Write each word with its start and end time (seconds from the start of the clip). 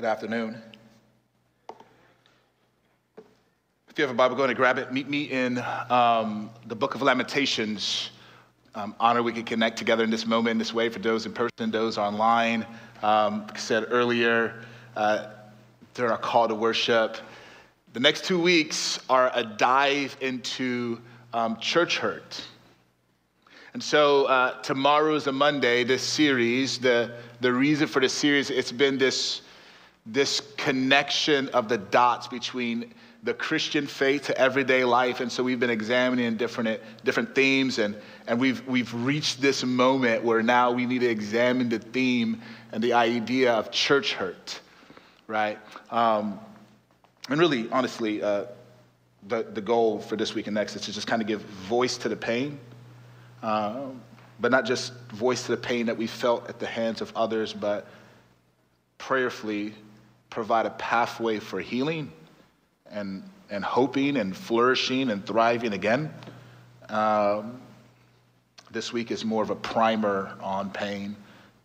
Good 0.00 0.06
afternoon. 0.06 0.56
If 3.90 3.98
you 3.98 4.02
have 4.02 4.10
a 4.10 4.14
Bible, 4.14 4.34
go 4.34 4.44
ahead 4.44 4.48
and 4.48 4.56
grab 4.56 4.78
it. 4.78 4.90
Meet 4.94 5.10
me 5.10 5.24
in 5.24 5.62
um, 5.90 6.48
the 6.64 6.74
book 6.74 6.94
of 6.94 7.02
Lamentations. 7.02 8.08
Um, 8.74 8.94
honor 8.98 9.22
we 9.22 9.30
can 9.30 9.44
connect 9.44 9.76
together 9.76 10.02
in 10.02 10.08
this 10.08 10.24
moment, 10.24 10.52
in 10.52 10.58
this 10.58 10.72
way, 10.72 10.88
for 10.88 11.00
those 11.00 11.26
in 11.26 11.34
person, 11.34 11.70
those 11.70 11.98
online. 11.98 12.64
Um, 13.02 13.42
like 13.42 13.58
I 13.58 13.60
said 13.60 13.88
earlier, 13.90 14.64
uh, 14.96 15.26
during 15.92 16.12
our 16.12 16.16
call 16.16 16.48
to 16.48 16.54
worship, 16.54 17.18
the 17.92 18.00
next 18.00 18.24
two 18.24 18.40
weeks 18.40 19.00
are 19.10 19.30
a 19.34 19.44
dive 19.44 20.16
into 20.22 20.98
um, 21.34 21.58
church 21.58 21.98
hurt. 21.98 22.42
And 23.74 23.82
so 23.82 24.24
uh, 24.24 24.62
tomorrow 24.62 25.14
is 25.14 25.26
a 25.26 25.32
Monday, 25.32 25.84
this 25.84 26.02
series, 26.02 26.78
the, 26.78 27.18
the 27.42 27.52
reason 27.52 27.86
for 27.86 28.00
the 28.00 28.08
series, 28.08 28.48
it's 28.48 28.72
been 28.72 28.96
this 28.96 29.42
this 30.06 30.40
connection 30.56 31.48
of 31.50 31.68
the 31.68 31.78
dots 31.78 32.28
between 32.28 32.92
the 33.22 33.34
Christian 33.34 33.86
faith 33.86 34.26
to 34.26 34.38
everyday 34.38 34.84
life. 34.84 35.20
And 35.20 35.30
so 35.30 35.42
we've 35.42 35.60
been 35.60 35.70
examining 35.70 36.36
different, 36.36 36.80
different 37.04 37.34
themes, 37.34 37.78
and, 37.78 37.96
and 38.26 38.40
we've, 38.40 38.66
we've 38.66 38.92
reached 38.94 39.42
this 39.42 39.62
moment 39.62 40.24
where 40.24 40.42
now 40.42 40.72
we 40.72 40.86
need 40.86 41.00
to 41.00 41.08
examine 41.08 41.68
the 41.68 41.78
theme 41.78 42.40
and 42.72 42.82
the 42.82 42.94
idea 42.94 43.52
of 43.52 43.70
church 43.70 44.14
hurt, 44.14 44.60
right? 45.26 45.58
Um, 45.90 46.40
and 47.28 47.38
really, 47.38 47.68
honestly, 47.70 48.22
uh, 48.22 48.46
the, 49.28 49.42
the 49.42 49.60
goal 49.60 50.00
for 50.00 50.16
this 50.16 50.34
week 50.34 50.46
and 50.46 50.54
next 50.54 50.76
is 50.76 50.82
to 50.82 50.92
just 50.92 51.06
kind 51.06 51.20
of 51.20 51.28
give 51.28 51.42
voice 51.42 51.98
to 51.98 52.08
the 52.08 52.16
pain, 52.16 52.58
uh, 53.42 53.82
but 54.40 54.50
not 54.50 54.64
just 54.64 54.94
voice 55.10 55.44
to 55.44 55.50
the 55.52 55.58
pain 55.58 55.86
that 55.86 55.96
we 55.96 56.06
felt 56.06 56.48
at 56.48 56.58
the 56.58 56.66
hands 56.66 57.02
of 57.02 57.12
others, 57.14 57.52
but 57.52 57.86
prayerfully 58.96 59.74
provide 60.30 60.64
a 60.64 60.70
pathway 60.70 61.40
for 61.40 61.60
healing 61.60 62.10
and, 62.90 63.22
and 63.50 63.64
hoping 63.64 64.16
and 64.16 64.36
flourishing 64.36 65.10
and 65.10 65.26
thriving 65.26 65.72
again. 65.72 66.12
Um, 66.88 67.60
this 68.70 68.92
week 68.92 69.10
is 69.10 69.24
more 69.24 69.42
of 69.42 69.50
a 69.50 69.56
primer 69.56 70.36
on 70.40 70.70
pain, 70.70 71.16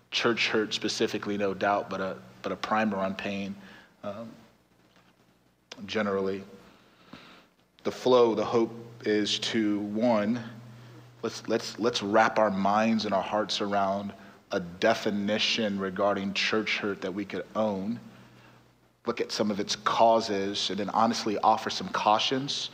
church 0.10 0.50
hurt 0.50 0.74
specifically, 0.74 1.38
no 1.38 1.54
doubt, 1.54 1.90
but 1.90 2.02
a, 2.02 2.18
but 2.42 2.52
a 2.52 2.56
primer 2.56 2.98
on 2.98 3.14
pain 3.14 3.56
um, 4.04 4.30
generally. 5.86 6.44
The 7.84 7.92
flow, 7.92 8.34
the 8.34 8.46
hope 8.46 8.74
is 9.06 9.38
to 9.40 9.80
one, 9.80 10.42
let's, 11.22 11.48
let's, 11.48 11.78
let's 11.78 12.02
wrap 12.02 12.40
our 12.40 12.50
minds 12.50 13.06
and 13.06 13.14
our 13.14 13.22
hearts 13.22 13.62
around 13.62 14.12
a 14.52 14.60
definition 14.60 15.80
regarding 15.80 16.34
church 16.34 16.80
hurt 16.80 17.02
that 17.02 17.14
we 17.14 17.26
could 17.26 17.46
own 17.56 18.00
look 19.06 19.22
at 19.22 19.32
some 19.32 19.52
of 19.52 19.60
its 19.60 19.76
causes, 19.76 20.70
and 20.70 20.80
then 20.80 20.90
honestly 20.90 21.38
offer 21.40 21.70
some 21.70 21.90
cautions 21.90 22.72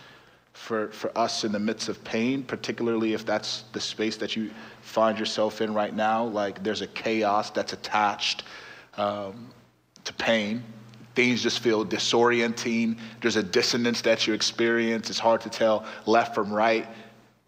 for, 0.53 0.89
for 0.89 1.17
us 1.17 1.43
in 1.43 1.51
the 1.51 1.59
midst 1.59 1.89
of 1.89 2.03
pain, 2.03 2.43
particularly 2.43 3.13
if 3.13 3.25
that's 3.25 3.63
the 3.73 3.79
space 3.79 4.17
that 4.17 4.35
you 4.35 4.51
find 4.81 5.17
yourself 5.17 5.61
in 5.61 5.73
right 5.73 5.95
now. 5.95 6.25
Like 6.25 6.63
there's 6.63 6.81
a 6.81 6.87
chaos 6.87 7.49
that's 7.51 7.73
attached 7.73 8.43
um, 8.97 9.49
to 10.03 10.13
pain. 10.13 10.63
Things 11.15 11.43
just 11.43 11.59
feel 11.59 11.85
disorienting. 11.85 12.97
There's 13.21 13.35
a 13.35 13.43
dissonance 13.43 14.01
that 14.01 14.27
you 14.27 14.33
experience. 14.33 15.09
It's 15.09 15.19
hard 15.19 15.41
to 15.41 15.49
tell 15.49 15.85
left 16.05 16.35
from 16.35 16.51
right, 16.53 16.87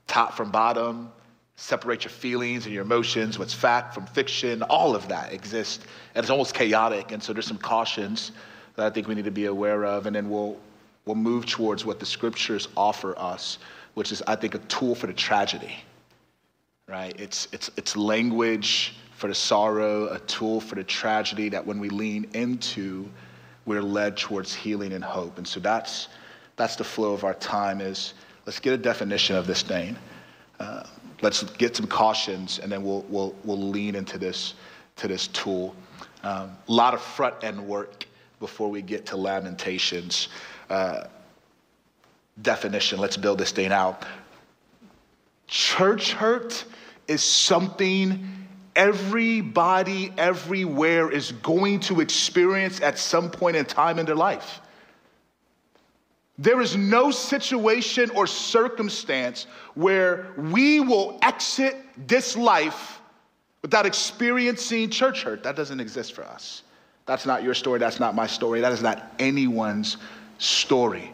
top 0.07 0.33
from 0.33 0.51
bottom, 0.51 1.11
separate 1.55 2.03
your 2.03 2.11
feelings 2.11 2.65
and 2.65 2.73
your 2.73 2.83
emotions, 2.83 3.39
what's 3.39 3.53
fact 3.53 3.93
from 3.93 4.05
fiction. 4.05 4.63
All 4.63 4.95
of 4.95 5.07
that 5.07 5.31
exists. 5.31 5.85
And 6.15 6.23
it's 6.23 6.29
almost 6.29 6.53
chaotic. 6.53 7.11
And 7.11 7.23
so 7.23 7.31
there's 7.31 7.47
some 7.47 7.57
cautions 7.57 8.31
that 8.75 8.85
I 8.85 8.89
think 8.89 9.07
we 9.07 9.15
need 9.15 9.25
to 9.25 9.31
be 9.31 9.45
aware 9.45 9.85
of, 9.85 10.05
and 10.05 10.15
then 10.15 10.29
we'll, 10.29 10.57
we'll 11.05 11.15
move 11.15 11.45
towards 11.45 11.85
what 11.85 11.99
the 11.99 12.05
scriptures 12.05 12.67
offer 12.75 13.17
us, 13.17 13.59
which 13.93 14.11
is, 14.11 14.21
I 14.25 14.35
think, 14.35 14.55
a 14.55 14.59
tool 14.59 14.95
for 14.95 15.07
the 15.07 15.13
tragedy, 15.13 15.75
right? 16.87 17.13
It's, 17.19 17.47
it's, 17.51 17.69
it's 17.77 17.95
language 17.95 18.95
for 19.15 19.27
the 19.27 19.35
sorrow, 19.35 20.07
a 20.07 20.19
tool 20.19 20.59
for 20.59 20.75
the 20.75 20.83
tragedy 20.83 21.49
that 21.49 21.65
when 21.65 21.79
we 21.79 21.89
lean 21.89 22.27
into, 22.33 23.09
we're 23.65 23.81
led 23.81 24.17
towards 24.17 24.53
healing 24.53 24.93
and 24.93 25.03
hope. 25.03 25.37
And 25.37 25.47
so 25.47 25.59
that's, 25.59 26.09
that's 26.55 26.75
the 26.75 26.83
flow 26.83 27.13
of 27.13 27.23
our 27.23 27.35
time 27.35 27.79
is 27.79 28.15
let's 28.45 28.59
get 28.59 28.73
a 28.73 28.77
definition 28.77 29.35
of 29.35 29.47
this 29.47 29.61
thing. 29.61 29.95
Uh, 30.59 30.83
let's 31.21 31.43
get 31.43 31.75
some 31.75 31.87
cautions, 31.87 32.59
and 32.59 32.71
then 32.71 32.83
we'll, 32.83 33.05
we'll, 33.07 33.35
we'll 33.43 33.69
lean 33.69 33.95
into 33.95 34.17
this, 34.17 34.55
to 34.97 35.07
this 35.07 35.27
tool. 35.27 35.75
A 36.23 36.29
um, 36.29 36.57
lot 36.67 36.93
of 36.93 37.01
front 37.01 37.35
end 37.43 37.65
work 37.65 38.05
before 38.43 38.69
we 38.69 38.81
get 38.81 39.05
to 39.05 39.15
Lamentations. 39.15 40.27
Uh, 40.69 41.05
definition, 42.41 42.99
let's 42.99 43.15
build 43.15 43.37
this 43.37 43.53
thing 43.53 43.71
out. 43.71 44.03
Church 45.47 46.11
hurt 46.11 46.65
is 47.07 47.23
something 47.23 48.27
everybody 48.75 50.11
everywhere 50.17 51.09
is 51.09 51.31
going 51.31 51.79
to 51.79 52.01
experience 52.01 52.81
at 52.81 52.99
some 52.99 53.31
point 53.31 53.55
in 53.55 53.63
time 53.63 53.97
in 53.97 54.05
their 54.05 54.13
life. 54.29 54.59
There 56.37 56.59
is 56.59 56.75
no 56.75 57.11
situation 57.11 58.09
or 58.09 58.27
circumstance 58.27 59.47
where 59.73 60.33
we 60.35 60.81
will 60.81 61.17
exit 61.21 61.77
this 61.95 62.35
life 62.35 62.99
without 63.61 63.85
experiencing 63.85 64.89
church 64.89 65.23
hurt. 65.23 65.43
That 65.43 65.55
doesn't 65.55 65.79
exist 65.79 66.11
for 66.11 66.25
us. 66.25 66.63
That's 67.05 67.25
not 67.25 67.43
your 67.43 67.53
story. 67.53 67.79
That's 67.79 67.99
not 67.99 68.15
my 68.15 68.27
story. 68.27 68.61
That 68.61 68.71
is 68.71 68.81
not 68.81 69.13
anyone's 69.19 69.97
story. 70.37 71.13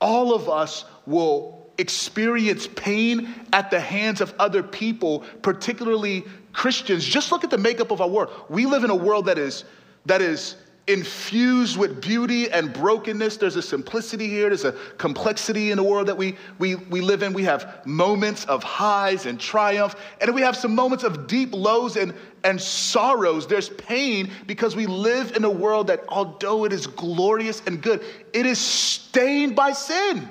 All 0.00 0.34
of 0.34 0.48
us 0.48 0.84
will 1.06 1.66
experience 1.78 2.66
pain 2.66 3.34
at 3.52 3.70
the 3.70 3.80
hands 3.80 4.20
of 4.20 4.34
other 4.38 4.62
people, 4.62 5.20
particularly 5.42 6.24
Christians. 6.52 7.04
Just 7.04 7.32
look 7.32 7.44
at 7.44 7.50
the 7.50 7.58
makeup 7.58 7.90
of 7.90 8.00
our 8.00 8.08
world. 8.08 8.30
We 8.48 8.64
live 8.66 8.84
in 8.84 8.90
a 8.90 8.96
world 8.96 9.26
that 9.26 9.38
is, 9.38 9.64
that 10.06 10.22
is 10.22 10.56
infused 10.88 11.76
with 11.76 12.00
beauty 12.00 12.48
and 12.50 12.72
brokenness. 12.72 13.36
There's 13.38 13.56
a 13.56 13.62
simplicity 13.62 14.28
here, 14.28 14.48
there's 14.48 14.64
a 14.64 14.72
complexity 14.98 15.72
in 15.72 15.76
the 15.76 15.82
world 15.82 16.06
that 16.06 16.16
we, 16.16 16.36
we, 16.58 16.76
we 16.76 17.00
live 17.00 17.22
in. 17.22 17.32
We 17.32 17.42
have 17.44 17.84
moments 17.84 18.44
of 18.44 18.62
highs 18.62 19.26
and 19.26 19.38
triumph, 19.38 19.96
and 20.20 20.32
we 20.34 20.42
have 20.42 20.56
some 20.56 20.74
moments 20.74 21.02
of 21.02 21.26
deep 21.26 21.52
lows 21.52 21.96
and, 21.96 22.14
and 22.44 22.60
sorrows. 22.60 23.46
There's 23.46 23.70
pain 23.70 24.30
because 24.46 24.76
we 24.76 24.86
live 24.86 25.36
in 25.36 25.44
a 25.44 25.50
world 25.50 25.88
that, 25.88 26.04
although 26.08 26.64
it 26.64 26.72
is 26.72 26.86
glorious 26.86 27.62
and 27.66 27.82
good, 27.82 28.04
it 28.32 28.46
is 28.46 28.58
stained 28.58 29.56
by 29.56 29.72
sin. 29.72 30.28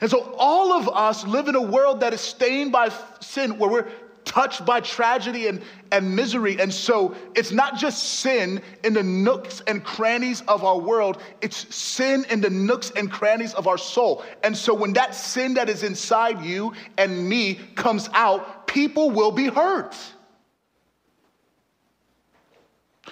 And 0.00 0.10
so, 0.10 0.34
all 0.38 0.72
of 0.72 0.88
us 0.88 1.26
live 1.26 1.48
in 1.48 1.56
a 1.56 1.62
world 1.62 2.00
that 2.00 2.12
is 2.12 2.20
stained 2.20 2.70
by 2.70 2.92
sin, 3.20 3.58
where 3.58 3.70
we're 3.70 3.88
touched 4.28 4.64
by 4.64 4.80
tragedy 4.80 5.48
and, 5.48 5.62
and 5.90 6.14
misery. 6.14 6.60
And 6.60 6.72
so 6.72 7.16
it's 7.34 7.50
not 7.50 7.76
just 7.76 8.20
sin 8.20 8.62
in 8.84 8.92
the 8.92 9.02
nooks 9.02 9.62
and 9.66 9.82
crannies 9.82 10.42
of 10.46 10.64
our 10.64 10.78
world, 10.78 11.20
it's 11.40 11.74
sin 11.74 12.24
in 12.30 12.40
the 12.40 12.50
nooks 12.50 12.92
and 12.94 13.10
crannies 13.10 13.54
of 13.54 13.66
our 13.66 13.78
soul. 13.78 14.22
And 14.44 14.56
so 14.56 14.74
when 14.74 14.92
that 14.92 15.14
sin 15.14 15.54
that 15.54 15.68
is 15.68 15.82
inside 15.82 16.42
you 16.42 16.74
and 16.98 17.28
me 17.28 17.54
comes 17.74 18.08
out, 18.12 18.66
people 18.66 19.10
will 19.10 19.32
be 19.32 19.46
hurt. 19.46 19.96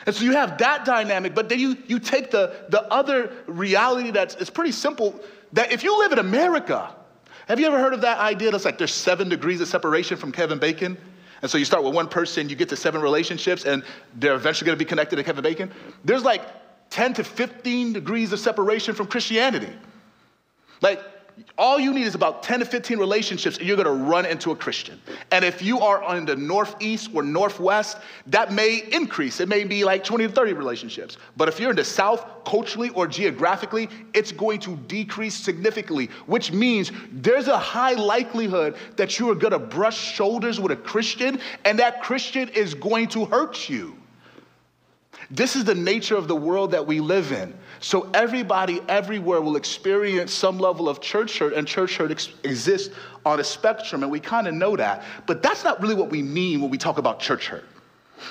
And 0.04 0.14
so 0.14 0.24
you 0.24 0.32
have 0.32 0.58
that 0.58 0.84
dynamic, 0.84 1.34
but 1.34 1.48
then 1.48 1.58
you, 1.58 1.76
you 1.86 1.98
take 1.98 2.30
the, 2.30 2.54
the 2.68 2.82
other 2.92 3.32
reality 3.46 4.10
that's 4.10 4.34
it's 4.34 4.50
pretty 4.50 4.72
simple 4.72 5.18
that 5.54 5.72
if 5.72 5.82
you 5.82 5.98
live 5.98 6.12
in 6.12 6.18
America, 6.18 6.94
have 7.46 7.58
you 7.60 7.66
ever 7.66 7.78
heard 7.78 7.94
of 7.94 8.02
that 8.02 8.18
idea 8.18 8.50
that's 8.50 8.64
like 8.64 8.78
there's 8.78 8.92
seven 8.92 9.28
degrees 9.28 9.60
of 9.60 9.68
separation 9.68 10.16
from 10.16 10.32
Kevin 10.32 10.58
Bacon? 10.58 10.98
And 11.42 11.50
so 11.50 11.58
you 11.58 11.64
start 11.64 11.84
with 11.84 11.94
one 11.94 12.08
person, 12.08 12.48
you 12.48 12.56
get 12.56 12.68
to 12.70 12.76
seven 12.76 13.00
relationships, 13.00 13.64
and 13.64 13.84
they're 14.14 14.34
eventually 14.34 14.70
to 14.70 14.76
be 14.76 14.84
connected 14.84 15.16
to 15.16 15.22
Kevin 15.22 15.42
Bacon. 15.42 15.70
There's 16.04 16.24
like 16.24 16.42
10 16.90 17.14
to 17.14 17.24
15 17.24 17.92
degrees 17.92 18.32
of 18.32 18.40
separation 18.40 18.94
from 18.94 19.06
Christianity. 19.06 19.72
Like, 20.80 21.00
all 21.58 21.78
you 21.78 21.92
need 21.92 22.06
is 22.06 22.14
about 22.14 22.42
10 22.42 22.60
to 22.60 22.64
15 22.64 22.98
relationships 22.98 23.58
and 23.58 23.66
you're 23.66 23.76
going 23.76 23.86
to 23.86 24.04
run 24.04 24.24
into 24.26 24.50
a 24.50 24.56
Christian. 24.56 25.00
And 25.30 25.44
if 25.44 25.60
you 25.62 25.80
are 25.80 26.16
in 26.16 26.24
the 26.24 26.36
northeast 26.36 27.10
or 27.14 27.22
northwest, 27.22 27.98
that 28.26 28.52
may 28.52 28.82
increase. 28.92 29.40
It 29.40 29.48
may 29.48 29.64
be 29.64 29.84
like 29.84 30.02
20 30.04 30.28
to 30.28 30.32
30 30.32 30.54
relationships. 30.54 31.18
But 31.36 31.48
if 31.48 31.60
you're 31.60 31.70
in 31.70 31.76
the 31.76 31.84
south, 31.84 32.24
culturally 32.44 32.90
or 32.90 33.06
geographically, 33.06 33.88
it's 34.14 34.32
going 34.32 34.60
to 34.60 34.76
decrease 34.88 35.34
significantly, 35.34 36.08
which 36.26 36.52
means 36.52 36.92
there's 37.12 37.48
a 37.48 37.58
high 37.58 37.94
likelihood 37.94 38.76
that 38.96 39.18
you 39.18 39.30
are 39.30 39.34
going 39.34 39.52
to 39.52 39.58
brush 39.58 39.98
shoulders 39.98 40.60
with 40.60 40.72
a 40.72 40.76
Christian 40.76 41.38
and 41.64 41.78
that 41.78 42.02
Christian 42.02 42.48
is 42.50 42.74
going 42.74 43.08
to 43.08 43.24
hurt 43.26 43.68
you. 43.68 43.96
This 45.30 45.56
is 45.56 45.64
the 45.64 45.74
nature 45.74 46.16
of 46.16 46.28
the 46.28 46.36
world 46.36 46.70
that 46.70 46.86
we 46.86 47.00
live 47.00 47.32
in. 47.32 47.56
So 47.80 48.08
everybody 48.14 48.80
everywhere 48.88 49.40
will 49.40 49.56
experience 49.56 50.32
some 50.32 50.58
level 50.58 50.88
of 50.88 51.00
church 51.00 51.38
hurt, 51.38 51.52
and 51.52 51.66
church 51.66 51.96
hurt 51.96 52.10
ex- 52.10 52.32
exists 52.44 52.94
on 53.24 53.40
a 53.40 53.44
spectrum, 53.44 54.02
and 54.02 54.12
we 54.12 54.20
kind 54.20 54.46
of 54.46 54.54
know 54.54 54.76
that. 54.76 55.04
But 55.26 55.42
that's 55.42 55.64
not 55.64 55.80
really 55.80 55.94
what 55.94 56.10
we 56.10 56.22
mean 56.22 56.60
when 56.60 56.70
we 56.70 56.78
talk 56.78 56.98
about 56.98 57.18
church 57.18 57.48
hurt. 57.48 57.64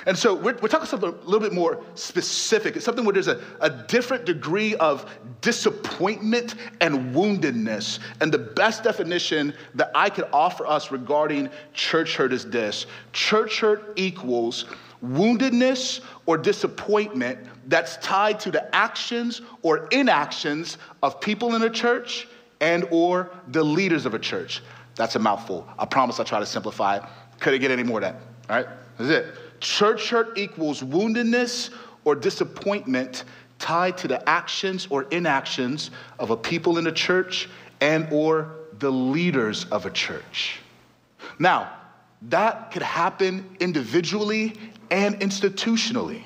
And 0.07 0.17
so 0.17 0.33
we're, 0.33 0.57
we're 0.61 0.67
talking 0.67 0.87
something 0.87 1.09
a 1.09 1.25
little 1.25 1.39
bit 1.39 1.53
more 1.53 1.83
specific. 1.93 2.75
It's 2.75 2.85
something 2.85 3.05
where 3.05 3.13
there's 3.13 3.27
a, 3.27 3.41
a 3.61 3.69
different 3.69 4.25
degree 4.25 4.75
of 4.75 5.09
disappointment 5.41 6.55
and 6.81 7.13
woundedness. 7.13 7.99
And 8.21 8.31
the 8.31 8.39
best 8.39 8.83
definition 8.83 9.53
that 9.75 9.91
I 9.93 10.09
could 10.09 10.27
offer 10.33 10.65
us 10.65 10.91
regarding 10.91 11.49
church 11.73 12.15
hurt 12.15 12.33
is 12.33 12.49
this 12.49 12.87
church 13.13 13.59
hurt 13.59 13.93
equals 13.95 14.65
woundedness 15.05 16.01
or 16.25 16.37
disappointment 16.37 17.39
that's 17.67 17.97
tied 17.97 18.39
to 18.41 18.51
the 18.51 18.75
actions 18.75 19.41
or 19.61 19.87
inactions 19.87 20.77
of 21.03 21.19
people 21.19 21.55
in 21.55 21.63
a 21.63 21.69
church 21.69 22.27
and 22.61 22.87
or 22.91 23.31
the 23.49 23.63
leaders 23.63 24.05
of 24.05 24.13
a 24.13 24.19
church. 24.19 24.61
That's 24.95 25.15
a 25.15 25.19
mouthful. 25.19 25.67
I 25.77 25.85
promise 25.85 26.19
I'll 26.19 26.25
try 26.25 26.39
to 26.39 26.45
simplify 26.45 26.97
it. 26.97 27.03
Couldn't 27.39 27.61
get 27.61 27.71
any 27.71 27.83
more 27.83 27.99
of 27.99 28.03
that. 28.03 28.15
All 28.49 28.57
right? 28.57 28.67
That's 28.97 29.09
it. 29.09 29.35
Church 29.59 30.09
hurt 30.09 30.37
equals 30.37 30.81
woundedness 30.81 31.71
or 32.05 32.15
disappointment 32.15 33.23
tied 33.59 33.97
to 33.97 34.07
the 34.07 34.27
actions 34.29 34.87
or 34.89 35.03
inactions 35.03 35.91
of 36.19 36.29
a 36.29 36.37
people 36.37 36.77
in 36.77 36.87
a 36.87 36.91
church 36.91 37.49
and 37.81 38.07
or 38.11 38.51
the 38.79 38.91
leaders 38.91 39.65
of 39.65 39.85
a 39.85 39.91
church. 39.91 40.59
Now, 41.39 41.71
that 42.23 42.71
could 42.71 42.81
happen 42.81 43.57
individually 43.59 44.55
and 44.91 45.19
institutionally. 45.19 46.23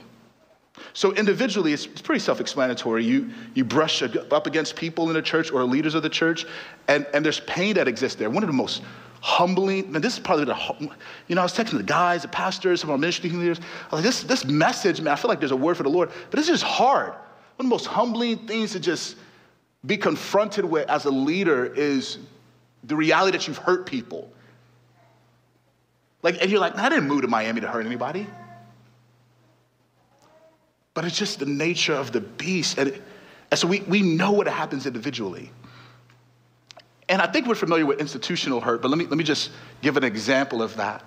So 0.93 1.13
individually, 1.13 1.73
it's, 1.73 1.85
it's 1.85 2.01
pretty 2.01 2.19
self-explanatory. 2.19 3.03
You, 3.03 3.29
you 3.53 3.63
brush 3.63 4.01
up 4.01 4.47
against 4.47 4.75
people 4.75 5.07
in 5.09 5.13
the 5.13 5.21
church 5.21 5.51
or 5.51 5.63
leaders 5.63 5.95
of 5.95 6.03
the 6.03 6.09
church, 6.09 6.45
and, 6.87 7.05
and 7.13 7.23
there's 7.23 7.41
pain 7.41 7.75
that 7.75 7.87
exists 7.87 8.17
there. 8.17 8.29
One 8.29 8.43
of 8.43 8.47
the 8.47 8.53
most 8.53 8.81
humbling, 9.21 9.93
and 9.95 10.03
this 10.03 10.13
is 10.13 10.19
probably 10.19 10.45
the, 10.45 10.89
you 11.27 11.35
know, 11.35 11.41
I 11.41 11.43
was 11.43 11.53
texting 11.53 11.77
the 11.77 11.83
guys, 11.83 12.21
the 12.21 12.29
pastors, 12.29 12.81
some 12.81 12.89
of 12.89 12.93
our 12.93 12.97
ministry 12.97 13.29
leaders. 13.29 13.59
I 13.91 13.95
was 13.95 14.03
like, 14.03 14.03
this, 14.03 14.23
this 14.23 14.45
message, 14.45 15.01
man, 15.01 15.13
I 15.13 15.15
feel 15.15 15.29
like 15.29 15.39
there's 15.39 15.51
a 15.51 15.57
word 15.57 15.75
for 15.75 15.83
the 15.83 15.89
Lord, 15.89 16.11
but 16.31 16.37
this 16.37 16.49
is 16.49 16.61
hard. 16.61 17.11
One 17.11 17.19
of 17.57 17.65
the 17.65 17.69
most 17.69 17.85
humbling 17.85 18.47
things 18.47 18.71
to 18.71 18.79
just 18.79 19.17
be 19.85 19.97
confronted 19.97 20.65
with 20.65 20.89
as 20.89 21.05
a 21.05 21.11
leader 21.11 21.65
is 21.65 22.19
the 22.85 22.95
reality 22.95 23.37
that 23.37 23.47
you've 23.47 23.57
hurt 23.57 23.85
people. 23.85 24.31
Like, 26.21 26.41
and 26.41 26.49
you're 26.49 26.59
like, 26.59 26.77
I 26.77 26.89
didn't 26.89 27.07
move 27.07 27.21
to 27.21 27.27
Miami 27.27 27.61
to 27.61 27.67
hurt 27.67 27.85
anybody. 27.85 28.27
But 30.99 31.05
it's 31.05 31.17
just 31.17 31.39
the 31.39 31.45
nature 31.45 31.93
of 31.93 32.11
the 32.11 32.19
beast. 32.19 32.77
And, 32.77 33.01
and 33.51 33.57
so 33.57 33.69
we, 33.69 33.79
we 33.79 34.01
know 34.01 34.33
what 34.33 34.49
happens 34.49 34.85
individually. 34.85 35.49
And 37.07 37.21
I 37.21 37.27
think 37.27 37.47
we're 37.47 37.55
familiar 37.55 37.85
with 37.85 38.01
institutional 38.01 38.59
hurt, 38.59 38.81
but 38.81 38.89
let 38.89 38.97
me, 38.97 39.05
let 39.05 39.17
me 39.17 39.23
just 39.23 39.51
give 39.81 39.95
an 39.95 40.03
example 40.03 40.61
of 40.61 40.75
that. 40.75 41.05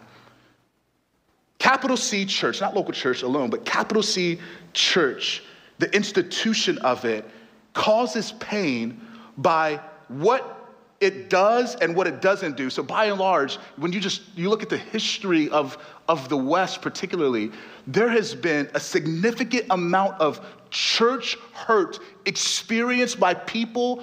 Capital 1.59 1.99
C 1.99 2.25
Church, 2.25 2.59
not 2.59 2.75
local 2.75 2.95
church 2.95 3.23
alone, 3.23 3.51
but 3.51 3.67
capital 3.67 4.03
C 4.03 4.41
Church, 4.73 5.43
the 5.77 5.95
institution 5.95 6.79
of 6.79 7.05
it 7.05 7.29
causes 7.75 8.33
pain 8.41 8.99
by 9.37 9.79
what 10.09 10.75
it 11.03 11.29
does 11.29 11.75
and 11.75 11.95
what 11.95 12.07
it 12.07 12.23
doesn't 12.23 12.57
do. 12.57 12.71
So 12.71 12.83
by 12.83 13.07
and 13.07 13.19
large, 13.21 13.57
when 13.77 13.93
you 13.93 14.01
just 14.01 14.23
you 14.37 14.49
look 14.49 14.63
at 14.63 14.71
the 14.71 14.79
history 14.79 15.51
of, 15.51 15.77
of 16.09 16.29
the 16.29 16.37
West 16.37 16.83
particularly, 16.83 17.51
there 17.87 18.09
has 18.09 18.35
been 18.35 18.69
a 18.75 18.81
significant 18.81 19.67
amount 19.71 20.21
of 20.21 20.41
church 20.71 21.37
hurt 21.53 21.99
experienced 22.27 23.21
by 23.21 23.35
people 23.35 24.03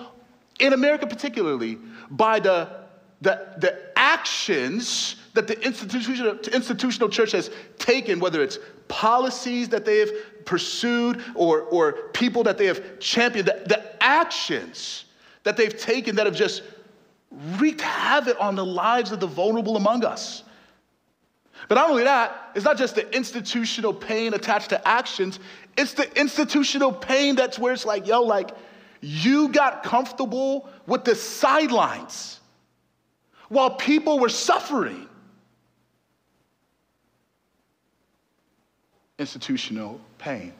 in 0.59 0.73
America 0.73 1.07
particularly 1.07 1.77
by 2.11 2.39
the, 2.39 2.69
the, 3.21 3.55
the 3.57 3.91
actions 3.95 5.15
that 5.33 5.47
the 5.47 5.59
institutional, 5.65 6.37
institutional 6.53 7.09
church 7.09 7.31
has 7.31 7.49
taken, 7.77 8.19
whether 8.19 8.41
it's 8.41 8.59
policies 8.87 9.69
that 9.69 9.85
they 9.85 9.99
have 9.99 10.09
pursued 10.45 11.23
or, 11.35 11.61
or 11.61 11.93
people 12.13 12.43
that 12.43 12.57
they 12.57 12.65
have 12.65 12.99
championed, 12.99 13.47
the, 13.47 13.63
the 13.67 14.03
actions 14.03 15.05
that 15.43 15.55
they've 15.55 15.79
taken 15.79 16.15
that 16.15 16.25
have 16.25 16.35
just 16.35 16.63
wreaked 17.57 17.81
havoc 17.81 18.35
on 18.39 18.55
the 18.55 18.65
lives 18.65 19.11
of 19.11 19.19
the 19.19 19.27
vulnerable 19.27 19.77
among 19.77 20.03
us. 20.03 20.43
But 21.67 21.75
not 21.75 21.89
only 21.89 22.03
that, 22.03 22.51
it's 22.55 22.65
not 22.65 22.77
just 22.77 22.95
the 22.95 23.15
institutional 23.15 23.93
pain 23.93 24.33
attached 24.33 24.69
to 24.69 24.87
actions, 24.87 25.39
it's 25.77 25.93
the 25.93 26.19
institutional 26.19 26.91
pain 26.91 27.35
that's 27.35 27.59
where 27.59 27.73
it's 27.73 27.85
like, 27.85 28.07
yo, 28.07 28.21
like, 28.21 28.51
you 29.01 29.49
got 29.49 29.83
comfortable 29.83 30.69
with 30.87 31.05
the 31.05 31.15
sidelines 31.15 32.39
while 33.49 33.71
people 33.71 34.19
were 34.19 34.29
suffering. 34.29 35.07
Institutional 39.17 39.99
pain. 40.17 40.53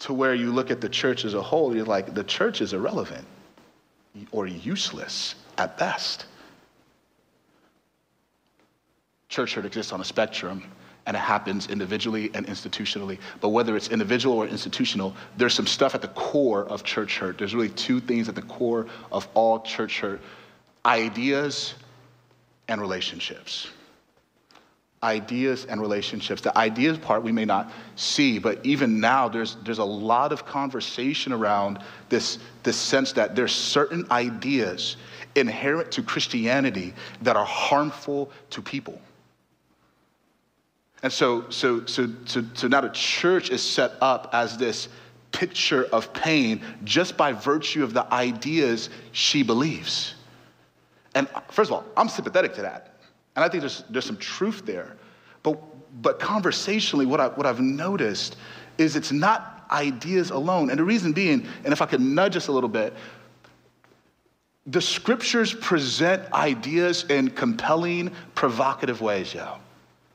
To 0.00 0.12
where 0.12 0.34
you 0.34 0.52
look 0.52 0.70
at 0.70 0.80
the 0.80 0.88
church 0.88 1.24
as 1.24 1.34
a 1.34 1.42
whole, 1.42 1.74
you're 1.74 1.84
like, 1.84 2.14
the 2.14 2.24
church 2.24 2.60
is 2.60 2.72
irrelevant 2.72 3.26
or 4.32 4.46
useless 4.46 5.36
at 5.58 5.78
best. 5.78 6.26
Church 9.32 9.54
hurt 9.54 9.64
exists 9.64 9.94
on 9.94 10.00
a 10.02 10.04
spectrum 10.04 10.62
and 11.06 11.16
it 11.16 11.20
happens 11.20 11.68
individually 11.68 12.30
and 12.34 12.46
institutionally. 12.46 13.18
But 13.40 13.48
whether 13.48 13.74
it's 13.76 13.88
individual 13.88 14.36
or 14.36 14.46
institutional, 14.46 15.16
there's 15.38 15.54
some 15.54 15.66
stuff 15.66 15.94
at 15.94 16.02
the 16.02 16.08
core 16.08 16.66
of 16.66 16.84
church 16.84 17.16
hurt. 17.16 17.38
There's 17.38 17.54
really 17.54 17.70
two 17.70 17.98
things 17.98 18.28
at 18.28 18.34
the 18.34 18.42
core 18.42 18.88
of 19.10 19.26
all 19.32 19.60
church 19.60 20.00
hurt 20.00 20.20
ideas 20.84 21.72
and 22.68 22.78
relationships. 22.78 23.68
Ideas 25.02 25.64
and 25.64 25.80
relationships. 25.80 26.42
The 26.42 26.56
ideas 26.56 26.98
part 26.98 27.22
we 27.22 27.32
may 27.32 27.46
not 27.46 27.72
see, 27.96 28.38
but 28.38 28.60
even 28.66 29.00
now 29.00 29.30
there's, 29.30 29.56
there's 29.64 29.78
a 29.78 29.84
lot 29.84 30.32
of 30.32 30.44
conversation 30.44 31.32
around 31.32 31.78
this, 32.10 32.38
this 32.64 32.76
sense 32.76 33.12
that 33.14 33.34
there's 33.34 33.52
certain 33.52 34.06
ideas 34.10 34.98
inherent 35.36 35.90
to 35.92 36.02
Christianity 36.02 36.92
that 37.22 37.34
are 37.34 37.46
harmful 37.46 38.30
to 38.50 38.60
people. 38.60 39.00
And 41.02 41.12
so, 41.12 41.50
so, 41.50 41.84
so, 41.86 42.08
so, 42.24 42.44
so 42.54 42.68
now 42.68 42.80
the 42.80 42.90
church 42.90 43.50
is 43.50 43.62
set 43.62 43.92
up 44.00 44.30
as 44.32 44.56
this 44.56 44.88
picture 45.32 45.84
of 45.86 46.12
pain 46.12 46.62
just 46.84 47.16
by 47.16 47.32
virtue 47.32 47.82
of 47.82 47.92
the 47.92 48.12
ideas 48.12 48.90
she 49.12 49.42
believes. 49.42 50.14
And 51.14 51.28
first 51.50 51.70
of 51.70 51.74
all, 51.74 51.84
I'm 51.96 52.08
sympathetic 52.08 52.54
to 52.54 52.62
that. 52.62 52.96
And 53.34 53.44
I 53.44 53.48
think 53.48 53.62
there's, 53.62 53.84
there's 53.90 54.04
some 54.04 54.18
truth 54.18 54.64
there. 54.64 54.96
But, 55.42 55.58
but 56.02 56.20
conversationally, 56.20 57.06
what, 57.06 57.20
I, 57.20 57.28
what 57.28 57.46
I've 57.46 57.60
noticed 57.60 58.36
is 58.78 58.94
it's 58.94 59.12
not 59.12 59.66
ideas 59.70 60.30
alone. 60.30 60.70
And 60.70 60.78
the 60.78 60.84
reason 60.84 61.12
being, 61.12 61.46
and 61.64 61.72
if 61.72 61.82
I 61.82 61.86
could 61.86 62.00
nudge 62.00 62.36
us 62.36 62.48
a 62.48 62.52
little 62.52 62.68
bit, 62.68 62.94
the 64.66 64.80
scriptures 64.80 65.52
present 65.52 66.30
ideas 66.32 67.04
in 67.04 67.30
compelling, 67.30 68.12
provocative 68.34 69.00
ways, 69.00 69.34
yo. 69.34 69.56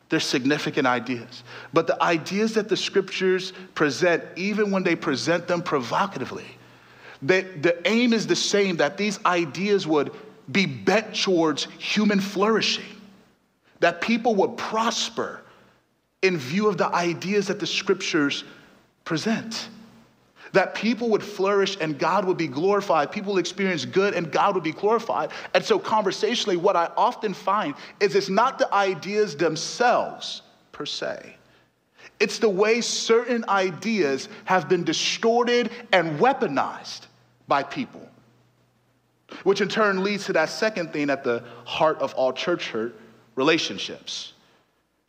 They're 0.10 0.20
significant 0.20 0.88
ideas. 0.88 1.44
But 1.74 1.88
the 1.88 2.02
ideas 2.02 2.54
that 2.54 2.70
the 2.70 2.78
scriptures 2.78 3.52
present, 3.76 4.24
even 4.36 4.72
when 4.72 4.84
they 4.84 4.96
present 4.96 5.48
them 5.48 5.62
provocatively, 5.62 6.46
they, 7.22 7.42
the 7.42 7.88
aim 7.88 8.14
is 8.14 8.28
the 8.28 8.36
same 8.36 8.78
that 8.78 8.98
these 8.98 9.24
ideas 9.26 9.86
would 9.86 10.12
be 10.52 10.66
bent 10.66 11.16
towards 11.16 11.66
human 11.78 12.22
flourishing, 12.22 12.86
that 13.80 14.02
people 14.02 14.36
would 14.36 14.56
prosper 14.56 15.42
in 16.22 16.38
view 16.38 16.68
of 16.68 16.78
the 16.78 16.88
ideas 16.88 17.48
that 17.48 17.60
the 17.60 17.68
scriptures 17.68 18.44
present 19.04 19.70
that 20.54 20.76
people 20.76 21.10
would 21.10 21.24
flourish 21.24 21.78
and 21.80 21.98
God 21.98 22.26
would 22.26 22.38
be 22.38 22.48
glorified. 22.48 23.12
People 23.12 23.34
would 23.34 23.40
experience 23.40 23.86
good 23.86 24.14
and 24.14 24.32
God 24.32 24.56
would 24.56 24.64
be 24.64 24.72
glorified. 24.72 25.32
And 25.54 25.64
so, 25.64 25.80
conversationally, 25.80 26.58
what 26.58 26.76
I 26.76 26.92
often 26.98 27.34
find 27.34 27.76
is 28.00 28.16
it's 28.16 28.30
not 28.30 28.60
the 28.60 28.74
ideas 28.74 29.36
themselves 29.36 30.42
per 30.72 30.86
se, 30.86 31.36
it's 32.20 32.40
the 32.40 32.50
way 32.50 32.82
certain 32.82 33.46
ideas 33.50 34.30
have 34.46 34.68
been 34.70 34.84
distorted 34.84 35.72
and 35.92 36.20
weaponized 36.20 37.02
by 37.48 37.64
people. 37.64 38.08
Which 39.44 39.62
in 39.62 39.68
turn 39.68 40.04
leads 40.04 40.26
to 40.26 40.34
that 40.34 40.50
second 40.50 40.94
thing 40.94 41.10
at 41.10 41.24
the 41.24 41.44
heart 41.66 42.00
of 42.00 42.14
all 42.14 42.32
church 42.32 42.70
hurt 42.70 42.96
relationships. 43.36 44.34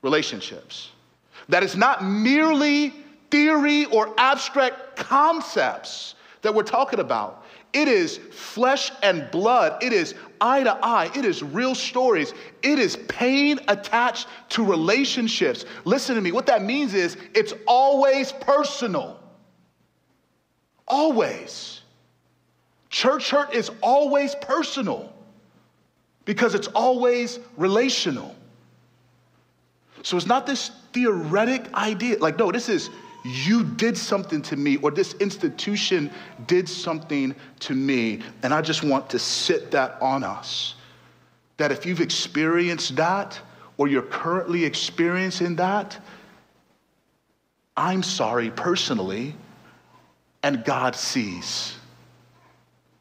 Relationships. 0.02 0.90
That 1.49 1.62
is 1.62 1.76
not 1.76 2.04
merely 2.04 2.92
theory 3.30 3.85
or 3.87 4.14
abstract 4.18 4.97
concepts 4.97 6.14
that 6.42 6.54
we're 6.54 6.62
talking 6.62 7.00
about. 7.00 7.44
It 7.73 7.88
is 7.88 8.18
flesh 8.30 8.90
and 9.02 9.30
blood. 9.30 9.82
It 9.82 9.92
is 9.92 10.14
eye 10.40 10.62
to 10.62 10.78
eye. 10.82 11.11
It 11.14 11.25
is 11.25 11.42
real 11.42 11.75
stories. 11.75 12.32
It 12.62 12.78
is 12.78 12.97
pain 13.08 13.61
attached 13.68 14.26
to 14.50 14.64
relationships. 14.64 15.64
Listen 15.85 16.14
to 16.14 16.20
me. 16.20 16.32
What 16.32 16.47
that 16.47 16.62
means 16.62 16.94
is 16.94 17.16
it's 17.35 17.52
always 17.66 18.32
personal. 18.32 19.20
Always. 20.87 21.82
Church 22.88 23.30
hurt 23.30 23.52
is 23.52 23.70
always 23.82 24.35
personal 24.37 25.12
because 26.25 26.54
it's 26.54 26.68
always 26.68 27.38
relational. 27.56 28.35
So 30.02 30.16
it's 30.16 30.26
not 30.26 30.47
this 30.47 30.70
theoretic 30.92 31.73
idea. 31.75 32.18
Like, 32.18 32.38
no, 32.38 32.50
this 32.50 32.70
is 32.70 32.88
you 33.25 33.64
did 33.64 33.96
something 33.96 34.42
to 34.42 34.56
me, 34.56 34.76
or 34.78 34.90
this 34.90 35.14
institution 35.14 36.10
did 36.46 36.68
something 36.68 37.34
to 37.60 37.75
me. 37.75 38.22
And 38.42 38.54
I 38.54 38.62
just 38.62 38.82
want 38.82 39.10
to 39.10 39.18
sit 39.18 39.70
that 39.72 40.00
on 40.00 40.25
us. 40.25 40.75
That 41.56 41.72
if 41.72 41.84
you've 41.84 42.00
experienced 42.00 42.96
that, 42.96 43.40
or 43.76 43.88
you're 43.88 44.02
currently 44.02 44.64
experiencing 44.64 45.56
that, 45.56 45.98
I'm 47.76 48.02
sorry 48.02 48.50
personally, 48.50 49.34
and 50.42 50.64
God 50.64 50.94
sees. 50.96 51.75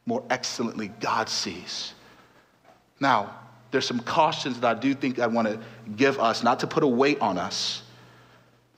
More 0.06 0.24
excellently, 0.30 0.90
God 1.00 1.30
sees. 1.30 1.94
Now, 3.00 3.36
there's 3.72 3.86
some 3.86 4.00
cautions 4.00 4.60
that 4.62 4.78
I 4.78 4.80
do 4.80 4.94
think 4.94 5.20
I 5.20 5.28
want 5.28 5.48
to 5.48 5.60
give 5.96 6.20
us, 6.20 6.44
not 6.44 6.60
to 6.62 6.68
put 6.68 6.84
a 6.84 6.88
weight 6.88 7.20
on 7.20 7.38
us, 7.38 7.84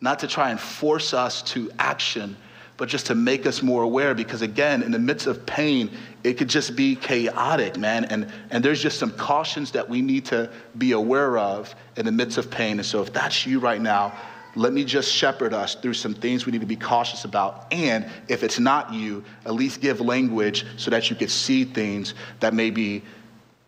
not 0.01 0.19
to 0.19 0.27
try 0.27 0.51
and 0.51 0.59
force 0.59 1.13
us 1.13 1.41
to 1.43 1.71
action, 1.77 2.35
but 2.77 2.87
just 2.87 3.07
to 3.07 3.15
make 3.15 3.45
us 3.45 3.61
more 3.61 3.83
aware. 3.83 4.15
Because 4.15 4.41
again, 4.41 4.81
in 4.81 4.91
the 4.91 4.99
midst 4.99 5.27
of 5.27 5.45
pain, 5.45 5.91
it 6.23 6.35
could 6.35 6.47
just 6.47 6.75
be 6.75 6.95
chaotic, 6.95 7.77
man. 7.77 8.05
And, 8.05 8.31
and 8.51 8.63
there's 8.63 8.81
just 8.81 8.97
some 8.97 9.11
cautions 9.11 9.71
that 9.71 9.87
we 9.87 10.01
need 10.01 10.25
to 10.27 10.49
be 10.77 10.93
aware 10.93 11.37
of 11.37 11.75
in 11.97 12.05
the 12.05 12.11
midst 12.11 12.37
of 12.37 12.49
pain. 12.49 12.79
And 12.79 12.85
so 12.85 13.01
if 13.01 13.11
that's 13.11 13.45
you 13.45 13.59
right 13.59 13.81
now, 13.81 14.13
let 14.55 14.73
me 14.73 14.83
just 14.83 15.13
shepherd 15.13 15.53
us 15.53 15.75
through 15.75 15.93
some 15.93 16.13
things 16.13 16.45
we 16.45 16.51
need 16.51 16.61
to 16.61 16.67
be 16.67 16.75
cautious 16.75 17.25
about. 17.25 17.67
And 17.71 18.09
if 18.29 18.43
it's 18.43 18.59
not 18.59 18.93
you, 18.93 19.23
at 19.45 19.53
least 19.53 19.81
give 19.81 20.01
language 20.01 20.65
so 20.77 20.89
that 20.91 21.09
you 21.09 21.15
could 21.15 21.29
see 21.29 21.65
things 21.65 22.13
that 22.39 22.53
may 22.53 22.69
be 22.69 23.03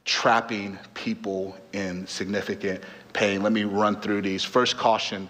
trapping 0.06 0.80
people 0.94 1.56
in 1.74 2.08
significant 2.08 2.84
pain. 3.14 3.44
Let 3.44 3.52
me 3.52 3.66
run 3.66 4.00
through 4.02 4.24
these. 4.24 4.44
First 4.44 4.78
caution 4.78 5.30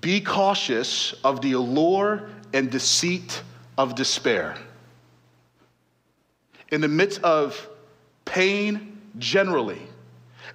be 0.00 0.20
cautious 0.20 1.14
of 1.24 1.40
the 1.40 1.52
allure 1.52 2.28
and 2.52 2.70
deceit 2.70 3.42
of 3.76 3.94
despair. 3.94 4.56
In 6.70 6.80
the 6.80 6.88
midst 6.88 7.22
of 7.22 7.68
pain 8.24 9.00
generally, 9.18 9.82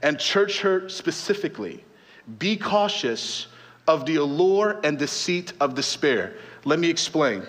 and 0.02 0.20
church 0.20 0.60
hurt 0.60 0.92
specifically, 0.92 1.84
be 2.38 2.56
cautious 2.56 3.48
of 3.88 4.06
the 4.06 4.18
allure 4.18 4.80
and 4.84 4.98
deceit 4.98 5.54
of 5.60 5.76
despair. 5.76 6.36
Let 6.66 6.80
me 6.80 6.90
explain. 6.90 7.44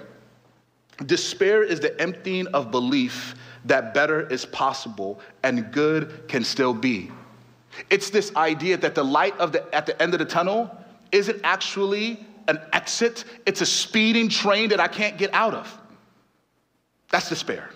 Despair 1.06 1.62
is 1.62 1.80
the 1.80 2.00
emptying 2.00 2.46
of 2.48 2.70
belief 2.70 3.34
that 3.64 3.94
better 3.94 4.28
is 4.28 4.44
possible 4.46 5.20
and 5.42 5.72
good 5.72 6.28
can 6.28 6.44
still 6.44 6.74
be. 6.74 7.10
It's 7.90 8.10
this 8.10 8.34
idea 8.36 8.76
that 8.78 8.94
the 8.94 9.04
light 9.04 9.36
of 9.38 9.52
the, 9.52 9.74
at 9.74 9.86
the 9.86 10.00
end 10.00 10.14
of 10.14 10.20
the 10.20 10.24
tunnel 10.24 10.70
isn't 11.14 11.40
actually 11.44 12.18
an 12.48 12.60
exit, 12.72 13.24
it's 13.46 13.60
a 13.60 13.66
speeding 13.66 14.28
train 14.28 14.68
that 14.70 14.80
I 14.80 14.88
can't 14.88 15.16
get 15.16 15.32
out 15.32 15.54
of. 15.54 15.78
That's 17.10 17.28
despair. 17.28 17.70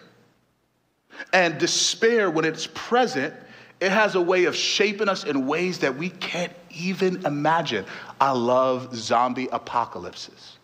And 1.32 1.58
despair, 1.58 2.30
when 2.30 2.44
it's 2.44 2.68
present, 2.74 3.32
it 3.80 3.90
has 3.90 4.14
a 4.14 4.20
way 4.20 4.44
of 4.44 4.56
shaping 4.56 5.08
us 5.08 5.24
in 5.24 5.46
ways 5.46 5.78
that 5.78 5.96
we 5.96 6.10
can't 6.10 6.52
even 6.70 7.24
imagine. 7.24 7.84
I 8.20 8.32
love 8.32 8.94
zombie 8.94 9.48
apocalypses. 9.52 10.58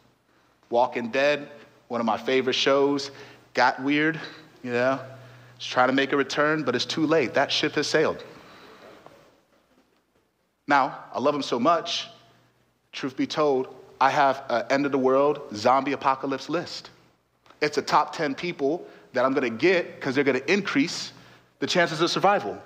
Walking 0.68 1.10
Dead, 1.10 1.48
one 1.88 2.00
of 2.00 2.06
my 2.06 2.18
favorite 2.18 2.54
shows, 2.54 3.10
got 3.54 3.80
weird, 3.82 4.20
you 4.62 4.72
know. 4.72 5.00
It's 5.56 5.66
trying 5.66 5.88
to 5.88 5.94
make 5.94 6.12
a 6.12 6.16
return, 6.16 6.64
but 6.64 6.74
it's 6.74 6.84
too 6.84 7.06
late. 7.06 7.34
That 7.34 7.52
ship 7.52 7.72
has 7.72 7.86
sailed. 7.86 8.24
Now, 10.66 11.04
I 11.12 11.20
love 11.20 11.34
him 11.34 11.42
so 11.42 11.60
much, 11.60 12.08
truth 12.94 13.16
be 13.16 13.26
told, 13.26 13.74
I 14.00 14.10
have 14.10 14.42
an 14.48 14.64
end 14.70 14.86
of 14.86 14.92
the 14.92 14.98
world 14.98 15.40
zombie 15.54 15.92
apocalypse 15.92 16.48
list. 16.48 16.90
It's 17.60 17.78
a 17.78 17.82
top 17.82 18.14
10 18.14 18.34
people 18.34 18.86
that 19.12 19.24
I'm 19.24 19.34
gonna 19.34 19.50
get 19.50 19.96
because 19.96 20.14
they're 20.14 20.24
gonna 20.24 20.40
increase 20.48 21.12
the 21.58 21.66
chances 21.66 22.00
of 22.00 22.10
survival. 22.10 22.60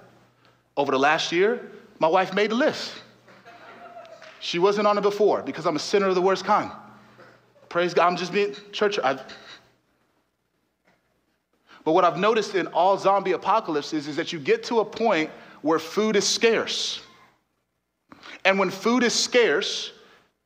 Over 0.76 0.92
the 0.92 0.98
last 0.98 1.32
year, 1.32 1.70
my 1.98 2.08
wife 2.08 2.32
made 2.32 2.50
the 2.50 2.54
list. 2.54 2.92
She 4.40 4.58
wasn't 4.58 4.86
on 4.86 4.96
it 4.96 5.02
before 5.02 5.42
because 5.42 5.66
I'm 5.66 5.76
a 5.76 5.80
sinner 5.80 6.06
of 6.06 6.14
the 6.14 6.22
worst 6.22 6.44
kind. 6.44 6.70
Praise 7.68 7.92
God, 7.92 8.06
I'm 8.06 8.16
just 8.16 8.32
being 8.32 8.54
church. 8.72 8.98
I've, 9.02 9.20
but 11.84 11.92
what 11.92 12.04
I've 12.04 12.18
noticed 12.18 12.54
in 12.54 12.66
all 12.68 12.96
zombie 12.96 13.32
apocalypses 13.32 14.08
is 14.08 14.16
that 14.16 14.32
you 14.32 14.38
get 14.38 14.62
to 14.64 14.80
a 14.80 14.84
point 14.84 15.30
where 15.62 15.78
food 15.78 16.16
is 16.16 16.26
scarce. 16.26 17.00
And 18.44 18.58
when 18.58 18.70
food 18.70 19.02
is 19.02 19.12
scarce, 19.12 19.92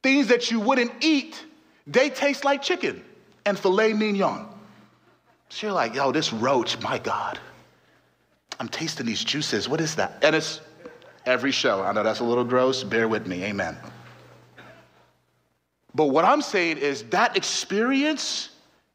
things 0.03 0.29
that 0.29 0.51
you 0.51 0.61
wouldn't 0.61 0.93
eat, 1.01 1.45
they 1.87 2.11
taste 2.11 2.45
like 2.45 2.63
chicken 2.63 3.05
and 3.47 3.59
filet 3.59 3.93
mignon. 3.93 4.47
So 5.49 5.67
you're 5.67 5.75
like, 5.75 5.95
yo, 5.95 6.13
this 6.13 6.33
roach, 6.33 6.81
my 6.81 6.99
God. 6.99 7.39
I'm 8.59 8.69
tasting 8.69 9.07
these 9.07 9.25
juices. 9.25 9.69
What 9.69 9.81
is 9.81 9.95
that? 9.97 10.23
And 10.23 10.37
it's 10.37 10.61
every 11.27 11.51
show. 11.51 11.83
I 11.83 11.93
know 11.93 12.03
that's 12.03 12.21
a 12.21 12.25
little 12.25 12.45
gross. 12.45 12.85
Bear 12.85 13.09
with 13.09 13.27
me. 13.27 13.45
Amen. 13.45 13.77
But 15.95 16.07
what 16.07 16.25
I'm 16.25 16.41
saying 16.41 16.79
is 16.79 17.03
that 17.05 17.37
experience 17.37 18.51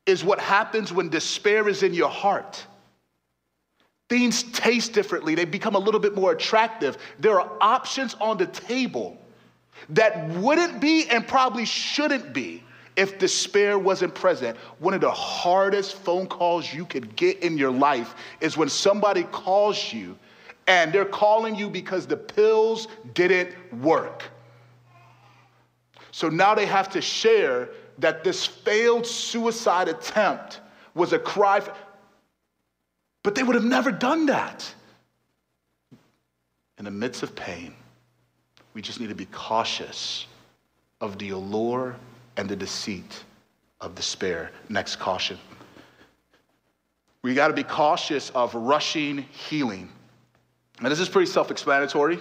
is 0.06 0.24
what 0.24 0.40
happens 0.40 0.92
when 0.92 1.10
despair 1.10 1.68
is 1.68 1.84
in 1.84 1.94
your 1.94 2.10
heart. 2.10 2.66
Things 4.10 4.44
taste 4.44 4.94
differently, 4.94 5.36
they 5.36 5.46
become 5.46 5.76
a 5.76 5.80
little 5.80 6.00
bit 6.00 6.16
more 6.16 6.32
attractive. 6.32 6.98
There 7.20 7.40
are 7.40 7.52
options 7.60 8.16
on 8.16 8.38
the 8.38 8.48
table 8.48 9.18
that 9.90 10.28
wouldn't 10.30 10.80
be 10.80 11.08
and 11.10 11.28
probably 11.28 11.66
shouldn't 11.66 12.34
be 12.34 12.64
if 12.98 13.20
despair 13.20 13.78
wasn't 13.78 14.14
present, 14.16 14.58
one 14.80 14.94
of 14.94 15.02
the 15.02 15.12
hardest 15.12 15.98
phone 15.98 16.26
calls 16.26 16.74
you 16.74 16.84
could 16.84 17.16
get 17.16 17.40
in 17.44 17.58
your 17.58 17.72
life 17.72 18.16
is 18.42 18.58
when 18.58 18.68
somebody 18.68 19.24
calls 19.24 19.94
you 19.94 20.18
and 20.66 20.92
they're 20.92 21.06
calling 21.06 21.56
you 21.56 21.70
because 21.70 22.08
the 22.08 22.18
pills 22.18 22.88
didn't 23.14 23.56
work. 23.82 24.24
So 26.12 26.28
now 26.28 26.56
they 26.56 26.66
have 26.66 26.90
to 26.90 27.02
share 27.02 27.70
that 28.00 28.24
this 28.24 28.46
failed 28.46 29.06
suicide 29.06 29.88
attempt 29.88 30.62
was 30.96 31.14
a 31.14 31.20
cry 31.20 31.60
for, 31.60 31.74
but 33.24 33.36
they 33.36 33.44
would 33.44 33.56
have 33.56 33.64
never 33.64 33.92
done 33.92 34.26
that. 34.26 34.74
In 36.80 36.86
the 36.86 36.92
midst 36.92 37.22
of 37.22 37.36
pain, 37.36 37.76
we 38.78 38.84
just 38.84 39.00
need 39.00 39.10
to 39.10 39.16
be 39.16 39.26
cautious 39.32 40.28
of 41.02 41.18
the 41.18 41.32
allure 41.32 41.96
and 42.38 42.48
the 42.48 42.56
deceit 42.56 43.24
of 43.82 43.96
despair. 43.96 44.52
Next 44.70 44.98
caution. 44.98 45.40
We 47.24 47.34
got 47.34 47.48
to 47.48 47.56
be 47.56 47.64
cautious 47.64 48.30
of 48.36 48.54
rushing 48.54 49.24
healing. 49.32 49.90
And 50.78 50.92
this 50.92 51.00
is 51.00 51.10
pretty 51.10 51.26
self 51.26 51.50
explanatory, 51.50 52.20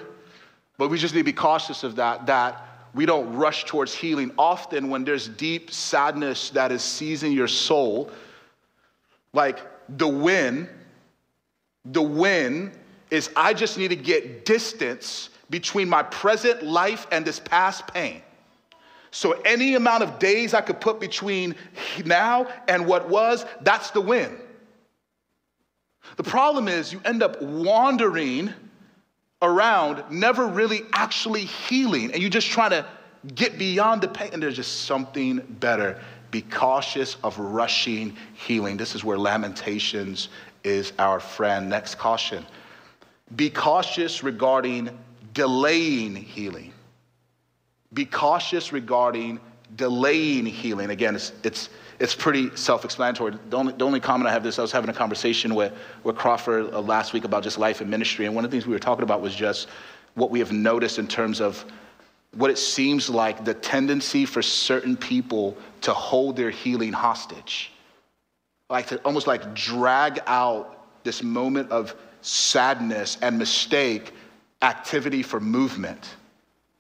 but 0.78 0.88
we 0.88 0.96
just 0.96 1.14
need 1.14 1.20
to 1.20 1.24
be 1.24 1.32
cautious 1.34 1.84
of 1.84 1.94
that, 1.96 2.24
that 2.24 2.66
we 2.94 3.04
don't 3.04 3.30
rush 3.34 3.66
towards 3.66 3.94
healing. 3.94 4.32
Often, 4.38 4.88
when 4.88 5.04
there's 5.04 5.28
deep 5.28 5.70
sadness 5.70 6.48
that 6.50 6.72
is 6.72 6.80
seizing 6.80 7.32
your 7.32 7.48
soul, 7.48 8.10
like 9.34 9.58
the 9.98 10.08
win, 10.08 10.70
the 11.84 12.00
win 12.00 12.72
is 13.10 13.28
I 13.36 13.52
just 13.52 13.76
need 13.76 13.88
to 13.88 13.96
get 13.96 14.46
distance 14.46 15.28
between 15.50 15.88
my 15.88 16.02
present 16.02 16.62
life 16.62 17.06
and 17.12 17.24
this 17.24 17.40
past 17.40 17.86
pain. 17.88 18.22
So, 19.10 19.32
any 19.44 19.74
amount 19.76 20.02
of 20.02 20.18
days 20.18 20.52
I 20.52 20.60
could 20.60 20.80
put 20.80 21.00
between 21.00 21.54
now 22.04 22.48
and 22.68 22.86
what 22.86 23.08
was, 23.08 23.46
that's 23.62 23.90
the 23.90 24.00
win. 24.00 24.36
The 26.16 26.22
problem 26.22 26.68
is 26.68 26.92
you 26.92 27.00
end 27.04 27.22
up 27.22 27.40
wandering 27.40 28.52
around, 29.42 30.04
never 30.10 30.46
really 30.46 30.82
actually 30.92 31.44
healing, 31.44 32.12
and 32.12 32.20
you're 32.20 32.30
just 32.30 32.48
trying 32.48 32.70
to 32.70 32.86
get 33.34 33.58
beyond 33.58 34.02
the 34.02 34.08
pain, 34.08 34.30
and 34.32 34.42
there's 34.42 34.56
just 34.56 34.82
something 34.82 35.38
better. 35.60 36.00
Be 36.30 36.42
cautious 36.42 37.16
of 37.24 37.38
rushing 37.38 38.16
healing. 38.34 38.76
This 38.76 38.94
is 38.94 39.04
where 39.04 39.18
Lamentations 39.18 40.28
is 40.64 40.92
our 40.98 41.20
friend. 41.20 41.68
Next 41.68 41.96
caution. 41.96 42.44
Be 43.34 43.50
cautious 43.50 44.22
regarding 44.22 44.90
delaying 45.36 46.16
healing. 46.16 46.72
Be 47.92 48.06
cautious 48.06 48.72
regarding 48.72 49.38
delaying 49.76 50.46
healing. 50.46 50.88
Again, 50.88 51.14
it's, 51.14 51.32
it's, 51.44 51.68
it's 52.00 52.14
pretty 52.14 52.56
self 52.56 52.86
explanatory. 52.86 53.34
The 53.50 53.56
only, 53.56 53.74
the 53.74 53.84
only 53.84 54.00
comment 54.00 54.28
I 54.28 54.32
have 54.32 54.42
this 54.42 54.58
I 54.58 54.62
was 54.62 54.72
having 54.72 54.88
a 54.88 54.94
conversation 54.94 55.54
with, 55.54 55.74
with 56.04 56.16
Crawford 56.16 56.72
uh, 56.72 56.80
last 56.80 57.12
week 57.12 57.24
about 57.24 57.42
just 57.42 57.58
life 57.58 57.82
and 57.82 57.90
ministry. 57.90 58.24
And 58.24 58.34
one 58.34 58.46
of 58.46 58.50
the 58.50 58.54
things 58.54 58.66
we 58.66 58.72
were 58.72 58.78
talking 58.78 59.02
about 59.02 59.20
was 59.20 59.34
just 59.34 59.68
what 60.14 60.30
we 60.30 60.38
have 60.38 60.52
noticed 60.52 60.98
in 60.98 61.06
terms 61.06 61.42
of 61.42 61.64
what 62.34 62.50
it 62.50 62.56
seems 62.56 63.10
like 63.10 63.44
the 63.44 63.54
tendency 63.54 64.24
for 64.24 64.40
certain 64.40 64.96
people 64.96 65.54
to 65.82 65.92
hold 65.92 66.36
their 66.36 66.50
healing 66.50 66.94
hostage. 66.94 67.72
Like 68.70 68.86
to 68.86 68.96
almost 69.02 69.26
like 69.26 69.54
drag 69.54 70.20
out 70.26 71.04
this 71.04 71.22
moment 71.22 71.70
of 71.70 71.94
sadness 72.22 73.18
and 73.20 73.38
mistake 73.38 74.14
activity 74.62 75.22
for 75.22 75.40
movement. 75.40 76.16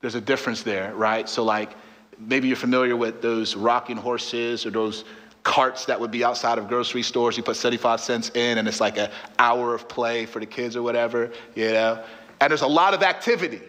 There's 0.00 0.14
a 0.14 0.20
difference 0.20 0.62
there, 0.62 0.94
right? 0.94 1.28
So, 1.28 1.44
like, 1.44 1.72
maybe 2.18 2.48
you're 2.48 2.56
familiar 2.56 2.96
with 2.96 3.22
those 3.22 3.54
rocking 3.56 3.96
horses 3.96 4.64
or 4.66 4.70
those 4.70 5.04
carts 5.42 5.84
that 5.84 6.00
would 6.00 6.10
be 6.10 6.24
outside 6.24 6.58
of 6.58 6.68
grocery 6.68 7.02
stores. 7.02 7.36
You 7.36 7.42
put 7.42 7.56
75 7.56 8.00
cents 8.00 8.30
in, 8.30 8.58
and 8.58 8.66
it's 8.66 8.80
like 8.80 8.98
an 8.98 9.10
hour 9.38 9.74
of 9.74 9.88
play 9.88 10.26
for 10.26 10.40
the 10.40 10.46
kids 10.46 10.76
or 10.76 10.82
whatever, 10.82 11.30
you 11.54 11.70
know? 11.70 12.02
And 12.40 12.50
there's 12.50 12.62
a 12.62 12.66
lot 12.66 12.94
of 12.94 13.02
activity 13.02 13.60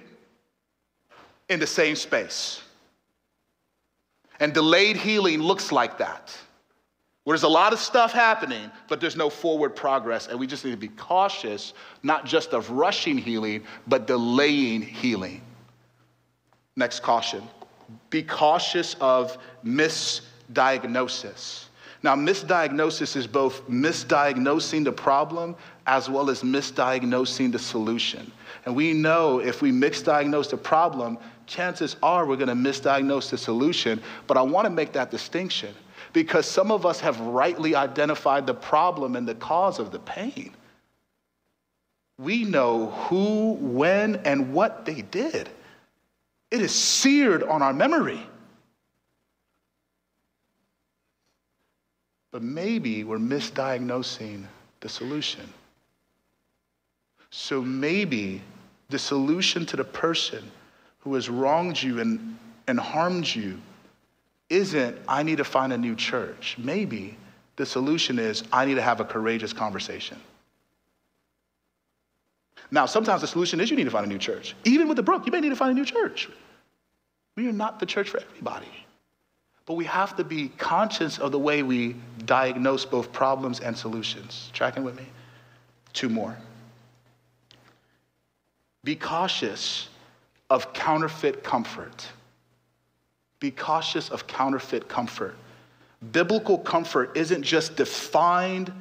in 1.49 1.59
the 1.59 1.67
same 1.67 1.95
space. 1.95 2.61
And 4.39 4.53
delayed 4.53 4.97
healing 4.97 5.41
looks 5.41 5.71
like 5.71 5.97
that. 5.99 6.35
Where 7.27 7.35
there's 7.35 7.43
a 7.43 7.49
lot 7.49 7.73
of 7.73 7.79
stuff 7.79 8.13
happening, 8.13 8.71
but 8.87 9.01
there's 9.01 9.17
no 9.17 9.29
forward 9.29 9.75
progress. 9.75 10.27
And 10.27 10.39
we 10.39 10.47
just 10.47 10.63
need 10.63 10.71
to 10.71 10.77
be 10.77 10.87
cautious, 10.87 11.73
not 12.01 12.25
just 12.25 12.53
of 12.53 12.71
rushing 12.71 13.17
healing, 13.17 13.65
but 13.85 14.07
delaying 14.07 14.81
healing. 14.81 15.41
Next 16.77 17.01
caution 17.01 17.43
be 18.09 18.23
cautious 18.23 18.95
of 19.01 19.37
misdiagnosis. 19.65 21.65
Now, 22.01 22.15
misdiagnosis 22.15 23.17
is 23.17 23.27
both 23.27 23.67
misdiagnosing 23.67 24.85
the 24.85 24.93
problem 24.93 25.57
as 25.85 26.09
well 26.09 26.29
as 26.29 26.43
misdiagnosing 26.43 27.51
the 27.51 27.59
solution. 27.59 28.31
And 28.65 28.73
we 28.73 28.93
know 28.93 29.39
if 29.39 29.61
we 29.61 29.73
misdiagnose 29.73 30.49
the 30.49 30.55
problem, 30.55 31.17
chances 31.45 31.97
are 32.01 32.25
we're 32.25 32.37
going 32.37 32.47
to 32.47 32.55
misdiagnose 32.55 33.31
the 33.31 33.37
solution. 33.37 34.01
But 34.27 34.37
I 34.37 34.43
want 34.43 34.63
to 34.63 34.69
make 34.69 34.93
that 34.93 35.11
distinction 35.11 35.75
because 36.13 36.45
some 36.45 36.71
of 36.71 36.85
us 36.85 36.99
have 36.99 37.19
rightly 37.19 37.75
identified 37.75 38.47
the 38.47 38.53
problem 38.53 39.15
and 39.15 39.27
the 39.27 39.35
cause 39.35 39.79
of 39.79 39.91
the 39.91 39.99
pain. 39.99 40.53
We 42.19 42.43
know 42.43 42.87
who, 42.87 43.53
when, 43.53 44.15
and 44.17 44.53
what 44.53 44.85
they 44.85 45.01
did. 45.01 45.49
It 46.49 46.61
is 46.61 46.73
seared 46.73 47.43
on 47.43 47.61
our 47.61 47.73
memory. 47.73 48.21
But 52.31 52.41
maybe 52.41 53.03
we're 53.03 53.17
misdiagnosing 53.17 54.45
the 54.79 54.89
solution. 54.89 55.51
So 57.29 57.61
maybe 57.61 58.41
the 58.89 58.99
solution 58.99 59.65
to 59.67 59.75
the 59.75 59.83
person 59.83 60.49
who 60.99 61.13
has 61.15 61.29
wronged 61.29 61.81
you 61.81 61.99
and, 61.99 62.37
and 62.67 62.79
harmed 62.79 63.27
you 63.27 63.59
isn't, 64.49 64.97
I 65.07 65.23
need 65.23 65.37
to 65.37 65.43
find 65.43 65.73
a 65.73 65.77
new 65.77 65.95
church. 65.95 66.57
Maybe 66.57 67.17
the 67.55 67.65
solution 67.65 68.19
is, 68.19 68.43
I 68.51 68.65
need 68.65 68.75
to 68.75 68.81
have 68.81 68.99
a 68.99 69.05
courageous 69.05 69.53
conversation. 69.53 70.17
Now, 72.69 72.85
sometimes 72.85 73.21
the 73.21 73.27
solution 73.27 73.59
is 73.59 73.69
you 73.69 73.77
need 73.77 73.85
to 73.85 73.91
find 73.91 74.05
a 74.05 74.09
new 74.09 74.17
church. 74.17 74.55
Even 74.65 74.87
with 74.87 74.97
the 74.97 75.03
brook, 75.03 75.25
you 75.25 75.31
may 75.31 75.39
need 75.39 75.49
to 75.49 75.55
find 75.55 75.71
a 75.71 75.73
new 75.73 75.85
church. 75.85 76.29
We 77.35 77.47
are 77.47 77.53
not 77.53 77.79
the 77.79 77.85
church 77.85 78.09
for 78.09 78.19
everybody. 78.19 78.67
But 79.65 79.75
we 79.75 79.85
have 79.85 80.15
to 80.15 80.23
be 80.23 80.49
conscious 80.57 81.17
of 81.19 81.31
the 81.31 81.39
way 81.39 81.61
we 81.61 81.95
diagnose 82.25 82.85
both 82.85 83.11
problems 83.11 83.59
and 83.59 83.77
solutions. 83.77 84.49
Tracking 84.53 84.83
with 84.83 84.95
me? 84.95 85.05
Two 85.93 86.09
more. 86.09 86.37
Be 88.83 88.95
cautious 88.95 89.89
of 90.49 90.71
counterfeit 90.73 91.43
comfort. 91.43 92.07
Be 93.39 93.51
cautious 93.51 94.09
of 94.09 94.27
counterfeit 94.27 94.87
comfort. 94.87 95.35
Biblical 96.11 96.57
comfort 96.57 97.15
isn't 97.15 97.43
just 97.43 97.75
defined 97.75 98.71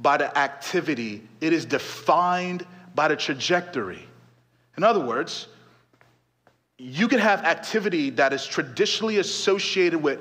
by 0.00 0.16
the 0.16 0.36
activity, 0.36 1.22
it 1.40 1.52
is 1.52 1.64
defined 1.64 2.66
by 2.94 3.08
the 3.08 3.16
trajectory. 3.16 4.04
In 4.76 4.82
other 4.82 5.00
words, 5.00 5.46
you 6.78 7.06
can 7.06 7.20
have 7.20 7.44
activity 7.44 8.10
that 8.10 8.32
is 8.32 8.44
traditionally 8.44 9.18
associated 9.18 10.02
with 10.02 10.18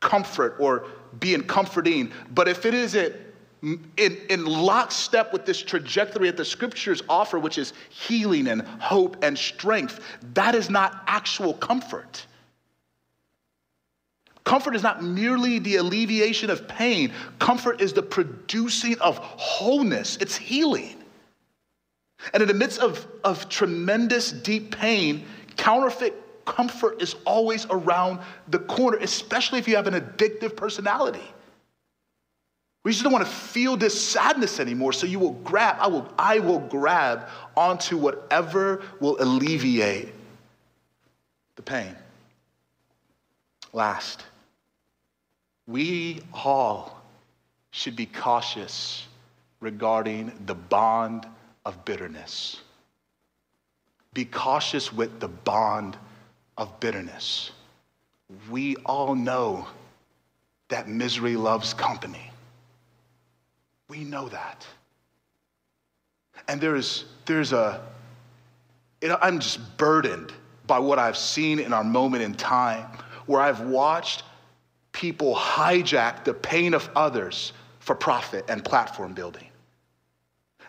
comfort 0.00 0.56
or 0.58 0.84
being 1.20 1.42
comforting, 1.42 2.12
but 2.34 2.48
if 2.48 2.66
it 2.66 2.74
isn't 2.74 3.14
in, 3.62 4.18
in 4.28 4.44
lockstep 4.44 5.32
with 5.32 5.46
this 5.46 5.62
trajectory 5.62 6.26
that 6.26 6.36
the 6.36 6.44
scriptures 6.44 7.02
offer, 7.08 7.38
which 7.38 7.58
is 7.58 7.72
healing 7.88 8.48
and 8.48 8.62
hope 8.62 9.22
and 9.22 9.38
strength, 9.38 10.00
that 10.34 10.54
is 10.54 10.68
not 10.68 11.02
actual 11.06 11.54
comfort. 11.54 12.26
Comfort 14.44 14.74
is 14.74 14.82
not 14.82 15.02
merely 15.02 15.58
the 15.58 15.76
alleviation 15.76 16.50
of 16.50 16.66
pain, 16.66 17.12
comfort 17.38 17.80
is 17.80 17.92
the 17.92 18.02
producing 18.02 18.98
of 19.00 19.18
wholeness, 19.18 20.16
it's 20.16 20.36
healing. 20.36 20.96
And 22.32 22.42
in 22.42 22.48
the 22.48 22.54
midst 22.54 22.80
of, 22.80 23.06
of 23.24 23.48
tremendous 23.48 24.32
deep 24.32 24.76
pain, 24.76 25.24
counterfeit 25.56 26.14
comfort 26.44 27.00
is 27.02 27.14
always 27.24 27.66
around 27.70 28.20
the 28.48 28.58
corner, 28.58 28.98
especially 28.98 29.58
if 29.58 29.68
you 29.68 29.76
have 29.76 29.86
an 29.86 29.94
addictive 29.94 30.56
personality. 30.56 31.22
We 32.84 32.90
just 32.90 33.04
don't 33.04 33.12
want 33.12 33.24
to 33.24 33.30
feel 33.30 33.76
this 33.76 34.00
sadness 34.00 34.58
anymore. 34.58 34.92
So 34.92 35.06
you 35.06 35.20
will 35.20 35.34
grab, 35.44 35.76
I 35.78 35.86
will, 35.86 36.12
I 36.18 36.40
will 36.40 36.58
grab 36.58 37.28
onto 37.56 37.96
whatever 37.96 38.82
will 38.98 39.16
alleviate 39.22 40.12
the 41.54 41.62
pain. 41.62 41.94
Last, 43.72 44.24
we 45.66 46.20
all 46.32 47.02
should 47.70 47.96
be 47.96 48.06
cautious 48.06 49.06
regarding 49.60 50.32
the 50.46 50.54
bond 50.54 51.26
of 51.64 51.84
bitterness. 51.84 52.60
Be 54.12 54.24
cautious 54.24 54.92
with 54.92 55.20
the 55.20 55.28
bond 55.28 55.96
of 56.58 56.78
bitterness. 56.80 57.52
We 58.50 58.76
all 58.84 59.14
know 59.14 59.66
that 60.68 60.88
misery 60.88 61.36
loves 61.36 61.72
company. 61.74 62.30
We 63.88 64.04
know 64.04 64.28
that. 64.28 64.66
And 66.48 66.60
there's, 66.60 67.04
there's 67.26 67.52
a, 67.52 67.80
know, 69.02 69.18
I'm 69.20 69.38
just 69.38 69.76
burdened 69.76 70.32
by 70.66 70.78
what 70.78 70.98
I've 70.98 71.16
seen 71.16 71.58
in 71.58 71.72
our 71.72 71.84
moment 71.84 72.22
in 72.22 72.34
time 72.34 72.86
where 73.26 73.40
I've 73.40 73.60
watched 73.60 74.24
people 75.02 75.34
hijack 75.34 76.22
the 76.22 76.32
pain 76.32 76.74
of 76.74 76.88
others 76.94 77.52
for 77.80 77.92
profit 77.92 78.44
and 78.48 78.64
platform 78.64 79.12
building. 79.12 79.48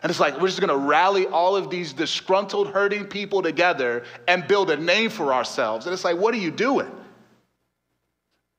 And 0.02 0.10
it's 0.10 0.18
like, 0.18 0.40
we're 0.40 0.48
just 0.48 0.60
gonna 0.60 0.76
rally 0.76 1.28
all 1.28 1.54
of 1.54 1.70
these 1.70 1.92
disgruntled, 1.92 2.66
hurting 2.66 3.04
people 3.04 3.42
together 3.42 4.02
and 4.26 4.44
build 4.48 4.72
a 4.72 4.76
name 4.76 5.08
for 5.08 5.32
ourselves. 5.32 5.86
And 5.86 5.92
it's 5.92 6.02
like, 6.02 6.16
what 6.16 6.34
are 6.34 6.38
you 6.38 6.50
doing? 6.50 6.90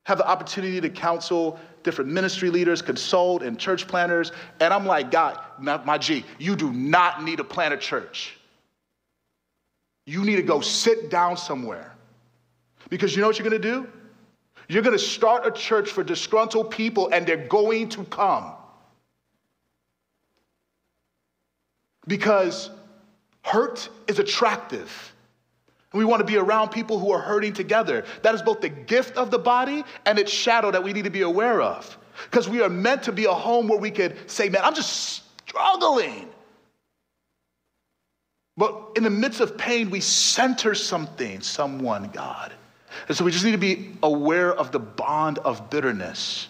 Have 0.05 0.17
the 0.17 0.25
opportunity 0.25 0.79
to 0.79 0.89
counsel 0.89 1.59
different 1.83 2.09
ministry 2.09 2.49
leaders, 2.49 2.81
consult, 2.81 3.43
and 3.43 3.59
church 3.59 3.85
planners. 3.85 4.31
And 4.61 4.73
I'm 4.73 4.85
like, 4.85 5.11
God, 5.11 5.38
my 5.59 5.97
G, 5.97 6.23
you 6.39 6.55
do 6.55 6.71
not 6.71 7.21
need 7.21 7.35
to 7.35 7.43
plant 7.43 7.73
a 7.73 7.77
church. 7.77 8.38
You 10.05 10.23
need 10.23 10.38
to 10.38 10.41
go 10.41 10.61
sit 10.61 11.09
down 11.09 11.35
somewhere. 11.35 11.91
Because 12.89 13.13
you 13.13 13.21
know 13.21 13.27
what 13.27 13.38
you're 13.38 13.49
gonna 13.49 13.59
do? 13.59 13.89
You're 14.67 14.84
gonna 14.84 14.97
start 14.97 15.45
a 15.45 15.51
church 15.51 15.89
for 15.89 16.04
disgruntled 16.04 16.71
people, 16.71 17.10
and 17.12 17.25
they're 17.25 17.47
going 17.47 17.89
to 17.89 18.04
come. 18.06 18.54
Because 22.08 22.69
hurt 23.41 23.89
is 24.08 24.19
attractive. 24.19 25.13
And 25.91 25.99
We 25.99 26.06
want 26.06 26.19
to 26.19 26.25
be 26.25 26.38
around 26.38 26.69
people 26.69 26.99
who 26.99 27.12
are 27.12 27.21
hurting 27.21 27.54
together. 27.54 28.06
That 28.21 28.36
is 28.36 28.41
both 28.41 28.62
the 28.62 28.69
gift 28.69 29.17
of 29.17 29.32
the 29.32 29.39
body 29.39 29.84
and 30.06 30.19
its 30.19 30.32
shadow 30.32 30.71
that 30.71 30.84
we 30.84 30.93
need 30.93 31.06
to 31.06 31.10
be 31.10 31.21
aware 31.21 31.62
of. 31.62 31.97
Because 32.25 32.49
we 32.49 32.62
are 32.62 32.69
meant 32.69 33.04
to 33.04 33.12
be 33.12 33.25
a 33.25 33.34
home 33.34 33.67
where 33.67 33.80
we 33.80 33.91
could 33.91 34.30
say, 34.30 34.49
man, 34.49 34.62
I'm 34.63 34.75
just 34.75 35.23
struggling. 35.47 36.30
But 38.58 38.91
in 38.95 39.04
the 39.04 39.10
midst 39.10 39.41
of 39.41 39.58
pain, 39.58 39.89
we 39.89 39.99
center 39.99 40.75
something, 40.75 41.41
someone, 41.41 42.10
God. 42.10 42.54
And 43.08 43.17
so 43.17 43.25
we 43.25 43.31
just 43.31 43.45
need 43.45 43.51
to 43.51 43.58
be 43.58 43.91
aware 44.03 44.53
of 44.53 44.71
the 44.71 44.79
bond 44.79 45.39
of 45.39 45.69
bitterness 45.69 46.47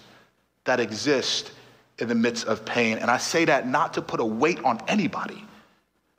that 0.66 0.80
exists 0.80 1.52
in 2.00 2.08
the 2.08 2.16
midst 2.16 2.46
of 2.48 2.66
pain. 2.66 2.98
And 2.98 3.10
I 3.10 3.18
say 3.18 3.46
that 3.46 3.68
not 3.68 3.94
to 3.94 4.02
put 4.02 4.20
a 4.20 4.26
weight 4.26 4.64
on 4.64 4.82
anybody, 4.88 5.44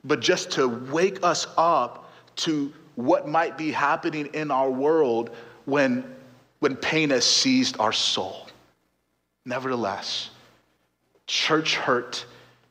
but 0.03 0.19
just 0.19 0.51
to 0.51 0.67
wake 0.67 1.23
us 1.23 1.47
up 1.57 2.11
to 2.37 2.73
what 2.95 3.27
might 3.27 3.57
be 3.57 3.71
happening 3.71 4.27
in 4.33 4.49
our 4.49 4.69
world 4.69 5.29
when, 5.65 6.03
when 6.59 6.75
pain 6.75 7.11
has 7.11 7.25
seized 7.25 7.79
our 7.79 7.91
soul. 7.91 8.47
Nevertheless, 9.45 10.31
church 11.27 11.75
hurt 11.75 12.25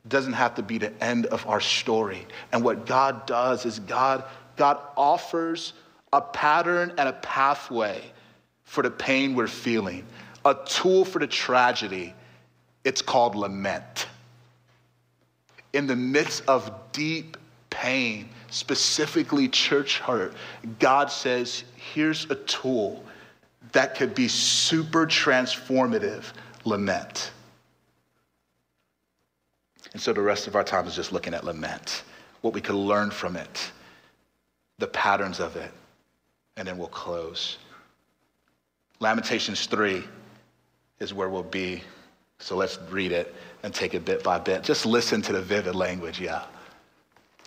doesn't 0.07 0.33
have 0.33 0.55
to 0.55 0.63
be 0.63 0.77
the 0.77 0.91
end 1.03 1.25
of 1.27 1.45
our 1.47 1.61
story. 1.61 2.25
And 2.51 2.63
what 2.63 2.85
God 2.85 3.25
does 3.25 3.65
is 3.65 3.79
God, 3.79 4.23
God 4.55 4.79
offers 4.95 5.73
a 6.13 6.21
pattern 6.21 6.93
and 6.97 7.09
a 7.09 7.13
pathway 7.13 8.01
for 8.63 8.83
the 8.83 8.91
pain 8.91 9.35
we're 9.35 9.47
feeling, 9.47 10.05
a 10.45 10.55
tool 10.65 11.05
for 11.05 11.19
the 11.19 11.27
tragedy. 11.27 12.13
It's 12.83 13.01
called 13.01 13.35
lament. 13.35 14.07
In 15.73 15.87
the 15.87 15.95
midst 15.95 16.43
of 16.47 16.71
deep 16.91 17.37
pain, 17.69 18.29
specifically 18.49 19.47
church 19.49 19.99
hurt, 19.99 20.33
God 20.79 21.11
says, 21.11 21.63
here's 21.75 22.29
a 22.29 22.35
tool 22.35 23.03
that 23.73 23.95
could 23.95 24.15
be 24.15 24.27
super 24.27 25.05
transformative 25.05 26.23
lament. 26.63 27.31
And 29.93 30.01
so 30.01 30.13
the 30.13 30.21
rest 30.21 30.47
of 30.47 30.55
our 30.55 30.63
time 30.63 30.87
is 30.87 30.95
just 30.95 31.11
looking 31.11 31.33
at 31.33 31.43
lament, 31.43 32.03
what 32.41 32.53
we 32.53 32.61
could 32.61 32.75
learn 32.75 33.11
from 33.11 33.35
it, 33.35 33.71
the 34.77 34.87
patterns 34.87 35.39
of 35.39 35.55
it, 35.55 35.71
and 36.57 36.67
then 36.67 36.77
we'll 36.77 36.87
close. 36.87 37.57
Lamentations 38.99 39.65
3 39.67 40.03
is 40.99 41.13
where 41.13 41.29
we'll 41.29 41.43
be. 41.43 41.83
So 42.39 42.55
let's 42.55 42.79
read 42.89 43.11
it 43.11 43.33
and 43.63 43.73
take 43.73 43.93
it 43.93 44.05
bit 44.05 44.23
by 44.23 44.39
bit. 44.39 44.63
Just 44.63 44.85
listen 44.85 45.21
to 45.23 45.33
the 45.33 45.41
vivid 45.41 45.75
language, 45.75 46.19
yeah. 46.19 46.43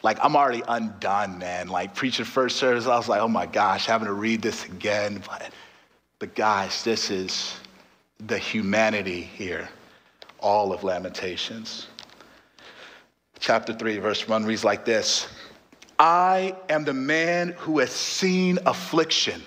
Like, 0.03 0.19
I'm 0.23 0.35
already 0.35 0.63
undone, 0.67 1.39
man. 1.39 1.69
Like, 1.69 1.95
preaching 1.95 2.25
first 2.25 2.57
service, 2.57 2.87
I 2.87 2.97
was 2.97 3.09
like, 3.09 3.21
oh 3.21 3.29
my 3.29 3.47
gosh, 3.47 3.87
having 3.87 4.07
to 4.07 4.15
read 4.15 4.41
this 4.41 4.65
again. 4.65 5.23
But, 5.27 5.51
but 6.19 6.35
guys, 6.35 6.83
this 6.83 7.11
is 7.11 7.57
the 8.27 8.39
humanity 8.39 9.21
here, 9.21 9.69
all 10.39 10.73
of 10.73 10.85
Lamentations. 10.85 11.89
Chapter 13.39 13.73
3, 13.73 13.99
verse 13.99 14.27
1 14.27 14.45
reads 14.45 14.65
like 14.65 14.85
this 14.85 15.29
I 16.01 16.57
am 16.71 16.85
the 16.85 16.95
man 16.95 17.51
who 17.59 17.79
has 17.81 17.91
seen 17.91 18.59
affliction. 18.65 19.43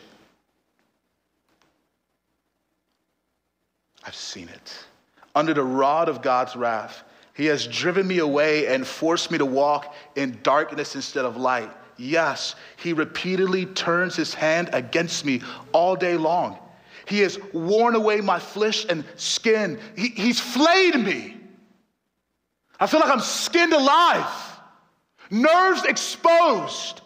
I've 4.05 4.13
seen 4.13 4.49
it. 4.49 4.85
Under 5.33 5.55
the 5.55 5.63
rod 5.63 6.09
of 6.09 6.21
God's 6.21 6.55
wrath, 6.55 7.01
He 7.33 7.47
has 7.47 7.65
driven 7.65 8.05
me 8.05 8.19
away 8.19 8.67
and 8.67 8.85
forced 8.85 9.31
me 9.31 9.39
to 9.39 9.45
walk 9.47 9.95
in 10.15 10.37
darkness 10.43 10.93
instead 10.93 11.25
of 11.25 11.37
light. 11.37 11.71
Yes, 11.97 12.53
He 12.77 12.93
repeatedly 12.93 13.65
turns 13.65 14.15
His 14.15 14.35
hand 14.35 14.69
against 14.73 15.25
me 15.25 15.41
all 15.71 15.95
day 15.95 16.17
long. 16.17 16.59
He 17.07 17.21
has 17.21 17.39
worn 17.51 17.95
away 17.95 18.21
my 18.21 18.37
flesh 18.37 18.85
and 18.87 19.03
skin. 19.15 19.79
He, 19.97 20.09
he's 20.09 20.39
flayed 20.39 20.99
me. 20.99 21.35
I 22.79 22.85
feel 22.85 22.99
like 22.99 23.09
I'm 23.09 23.21
skinned 23.21 23.73
alive, 23.73 24.52
nerves 25.29 25.83
exposed. 25.85 27.01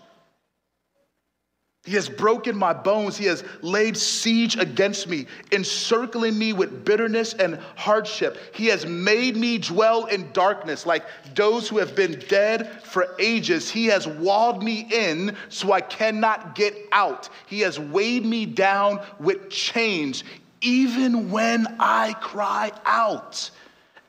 He 1.88 1.94
has 1.94 2.10
broken 2.10 2.58
my 2.58 2.74
bones. 2.74 3.16
He 3.16 3.24
has 3.28 3.46
laid 3.62 3.96
siege 3.96 4.58
against 4.58 5.08
me, 5.08 5.26
encircling 5.54 6.38
me 6.38 6.52
with 6.52 6.84
bitterness 6.84 7.34
and 7.34 7.58
hardship. 7.78 8.38
He 8.54 8.66
has 8.66 8.86
made 8.86 9.38
me 9.38 9.58
dwell 9.58 10.06
in 10.08 10.30
darkness 10.34 10.86
like 10.86 11.06
those 11.34 11.70
who 11.70 11.78
have 11.78 11.96
been 11.96 12.20
dead 12.28 12.84
for 12.84 13.16
ages. 13.20 13.70
He 13.72 13.86
has 13.86 14.06
walled 14.06 14.62
me 14.64 14.86
in 14.92 15.38
so 15.48 15.72
I 15.72 15.80
cannot 15.80 16.56
get 16.56 16.76
out. 16.92 17.30
He 17.46 17.62
has 17.62 17.80
weighed 17.80 18.26
me 18.26 18.46
down 18.46 19.00
with 19.18 19.50
chains, 19.50 20.26
even 20.60 21.32
when 21.32 21.68
I 21.80 22.16
cry 22.20 22.74
out 22.84 23.50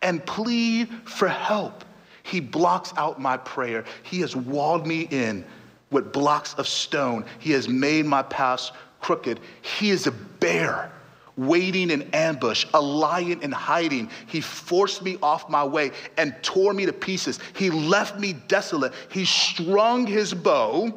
and 0.02 0.26
plead 0.26 0.88
for 1.04 1.28
help. 1.28 1.84
He 2.28 2.40
blocks 2.40 2.92
out 2.96 3.20
my 3.20 3.38
prayer. 3.38 3.84
He 4.02 4.20
has 4.20 4.36
walled 4.36 4.86
me 4.86 5.08
in 5.10 5.44
with 5.90 6.12
blocks 6.12 6.54
of 6.54 6.68
stone. 6.68 7.24
He 7.38 7.52
has 7.52 7.68
made 7.68 8.04
my 8.04 8.22
paths 8.22 8.70
crooked. 9.00 9.40
He 9.62 9.90
is 9.90 10.06
a 10.06 10.12
bear 10.12 10.92
waiting 11.38 11.90
in 11.90 12.02
ambush, 12.12 12.66
a 12.74 12.80
lion 12.80 13.40
in 13.42 13.52
hiding. 13.52 14.10
He 14.26 14.40
forced 14.42 15.02
me 15.02 15.16
off 15.22 15.48
my 15.48 15.64
way 15.64 15.92
and 16.18 16.34
tore 16.42 16.74
me 16.74 16.84
to 16.84 16.92
pieces. 16.92 17.38
He 17.54 17.70
left 17.70 18.18
me 18.18 18.34
desolate. 18.34 18.92
He 19.10 19.24
strung 19.24 20.06
his 20.06 20.34
bow 20.34 20.92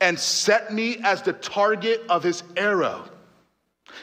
and 0.00 0.18
set 0.18 0.72
me 0.72 0.98
as 1.02 1.22
the 1.22 1.32
target 1.32 2.02
of 2.08 2.22
his 2.22 2.44
arrow. 2.56 3.04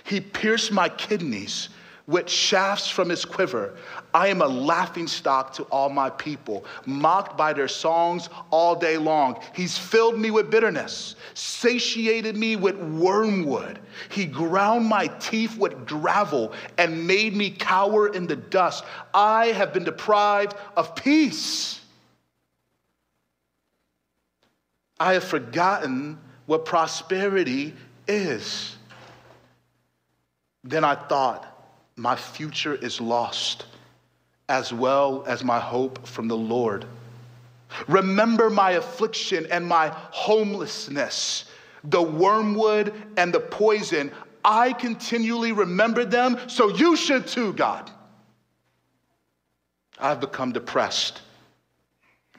He 0.03 0.19
pierced 0.19 0.71
my 0.71 0.89
kidneys 0.89 1.69
with 2.07 2.29
shafts 2.29 2.89
from 2.89 3.09
his 3.09 3.25
quiver. 3.25 3.73
I 4.13 4.29
am 4.29 4.41
a 4.41 4.47
laughing 4.47 5.07
stock 5.07 5.53
to 5.55 5.63
all 5.63 5.89
my 5.89 6.09
people, 6.09 6.63
mocked 6.85 7.37
by 7.37 7.51
their 7.51 7.67
songs 7.67 8.29
all 8.49 8.75
day 8.75 8.97
long. 8.97 9.41
He's 9.53 9.77
filled 9.77 10.17
me 10.17 10.31
with 10.31 10.49
bitterness, 10.49 11.15
satiated 11.33 12.37
me 12.37 12.55
with 12.55 12.77
wormwood. 12.77 13.79
He 14.09 14.25
ground 14.25 14.85
my 14.85 15.07
teeth 15.19 15.57
with 15.57 15.85
gravel 15.85 16.53
and 16.77 17.05
made 17.05 17.35
me 17.35 17.51
cower 17.51 18.07
in 18.07 18.25
the 18.25 18.37
dust. 18.37 18.85
I 19.13 19.47
have 19.47 19.73
been 19.73 19.83
deprived 19.83 20.55
of 20.77 20.95
peace. 20.95 21.81
I 24.97 25.13
have 25.13 25.25
forgotten 25.25 26.17
what 26.45 26.63
prosperity 26.63 27.75
is. 28.07 28.77
Then 30.63 30.85
I 30.85 30.95
thought, 30.95 31.56
my 31.97 32.15
future 32.15 32.75
is 32.75 33.01
lost, 33.01 33.65
as 34.47 34.71
well 34.71 35.25
as 35.27 35.43
my 35.43 35.59
hope 35.59 36.07
from 36.07 36.27
the 36.27 36.37
Lord. 36.37 36.85
Remember 37.87 38.49
my 38.49 38.71
affliction 38.71 39.47
and 39.51 39.65
my 39.65 39.89
homelessness, 39.89 41.45
the 41.83 42.01
wormwood 42.01 42.93
and 43.17 43.33
the 43.33 43.39
poison. 43.39 44.11
I 44.45 44.71
continually 44.73 45.51
remember 45.51 46.05
them, 46.05 46.37
so 46.47 46.69
you 46.69 46.95
should 46.95 47.27
too, 47.27 47.51
God. 47.53 47.91
I've 49.99 50.21
become 50.21 50.51
depressed. 50.51 51.21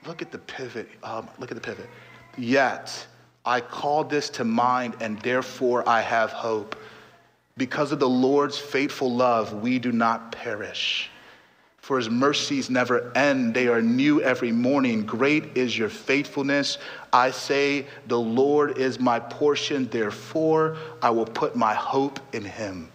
Look 0.07 0.21
at 0.21 0.31
the 0.31 0.37
pivot. 0.39 0.87
Um, 1.03 1.27
look 1.37 1.51
at 1.51 1.55
the 1.55 1.61
pivot. 1.61 1.89
Yet 2.37 3.05
I 3.45 3.59
call 3.59 4.05
this 4.05 4.29
to 4.31 4.45
mind, 4.45 4.95
and 5.01 5.19
therefore 5.19 5.87
I 5.87 6.01
have 6.01 6.31
hope. 6.31 6.77
Because 7.59 7.91
of 7.91 7.99
the 7.99 8.07
Lord's 8.07 8.57
faithful 8.57 9.13
love, 9.13 9.51
we 9.51 9.79
do 9.79 9.91
not 9.91 10.31
perish. 10.31 11.11
For 11.79 11.97
his 11.97 12.09
mercies 12.09 12.69
never 12.69 13.11
end, 13.17 13.53
they 13.53 13.67
are 13.67 13.81
new 13.81 14.21
every 14.21 14.53
morning. 14.53 15.05
Great 15.05 15.57
is 15.57 15.77
your 15.77 15.89
faithfulness. 15.89 16.77
I 17.11 17.31
say, 17.31 17.85
The 18.07 18.17
Lord 18.17 18.77
is 18.77 19.01
my 19.01 19.19
portion, 19.19 19.89
therefore 19.89 20.77
I 21.01 21.09
will 21.09 21.25
put 21.25 21.57
my 21.57 21.73
hope 21.73 22.21
in 22.31 22.45
him. 22.45 22.89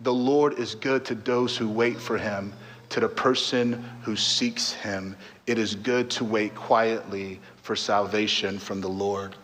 The 0.00 0.12
Lord 0.12 0.58
is 0.58 0.74
good 0.74 1.06
to 1.06 1.14
those 1.14 1.56
who 1.56 1.70
wait 1.70 1.98
for 1.98 2.18
him, 2.18 2.52
to 2.90 3.00
the 3.00 3.08
person 3.08 3.82
who 4.02 4.16
seeks 4.16 4.70
him. 4.70 5.16
It 5.46 5.56
is 5.56 5.74
good 5.74 6.10
to 6.10 6.26
wait 6.26 6.54
quietly 6.54 7.40
for 7.62 7.74
salvation 7.74 8.58
from 8.58 8.82
the 8.82 8.88
Lord. 8.88 9.34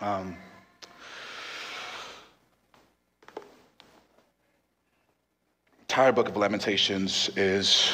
Um, 0.00 0.36
entire 5.94 6.10
book 6.10 6.28
of 6.28 6.36
Lamentations 6.36 7.30
is 7.36 7.92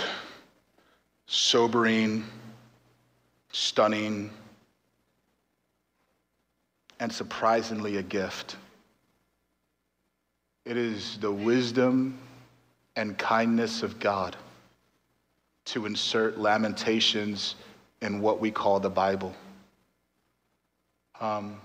sobering, 1.27 2.25
stunning, 3.53 4.31
and 6.99 7.13
surprisingly 7.13 7.99
a 7.99 8.03
gift. 8.03 8.57
It 10.65 10.79
is 10.79 11.19
the 11.19 11.31
wisdom 11.31 12.19
and 12.97 13.19
kindness 13.19 13.83
of 13.83 14.01
God 14.01 14.35
to 15.67 15.85
insert 15.85 16.39
lamentations 16.39 17.55
in 18.01 18.23
what 18.23 18.41
we 18.41 18.51
call 18.51 18.81
the 18.81 18.89
Bible. 18.89 19.35
Um, 21.21 21.61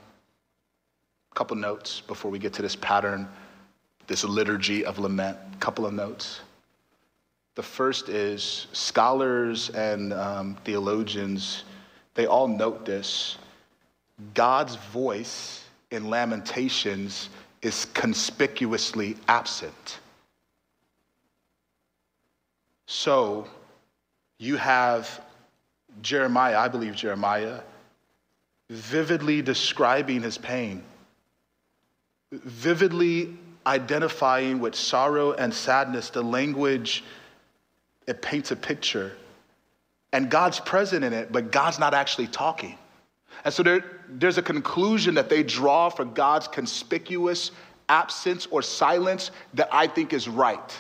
a 1.31 1.35
couple 1.35 1.55
notes 1.55 2.01
before 2.01 2.29
we 2.29 2.39
get 2.39 2.51
to 2.55 2.61
this 2.61 2.75
pattern 2.75 3.25
this 4.07 4.23
liturgy 4.23 4.85
of 4.85 4.99
lament. 4.99 5.37
Couple 5.59 5.85
of 5.85 5.93
notes. 5.93 6.41
The 7.55 7.63
first 7.63 8.09
is 8.09 8.67
scholars 8.73 9.69
and 9.69 10.11
um, 10.11 10.57
theologians, 10.65 11.63
they 12.13 12.25
all 12.25 12.47
note 12.47 12.85
this. 12.85 13.37
God's 14.33 14.75
voice 14.75 15.63
in 15.91 16.09
Lamentations 16.09 17.29
is 17.61 17.85
conspicuously 17.93 19.15
absent. 19.27 19.99
So 22.87 23.47
you 24.37 24.57
have 24.57 25.21
Jeremiah, 26.01 26.57
I 26.59 26.67
believe 26.67 26.95
Jeremiah, 26.95 27.61
vividly 28.69 29.41
describing 29.41 30.21
his 30.21 30.37
pain, 30.37 30.83
vividly 32.31 33.37
identifying 33.67 34.59
with 34.59 34.75
sorrow 34.75 35.33
and 35.33 35.53
sadness, 35.53 36.09
the 36.09 36.21
language, 36.21 37.03
it 38.07 38.21
paints 38.21 38.51
a 38.51 38.55
picture. 38.55 39.11
And 40.13 40.29
God's 40.29 40.59
present 40.59 41.03
in 41.03 41.13
it, 41.13 41.31
but 41.31 41.51
God's 41.51 41.79
not 41.79 41.93
actually 41.93 42.27
talking. 42.27 42.77
And 43.43 43.53
so 43.53 43.63
there, 43.63 43.83
there's 44.09 44.37
a 44.37 44.41
conclusion 44.41 45.15
that 45.15 45.29
they 45.29 45.43
draw 45.43 45.89
for 45.89 46.05
God's 46.05 46.47
conspicuous 46.47 47.51
absence 47.89 48.47
or 48.49 48.61
silence 48.61 49.31
that 49.53 49.69
I 49.71 49.87
think 49.87 50.13
is 50.13 50.27
right. 50.27 50.75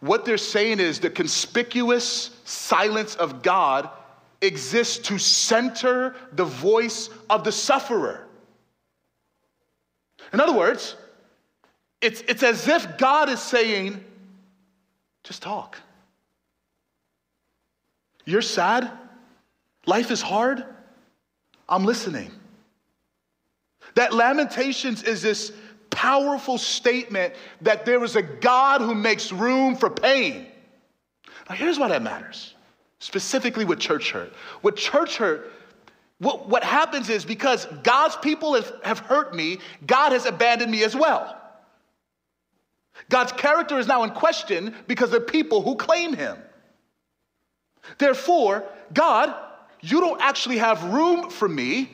what 0.00 0.24
they're 0.24 0.36
saying 0.36 0.80
is 0.80 0.98
the 0.98 1.10
conspicuous 1.10 2.30
silence 2.44 3.14
of 3.14 3.42
God 3.42 3.88
exists 4.40 4.98
to 5.06 5.18
center 5.18 6.16
the 6.32 6.44
voice 6.44 7.08
of 7.30 7.44
the 7.44 7.52
sufferer. 7.52 8.26
In 10.32 10.40
other 10.40 10.52
words, 10.52 10.96
it's, 12.02 12.20
it's 12.22 12.42
as 12.42 12.66
if 12.68 12.98
God 12.98 13.28
is 13.28 13.40
saying, 13.40 14.04
just 15.22 15.40
talk. 15.40 15.78
You're 18.24 18.42
sad? 18.42 18.90
Life 19.86 20.10
is 20.10 20.20
hard? 20.20 20.64
I'm 21.68 21.84
listening. 21.84 22.30
That 23.94 24.12
Lamentations 24.12 25.02
is 25.02 25.22
this 25.22 25.52
powerful 25.90 26.58
statement 26.58 27.34
that 27.60 27.84
there 27.84 28.02
is 28.02 28.16
a 28.16 28.22
God 28.22 28.80
who 28.80 28.94
makes 28.94 29.32
room 29.32 29.76
for 29.76 29.88
pain. 29.90 30.46
Now, 31.48 31.54
here's 31.54 31.78
why 31.78 31.88
that 31.88 32.02
matters, 32.02 32.54
specifically 32.98 33.64
with 33.64 33.78
church 33.78 34.10
hurt. 34.10 34.32
With 34.62 34.76
church 34.76 35.16
hurt, 35.16 35.52
what, 36.18 36.48
what 36.48 36.64
happens 36.64 37.10
is 37.10 37.24
because 37.24 37.66
God's 37.82 38.16
people 38.16 38.54
have, 38.54 38.72
have 38.84 38.98
hurt 39.00 39.34
me, 39.34 39.58
God 39.86 40.12
has 40.12 40.24
abandoned 40.24 40.70
me 40.70 40.84
as 40.84 40.96
well. 40.96 41.41
God's 43.08 43.32
character 43.32 43.78
is 43.78 43.86
now 43.86 44.02
in 44.04 44.10
question 44.10 44.74
because 44.86 45.12
of 45.12 45.26
people 45.26 45.62
who 45.62 45.76
claim 45.76 46.14
him. 46.14 46.38
Therefore, 47.98 48.64
God, 48.92 49.34
you 49.80 50.00
don't 50.00 50.20
actually 50.20 50.58
have 50.58 50.82
room 50.84 51.30
for 51.30 51.48
me. 51.48 51.90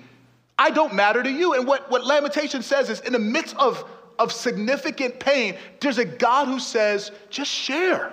I 0.59 0.71
don't 0.71 0.95
matter 0.95 1.23
to 1.23 1.31
you. 1.31 1.55
And 1.55 1.67
what, 1.67 1.91
what 1.91 2.05
Lamentation 2.05 2.63
says 2.63 2.91
is 2.91 3.01
in 3.01 3.13
the 3.13 3.19
midst 3.19 3.57
of, 3.57 3.89
of 4.19 4.33
significant 4.33 5.19
pain, 5.19 5.57
there's 5.81 5.99
a 5.99 6.05
God 6.05 6.49
who 6.49 6.59
says, 6.59 7.11
just 7.31 7.51
share. 7.51 8.13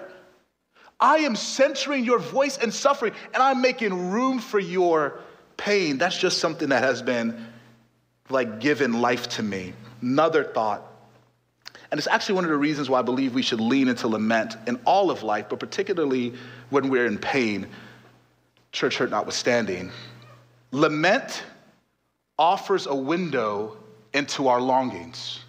I 1.00 1.18
am 1.18 1.36
centering 1.36 2.06
your 2.06 2.20
voice 2.20 2.58
and 2.58 2.74
suffering, 2.74 3.14
and 3.34 3.44
I'm 3.44 3.62
making 3.62 4.12
room 4.12 4.40
for 4.40 4.60
your 4.60 5.20
pain. 5.58 5.98
That's 5.98 6.18
just 6.18 6.38
something 6.38 6.70
that 6.70 6.84
has 6.84 7.02
been 7.02 7.48
like 8.30 8.60
given 8.60 9.02
life 9.02 9.28
to 9.30 9.44
me. 9.44 9.74
Another 10.02 10.44
thought. 10.44 10.84
And 11.96 12.00
it's 12.00 12.08
actually 12.08 12.36
one 12.36 12.44
of 12.44 12.50
the 12.50 12.58
reasons 12.58 12.90
why 12.90 13.00
I 13.00 13.04
believe 13.04 13.34
we 13.34 13.42
should 13.42 13.62
lean 13.62 13.88
into 13.88 14.10
lament 14.10 14.58
in 14.68 14.78
all 14.84 15.10
of 15.10 15.24
life, 15.24 15.46
but 15.48 15.62
particularly 15.62 16.34
when 16.70 16.90
we're 16.90 17.06
in 17.06 17.18
pain, 17.18 17.68
church 18.74 18.98
hurt 18.98 19.12
notwithstanding. 19.12 19.92
Lament 20.72 21.46
offers 22.38 22.86
a 22.86 22.94
window 22.94 23.78
into 24.14 24.50
our 24.50 24.60
longings. 24.60 25.40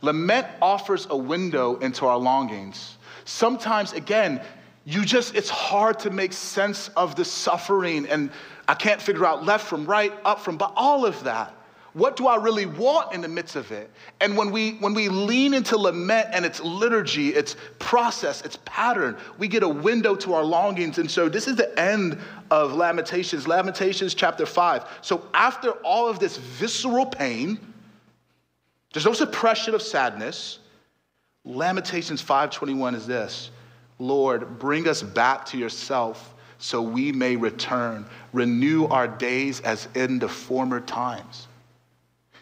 Lament 0.00 0.46
offers 0.62 1.06
a 1.10 1.16
window 1.18 1.76
into 1.80 2.06
our 2.06 2.16
longings. 2.16 2.96
Sometimes, 3.26 3.92
again, 3.92 4.40
you 4.86 5.04
just, 5.04 5.34
it's 5.34 5.50
hard 5.50 5.98
to 5.98 6.08
make 6.08 6.32
sense 6.32 6.88
of 6.96 7.16
the 7.16 7.24
suffering, 7.26 8.06
and 8.06 8.30
I 8.66 8.72
can't 8.72 9.02
figure 9.02 9.26
out 9.26 9.44
left 9.44 9.66
from 9.66 9.84
right, 9.84 10.14
up 10.24 10.40
from, 10.40 10.56
but 10.56 10.72
all 10.74 11.04
of 11.04 11.22
that. 11.24 11.54
What 11.92 12.16
do 12.16 12.28
I 12.28 12.36
really 12.36 12.66
want 12.66 13.12
in 13.12 13.20
the 13.20 13.28
midst 13.28 13.56
of 13.56 13.72
it? 13.72 13.90
And 14.20 14.36
when 14.36 14.52
we 14.52 14.72
when 14.74 14.94
we 14.94 15.08
lean 15.08 15.54
into 15.54 15.76
lament 15.76 16.28
and 16.30 16.44
its 16.44 16.60
liturgy, 16.60 17.30
its 17.30 17.56
process, 17.78 18.42
its 18.42 18.58
pattern, 18.64 19.16
we 19.38 19.48
get 19.48 19.64
a 19.64 19.68
window 19.68 20.14
to 20.16 20.34
our 20.34 20.44
longings. 20.44 20.98
And 20.98 21.10
so 21.10 21.28
this 21.28 21.48
is 21.48 21.56
the 21.56 21.76
end 21.78 22.18
of 22.50 22.74
Lamentations, 22.74 23.48
Lamentations 23.48 24.14
chapter 24.14 24.46
5. 24.46 24.84
So 25.02 25.26
after 25.34 25.70
all 25.82 26.08
of 26.08 26.20
this 26.20 26.36
visceral 26.36 27.06
pain, 27.06 27.58
there's 28.92 29.06
no 29.06 29.12
suppression 29.12 29.74
of 29.74 29.82
sadness. 29.82 30.60
Lamentations 31.44 32.22
5:21 32.22 32.94
is 32.94 33.06
this. 33.06 33.50
Lord, 33.98 34.58
bring 34.58 34.86
us 34.88 35.02
back 35.02 35.44
to 35.46 35.58
yourself 35.58 36.34
so 36.58 36.80
we 36.80 37.10
may 37.10 37.36
return. 37.36 38.06
Renew 38.32 38.86
our 38.86 39.08
days 39.08 39.60
as 39.60 39.88
in 39.94 40.18
the 40.18 40.28
former 40.28 40.80
times. 40.80 41.48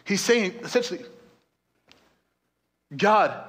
He's 0.09 0.21
saying 0.21 0.55
essentially, 0.63 1.01
God, 2.97 3.43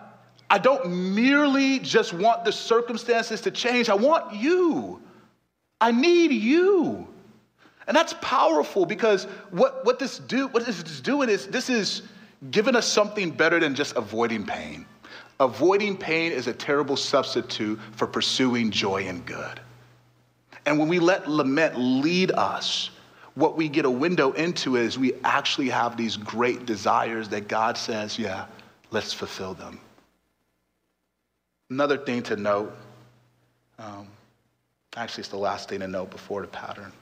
I 0.50 0.58
don't 0.58 1.14
merely 1.14 1.78
just 1.78 2.12
want 2.12 2.44
the 2.44 2.52
circumstances 2.52 3.40
to 3.40 3.50
change, 3.50 3.88
I 3.88 3.94
want 3.94 4.34
you. 4.34 5.00
I 5.80 5.90
need 5.90 6.32
you. 6.32 7.08
And 7.86 7.96
that's 7.96 8.12
powerful 8.20 8.84
because 8.84 9.24
what, 9.50 9.86
what 9.86 9.98
this 9.98 10.18
do 10.18 10.48
what 10.48 10.66
this 10.66 10.82
is 10.82 11.00
doing 11.00 11.30
is 11.30 11.46
this 11.46 11.70
is 11.70 12.02
giving 12.50 12.76
us 12.76 12.86
something 12.86 13.30
better 13.30 13.58
than 13.58 13.74
just 13.74 13.96
avoiding 13.96 14.44
pain. 14.44 14.84
Avoiding 15.40 15.96
pain 15.96 16.30
is 16.30 16.46
a 16.46 16.52
terrible 16.52 16.98
substitute 16.98 17.80
for 17.92 18.06
pursuing 18.06 18.70
joy 18.70 19.06
and 19.06 19.24
good. 19.24 19.60
And 20.66 20.78
when 20.78 20.88
we 20.88 20.98
let 20.98 21.26
lament 21.26 21.78
lead 21.78 22.32
us, 22.32 22.90
what 23.34 23.56
we 23.56 23.68
get 23.68 23.84
a 23.84 23.90
window 23.90 24.32
into 24.32 24.76
is 24.76 24.98
we 24.98 25.14
actually 25.24 25.68
have 25.68 25.96
these 25.96 26.16
great 26.16 26.66
desires 26.66 27.28
that 27.28 27.48
God 27.48 27.76
says, 27.76 28.18
yeah, 28.18 28.46
let's 28.90 29.12
fulfill 29.12 29.54
them. 29.54 29.80
Another 31.70 31.96
thing 31.96 32.22
to 32.24 32.36
note, 32.36 32.76
um, 33.78 34.08
actually, 34.96 35.22
it's 35.22 35.30
the 35.30 35.36
last 35.36 35.68
thing 35.68 35.80
to 35.80 35.88
note 35.88 36.10
before 36.10 36.42
the 36.42 36.48
pattern. 36.48 36.92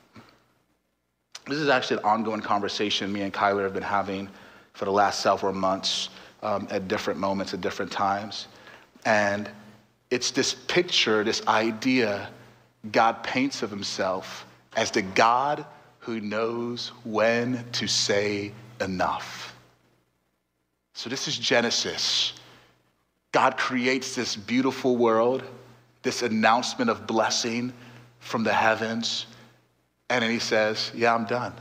This 1.46 1.58
is 1.58 1.70
actually 1.70 1.98
an 1.98 2.04
ongoing 2.04 2.42
conversation 2.42 3.10
me 3.10 3.22
and 3.22 3.32
Kyler 3.32 3.62
have 3.62 3.72
been 3.72 3.82
having 3.82 4.28
for 4.74 4.84
the 4.84 4.92
last 4.92 5.20
several 5.20 5.54
months 5.54 6.10
um, 6.42 6.68
at 6.70 6.86
different 6.88 7.18
moments, 7.18 7.54
at 7.54 7.62
different 7.62 7.90
times. 7.90 8.48
And 9.06 9.50
it's 10.10 10.30
this 10.30 10.54
picture, 10.54 11.24
this 11.24 11.46
idea 11.46 12.28
God 12.92 13.22
paints 13.24 13.62
of 13.62 13.70
himself 13.70 14.46
as 14.76 14.90
the 14.90 15.02
God 15.02 15.64
who 16.08 16.22
knows 16.22 16.88
when 17.04 17.62
to 17.70 17.86
say 17.86 18.50
enough. 18.80 19.54
So, 20.94 21.10
this 21.10 21.28
is 21.28 21.36
Genesis. 21.36 22.32
God 23.32 23.58
creates 23.58 24.14
this 24.14 24.34
beautiful 24.34 24.96
world, 24.96 25.42
this 26.02 26.22
announcement 26.22 26.90
of 26.90 27.06
blessing 27.06 27.74
from 28.20 28.42
the 28.42 28.54
heavens. 28.54 29.26
And 30.08 30.22
then 30.22 30.30
he 30.30 30.38
says, 30.38 30.90
Yeah, 30.94 31.14
I'm 31.14 31.26
done. 31.26 31.52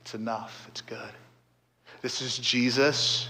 It's 0.00 0.14
enough. 0.14 0.64
It's 0.68 0.80
good. 0.80 1.12
This 2.00 2.22
is 2.22 2.38
Jesus, 2.38 3.28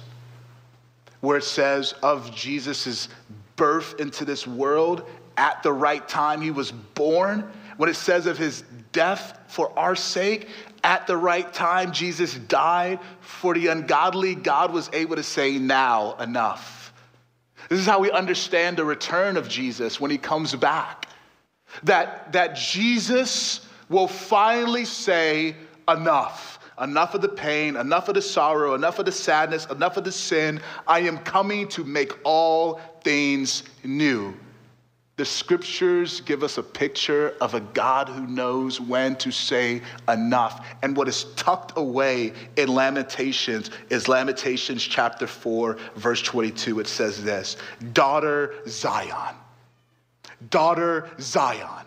where 1.22 1.38
it 1.38 1.44
says 1.44 1.92
of 2.04 2.32
Jesus' 2.32 3.08
birth 3.56 3.98
into 3.98 4.24
this 4.24 4.46
world 4.46 5.04
at 5.40 5.62
the 5.62 5.72
right 5.72 6.06
time, 6.06 6.40
he 6.40 6.50
was 6.50 6.70
born. 6.70 7.50
When 7.80 7.88
it 7.88 7.96
says 7.96 8.26
of 8.26 8.36
his 8.36 8.62
death 8.92 9.38
for 9.48 9.72
our 9.78 9.96
sake. 9.96 10.48
At 10.84 11.06
the 11.06 11.16
right 11.16 11.50
time, 11.50 11.92
Jesus 11.92 12.34
died 12.34 12.98
for 13.22 13.54
the 13.54 13.68
ungodly. 13.68 14.34
God 14.34 14.70
was 14.70 14.90
able 14.92 15.16
to 15.16 15.22
say, 15.22 15.58
Now, 15.58 16.14
enough. 16.16 16.92
This 17.70 17.80
is 17.80 17.86
how 17.86 18.00
we 18.00 18.10
understand 18.10 18.76
the 18.76 18.84
return 18.84 19.38
of 19.38 19.48
Jesus 19.48 19.98
when 19.98 20.10
he 20.10 20.18
comes 20.18 20.54
back. 20.54 21.08
That, 21.84 22.30
that 22.32 22.54
Jesus 22.54 23.66
will 23.88 24.08
finally 24.08 24.84
say, 24.84 25.56
Enough. 25.88 26.58
Enough 26.78 27.14
of 27.14 27.22
the 27.22 27.30
pain, 27.30 27.76
enough 27.76 28.08
of 28.08 28.14
the 28.14 28.20
sorrow, 28.20 28.74
enough 28.74 28.98
of 28.98 29.06
the 29.06 29.12
sadness, 29.12 29.64
enough 29.70 29.96
of 29.96 30.04
the 30.04 30.12
sin. 30.12 30.60
I 30.86 30.98
am 30.98 31.16
coming 31.16 31.66
to 31.68 31.82
make 31.82 32.12
all 32.24 32.78
things 33.02 33.62
new. 33.84 34.34
The 35.20 35.26
scriptures 35.26 36.22
give 36.22 36.42
us 36.42 36.56
a 36.56 36.62
picture 36.62 37.34
of 37.42 37.52
a 37.52 37.60
God 37.60 38.08
who 38.08 38.26
knows 38.26 38.80
when 38.80 39.16
to 39.16 39.30
say 39.30 39.82
enough. 40.08 40.66
And 40.80 40.96
what 40.96 41.08
is 41.08 41.24
tucked 41.36 41.76
away 41.76 42.32
in 42.56 42.68
Lamentations 42.68 43.70
is 43.90 44.08
Lamentations 44.08 44.82
chapter 44.82 45.26
4, 45.26 45.76
verse 45.96 46.22
22. 46.22 46.80
It 46.80 46.86
says 46.86 47.22
this 47.22 47.58
Daughter 47.92 48.54
Zion, 48.66 49.34
daughter 50.48 51.10
Zion, 51.20 51.84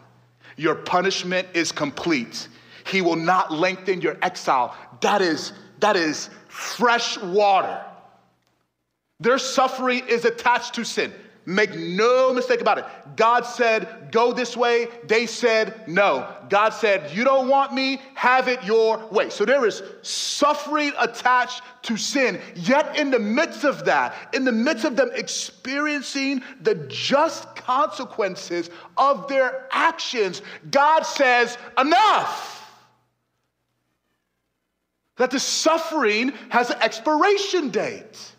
your 0.55 0.75
punishment 0.75 1.47
is 1.55 1.71
complete. 1.71 2.47
He 2.85 3.01
will 3.01 3.15
not 3.15 3.51
lengthen 3.51 3.99
your 3.99 4.15
exile. 4.21 4.75
That 5.01 5.23
is, 5.23 5.53
that 5.79 5.95
is 5.95 6.29
fresh 6.49 7.17
water. 7.17 7.83
Their 9.19 9.39
suffering 9.39 10.03
is 10.07 10.23
attached 10.23 10.75
to 10.75 10.83
sin. 10.83 11.11
Make 11.45 11.75
no 11.75 12.33
mistake 12.33 12.61
about 12.61 12.77
it. 12.77 12.85
God 13.17 13.41
said, 13.41 14.11
go 14.11 14.31
this 14.31 14.55
way. 14.55 14.87
They 15.05 15.25
said, 15.25 15.87
no. 15.87 16.33
God 16.49 16.69
said, 16.69 17.11
you 17.15 17.25
don't 17.25 17.49
want 17.49 17.73
me, 17.73 18.01
have 18.15 18.47
it 18.47 18.63
your 18.63 18.97
way. 19.07 19.29
So 19.29 19.43
there 19.43 19.65
is 19.65 19.83
suffering 20.03 20.93
attached 20.97 21.61
to 21.83 21.97
sin. 21.97 22.39
Yet, 22.55 22.97
in 22.97 23.11
the 23.11 23.19
midst 23.19 23.65
of 23.65 23.83
that, 23.85 24.33
in 24.33 24.45
the 24.45 24.53
midst 24.53 24.85
of 24.85 24.95
them 24.95 25.11
experiencing 25.13 26.43
the 26.61 26.75
just 26.87 27.53
consequences 27.57 28.69
of 28.95 29.27
their 29.27 29.67
actions, 29.71 30.41
God 30.71 31.01
says, 31.01 31.57
enough. 31.77 32.61
That 35.17 35.29
the 35.29 35.39
suffering 35.39 36.31
has 36.49 36.69
an 36.69 36.81
expiration 36.81 37.69
date. 37.69 38.32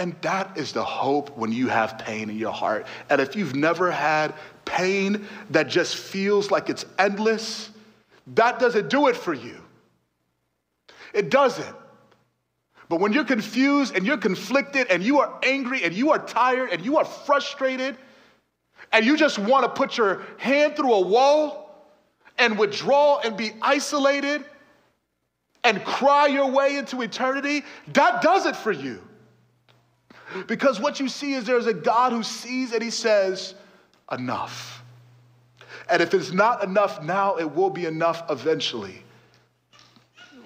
And 0.00 0.16
that 0.22 0.56
is 0.56 0.72
the 0.72 0.82
hope 0.82 1.36
when 1.36 1.52
you 1.52 1.68
have 1.68 1.98
pain 1.98 2.30
in 2.30 2.38
your 2.38 2.54
heart. 2.54 2.86
And 3.10 3.20
if 3.20 3.36
you've 3.36 3.54
never 3.54 3.90
had 3.90 4.32
pain 4.64 5.26
that 5.50 5.68
just 5.68 5.94
feels 5.94 6.50
like 6.50 6.70
it's 6.70 6.86
endless, 6.98 7.68
that 8.28 8.58
doesn't 8.58 8.88
do 8.88 9.08
it 9.08 9.16
for 9.16 9.34
you. 9.34 9.60
It 11.12 11.28
doesn't. 11.28 11.76
But 12.88 13.00
when 13.00 13.12
you're 13.12 13.26
confused 13.26 13.94
and 13.94 14.06
you're 14.06 14.16
conflicted 14.16 14.86
and 14.88 15.02
you 15.02 15.20
are 15.20 15.38
angry 15.42 15.84
and 15.84 15.92
you 15.92 16.12
are 16.12 16.18
tired 16.18 16.70
and 16.70 16.82
you 16.82 16.96
are 16.96 17.04
frustrated 17.04 17.94
and 18.92 19.04
you 19.04 19.18
just 19.18 19.38
want 19.38 19.64
to 19.64 19.68
put 19.68 19.98
your 19.98 20.22
hand 20.38 20.76
through 20.76 20.94
a 20.94 21.00
wall 21.02 21.92
and 22.38 22.58
withdraw 22.58 23.18
and 23.18 23.36
be 23.36 23.52
isolated 23.60 24.46
and 25.62 25.84
cry 25.84 26.26
your 26.26 26.50
way 26.50 26.78
into 26.78 27.02
eternity, 27.02 27.64
that 27.92 28.22
does 28.22 28.46
it 28.46 28.56
for 28.56 28.72
you. 28.72 29.02
Because 30.46 30.80
what 30.80 31.00
you 31.00 31.08
see 31.08 31.34
is 31.34 31.44
there's 31.44 31.66
a 31.66 31.74
God 31.74 32.12
who 32.12 32.22
sees 32.22 32.72
and 32.72 32.82
he 32.82 32.90
says, 32.90 33.54
enough. 34.10 34.82
And 35.88 36.02
if 36.02 36.14
it's 36.14 36.32
not 36.32 36.62
enough 36.62 37.02
now, 37.02 37.36
it 37.36 37.54
will 37.54 37.70
be 37.70 37.86
enough 37.86 38.22
eventually. 38.30 39.02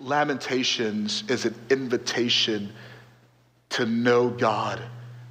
Lamentations 0.01 1.25
is 1.29 1.45
an 1.45 1.55
invitation 1.71 2.73
to 3.71 3.87
know 3.87 4.29
God 4.31 4.83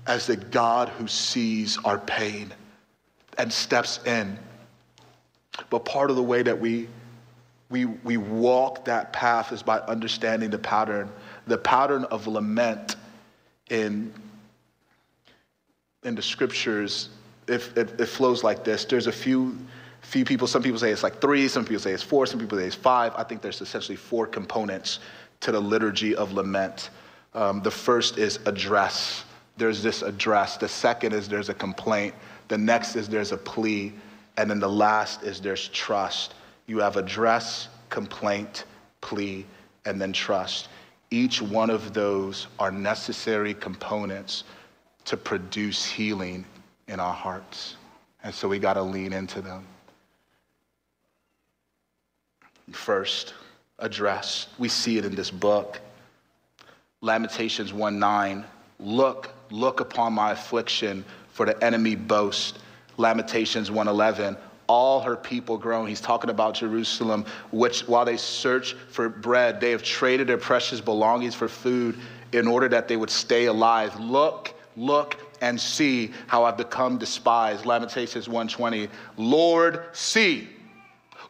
as 0.07 0.27
the 0.27 0.35
God 0.35 0.89
who 0.89 1.07
sees 1.07 1.77
our 1.85 1.97
pain 1.97 2.53
and 3.37 3.51
steps 3.51 3.99
in. 4.05 4.37
But 5.69 5.85
part 5.85 6.09
of 6.09 6.15
the 6.15 6.23
way 6.23 6.43
that 6.43 6.59
we, 6.59 6.89
we, 7.69 7.85
we 7.85 8.17
walk 8.17 8.85
that 8.85 9.13
path 9.13 9.51
is 9.51 9.63
by 9.63 9.79
understanding 9.79 10.49
the 10.49 10.59
pattern. 10.59 11.11
The 11.47 11.57
pattern 11.57 12.05
of 12.05 12.27
lament 12.27 12.95
in 13.69 14.13
in 16.05 16.15
the 16.15 16.21
scriptures, 16.21 17.09
if 17.47 17.75
it, 17.77 17.99
it, 17.99 18.05
flows 18.05 18.43
like 18.43 18.63
this, 18.63 18.85
there's 18.85 19.07
a 19.07 19.11
few 19.11 19.57
few 20.01 20.25
people. 20.25 20.47
Some 20.47 20.61
people 20.61 20.79
say 20.79 20.91
it's 20.91 21.03
like 21.03 21.21
three. 21.21 21.47
Some 21.47 21.63
people 21.63 21.79
say 21.79 21.91
it's 21.91 22.03
four. 22.03 22.25
Some 22.25 22.39
people 22.39 22.57
say 22.57 22.65
it's 22.65 22.75
five. 22.75 23.13
I 23.15 23.23
think 23.23 23.41
there's 23.41 23.61
essentially 23.61 23.95
four 23.95 24.27
components 24.27 24.99
to 25.41 25.51
the 25.51 25.59
liturgy 25.59 26.15
of 26.15 26.33
lament. 26.33 26.89
Um, 27.33 27.61
the 27.61 27.71
first 27.71 28.17
is 28.17 28.39
address. 28.45 29.23
There's 29.57 29.81
this 29.81 30.01
address. 30.01 30.57
The 30.57 30.67
second 30.67 31.13
is 31.13 31.27
there's 31.29 31.49
a 31.49 31.53
complaint. 31.53 32.13
The 32.47 32.57
next 32.57 32.95
is 32.95 33.07
there's 33.07 33.31
a 33.31 33.37
plea, 33.37 33.93
and 34.37 34.49
then 34.49 34.59
the 34.59 34.69
last 34.69 35.23
is 35.23 35.39
there's 35.39 35.69
trust. 35.69 36.35
You 36.67 36.79
have 36.79 36.97
address, 36.97 37.69
complaint, 37.89 38.65
plea, 39.01 39.45
and 39.85 40.01
then 40.01 40.13
trust. 40.13 40.69
Each 41.11 41.41
one 41.41 41.69
of 41.69 41.93
those 41.93 42.47
are 42.59 42.71
necessary 42.71 43.53
components 43.53 44.43
to 45.05 45.17
produce 45.17 45.85
healing 45.85 46.45
in 46.87 46.99
our 46.99 47.13
hearts. 47.13 47.75
And 48.23 48.33
so 48.33 48.47
we 48.47 48.59
got 48.59 48.73
to 48.73 48.83
lean 48.83 49.13
into 49.13 49.41
them. 49.41 49.65
First, 52.71 53.33
address. 53.79 54.47
We 54.57 54.69
see 54.69 54.97
it 54.97 55.05
in 55.05 55.15
this 55.15 55.29
book. 55.29 55.79
Lamentations 57.01 57.73
1 57.73 57.99
9. 57.99 58.45
Look, 58.79 59.33
look 59.51 59.79
upon 59.81 60.13
my 60.13 60.31
affliction, 60.31 61.03
for 61.33 61.45
the 61.45 61.61
enemy 61.63 61.95
boast. 61.95 62.59
Lamentations 62.97 63.69
1:11 63.69 64.37
all 64.67 65.01
her 65.01 65.17
people 65.17 65.57
groan. 65.57 65.87
He's 65.87 65.99
talking 65.99 66.29
about 66.29 66.55
Jerusalem, 66.55 67.25
which 67.51 67.81
while 67.81 68.05
they 68.05 68.15
search 68.15 68.73
for 68.89 69.09
bread, 69.09 69.59
they 69.59 69.71
have 69.71 69.83
traded 69.83 70.27
their 70.27 70.37
precious 70.37 70.79
belongings 70.79 71.35
for 71.35 71.49
food 71.49 71.99
in 72.31 72.47
order 72.47 72.69
that 72.69 72.87
they 72.87 72.95
would 72.95 73.09
stay 73.09 73.45
alive. 73.45 73.99
Look 73.99 74.52
Look 74.75 75.17
and 75.41 75.59
see 75.59 76.11
how 76.27 76.43
I've 76.43 76.57
become 76.57 76.97
despised. 76.97 77.65
Lamentations 77.65 78.27
120. 78.27 78.89
Lord, 79.17 79.83
see. 79.93 80.49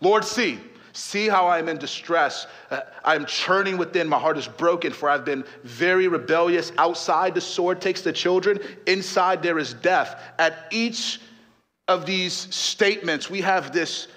Lord, 0.01 0.23
see. 0.23 0.59
See 0.93 1.27
how 1.27 1.47
I 1.47 1.57
am 1.57 1.69
in 1.69 1.77
distress. 1.77 2.45
Uh, 2.69 2.81
I 3.03 3.15
am 3.15 3.25
churning 3.25 3.77
within. 3.77 4.07
My 4.07 4.19
heart 4.19 4.37
is 4.37 4.47
broken, 4.47 4.93
for 4.93 5.09
I've 5.09 5.25
been 5.25 5.43
very 5.63 6.07
rebellious. 6.07 6.71
Outside, 6.77 7.33
the 7.33 7.41
sword 7.41 7.81
takes 7.81 8.01
the 8.01 8.13
children. 8.13 8.59
Inside, 8.85 9.41
there 9.41 9.57
is 9.57 9.73
death. 9.73 10.21
At 10.37 10.67
each 10.71 11.19
of 11.87 12.05
these 12.05 12.33
statements, 12.33 13.29
we 13.29 13.41
have 13.41 13.73
this 13.73 14.07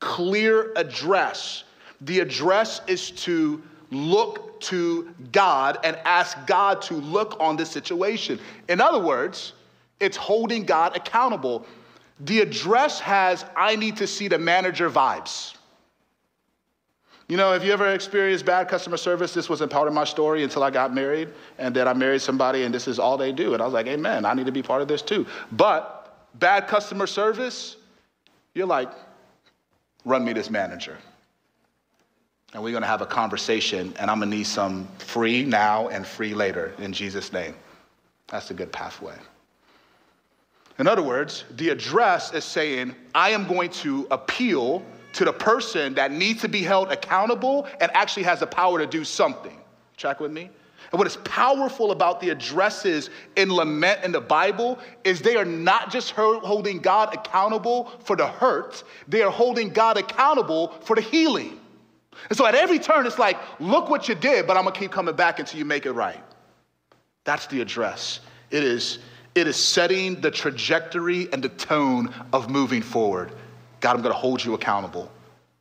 clear 0.00 0.72
address. 0.76 1.64
The 2.02 2.20
address 2.20 2.82
is 2.86 3.10
to 3.12 3.62
look 3.90 4.60
to 4.62 5.14
God 5.32 5.78
and 5.84 5.96
ask 6.04 6.36
God 6.46 6.82
to 6.82 6.94
look 6.94 7.36
on 7.40 7.56
this 7.56 7.70
situation. 7.70 8.38
In 8.68 8.80
other 8.80 8.98
words, 8.98 9.52
it's 10.00 10.16
holding 10.16 10.64
God 10.64 10.96
accountable. 10.96 11.66
The 12.20 12.40
address 12.40 13.00
has, 13.00 13.44
I 13.56 13.76
need 13.76 13.96
to 13.98 14.06
see 14.06 14.28
the 14.28 14.38
manager 14.38 14.90
vibes. 14.90 15.54
You 17.28 17.36
know, 17.36 17.52
have 17.52 17.64
you 17.64 17.72
ever 17.72 17.92
experienced 17.92 18.44
bad 18.44 18.68
customer 18.68 18.96
service? 18.96 19.34
This 19.34 19.48
wasn't 19.48 19.72
part 19.72 19.88
of 19.88 19.94
my 19.94 20.04
story 20.04 20.44
until 20.44 20.62
I 20.62 20.70
got 20.70 20.94
married, 20.94 21.28
and 21.58 21.74
then 21.74 21.88
I 21.88 21.92
married 21.92 22.22
somebody, 22.22 22.62
and 22.62 22.72
this 22.72 22.86
is 22.86 23.00
all 23.00 23.16
they 23.16 23.32
do. 23.32 23.52
And 23.52 23.60
I 23.60 23.64
was 23.64 23.74
like, 23.74 23.88
Amen, 23.88 24.24
I 24.24 24.32
need 24.32 24.46
to 24.46 24.52
be 24.52 24.62
part 24.62 24.80
of 24.80 24.86
this 24.86 25.02
too. 25.02 25.26
But 25.50 26.28
bad 26.38 26.68
customer 26.68 27.06
service, 27.06 27.76
you're 28.54 28.66
like, 28.66 28.90
run 30.04 30.24
me 30.24 30.32
this 30.32 30.50
manager 30.50 30.98
and 32.52 32.62
we're 32.62 32.70
going 32.70 32.82
to 32.82 32.88
have 32.88 33.02
a 33.02 33.06
conversation, 33.06 33.92
and 33.98 34.10
I'm 34.10 34.18
going 34.18 34.30
to 34.30 34.36
need 34.36 34.46
some 34.46 34.88
free 34.98 35.44
now 35.44 35.88
and 35.88 36.06
free 36.06 36.34
later 36.34 36.72
in 36.78 36.92
Jesus' 36.92 37.32
name. 37.32 37.54
That's 38.28 38.50
a 38.50 38.54
good 38.54 38.72
pathway. 38.72 39.16
In 40.78 40.86
other 40.86 41.02
words, 41.02 41.44
the 41.56 41.70
address 41.70 42.32
is 42.32 42.44
saying, 42.44 42.94
I 43.14 43.30
am 43.30 43.46
going 43.46 43.70
to 43.70 44.06
appeal 44.10 44.82
to 45.14 45.24
the 45.24 45.32
person 45.32 45.94
that 45.94 46.12
needs 46.12 46.42
to 46.42 46.48
be 46.48 46.62
held 46.62 46.92
accountable 46.92 47.66
and 47.80 47.90
actually 47.94 48.24
has 48.24 48.40
the 48.40 48.46
power 48.46 48.78
to 48.78 48.86
do 48.86 49.04
something. 49.04 49.58
Track 49.96 50.20
with 50.20 50.30
me? 50.30 50.50
And 50.92 50.98
what 50.98 51.06
is 51.06 51.16
powerful 51.18 51.90
about 51.90 52.20
the 52.20 52.30
addresses 52.30 53.10
in 53.36 53.52
lament 53.52 54.04
in 54.04 54.12
the 54.12 54.20
Bible 54.20 54.78
is 55.04 55.20
they 55.20 55.36
are 55.36 55.44
not 55.44 55.90
just 55.90 56.12
holding 56.12 56.78
God 56.78 57.12
accountable 57.14 57.90
for 58.04 58.14
the 58.14 58.26
hurt, 58.26 58.84
they 59.08 59.22
are 59.22 59.30
holding 59.30 59.70
God 59.70 59.96
accountable 59.96 60.68
for 60.82 60.94
the 60.94 61.02
healing. 61.02 61.60
And 62.28 62.36
so 62.36 62.46
at 62.46 62.54
every 62.54 62.78
turn, 62.78 63.06
it's 63.06 63.18
like, 63.18 63.38
look 63.60 63.88
what 63.88 64.08
you 64.08 64.14
did, 64.14 64.46
but 64.46 64.56
I'm 64.56 64.64
gonna 64.64 64.76
keep 64.76 64.90
coming 64.90 65.14
back 65.14 65.38
until 65.38 65.58
you 65.58 65.64
make 65.64 65.86
it 65.86 65.92
right. 65.92 66.22
That's 67.24 67.46
the 67.46 67.60
address. 67.60 68.20
It 68.50 68.62
is, 68.62 68.98
it 69.34 69.46
is 69.46 69.56
setting 69.56 70.20
the 70.20 70.30
trajectory 70.30 71.32
and 71.32 71.42
the 71.42 71.48
tone 71.48 72.12
of 72.32 72.50
moving 72.50 72.82
forward. 72.82 73.32
God, 73.80 73.96
I'm 73.96 74.02
gonna 74.02 74.14
hold 74.14 74.44
you 74.44 74.54
accountable 74.54 75.10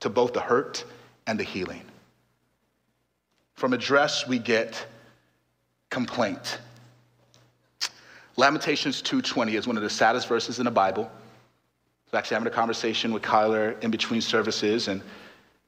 to 0.01 0.09
both 0.09 0.33
the 0.33 0.41
hurt 0.41 0.83
and 1.27 1.39
the 1.39 1.43
healing. 1.43 1.81
From 3.55 3.73
address, 3.73 4.27
we 4.27 4.37
get 4.37 4.85
complaint. 5.89 6.59
Lamentations 8.37 9.01
2:20 9.01 9.55
is 9.55 9.65
one 9.65 9.77
of 9.77 9.83
the 9.83 9.89
saddest 9.89 10.27
verses 10.27 10.59
in 10.59 10.65
the 10.65 10.71
Bible. 10.71 11.09
Was 12.05 12.13
actually 12.13 12.35
having 12.35 12.51
a 12.51 12.55
conversation 12.55 13.13
with 13.13 13.23
Kyler 13.23 13.81
in 13.81 13.91
between 13.91 14.21
services, 14.21 14.89
and 14.89 15.01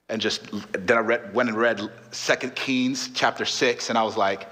and 0.10 0.22
just 0.22 0.50
then 0.74 0.98
I 0.98 1.02
read, 1.02 1.34
went 1.34 1.50
and 1.50 1.58
read 1.58 1.82
Second 2.12 2.56
Kings 2.56 3.10
chapter 3.13 3.46
six, 3.46 3.89
and 3.89 3.98
I 3.98 4.04
was 4.04 4.15
like, 4.15 4.48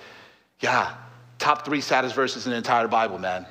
yeah, 0.60 0.96
top 1.39 1.65
three 1.65 1.82
saddest 1.82 2.15
verses 2.15 2.46
in 2.46 2.52
the 2.52 2.58
entire 2.58 2.88
Bible, 2.88 3.18
man. 3.18 3.46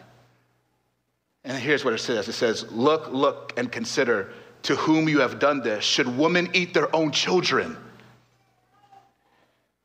And 1.44 1.58
here's 1.58 1.84
what 1.84 1.94
it 1.94 1.98
says: 1.98 2.28
It 2.28 2.32
says, 2.32 2.70
"Look, 2.72 3.08
look, 3.10 3.52
and 3.56 3.70
consider 3.70 4.32
to 4.62 4.76
whom 4.76 5.08
you 5.08 5.20
have 5.20 5.38
done 5.38 5.62
this. 5.62 5.84
Should 5.84 6.18
women 6.18 6.50
eat 6.54 6.74
their 6.74 6.94
own 6.94 7.10
children?" 7.12 7.76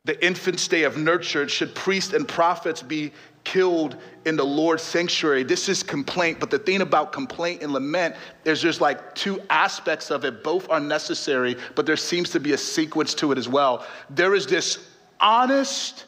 The 0.04 0.24
infants 0.24 0.66
they 0.68 0.80
have 0.80 0.96
nurtured, 0.96 1.50
should 1.50 1.74
priests 1.74 2.14
and 2.14 2.26
prophets 2.26 2.82
be 2.82 3.12
killed 3.44 3.96
in 4.26 4.36
the 4.36 4.44
Lord's 4.44 4.82
sanctuary. 4.82 5.42
This 5.42 5.68
is 5.68 5.82
complaint, 5.82 6.40
but 6.40 6.50
the 6.50 6.58
thing 6.58 6.82
about 6.82 7.12
complaint 7.12 7.62
and 7.62 7.72
lament 7.72 8.14
is 8.44 8.62
there's 8.62 8.80
like 8.80 9.14
two 9.14 9.40
aspects 9.50 10.10
of 10.10 10.24
it. 10.24 10.44
Both 10.44 10.68
are 10.70 10.80
necessary, 10.80 11.56
but 11.74 11.86
there 11.86 11.96
seems 11.96 12.30
to 12.30 12.40
be 12.40 12.52
a 12.52 12.58
sequence 12.58 13.14
to 13.14 13.32
it 13.32 13.38
as 13.38 13.48
well. 13.48 13.86
There 14.10 14.34
is 14.34 14.46
this 14.46 14.90
honest 15.20 16.06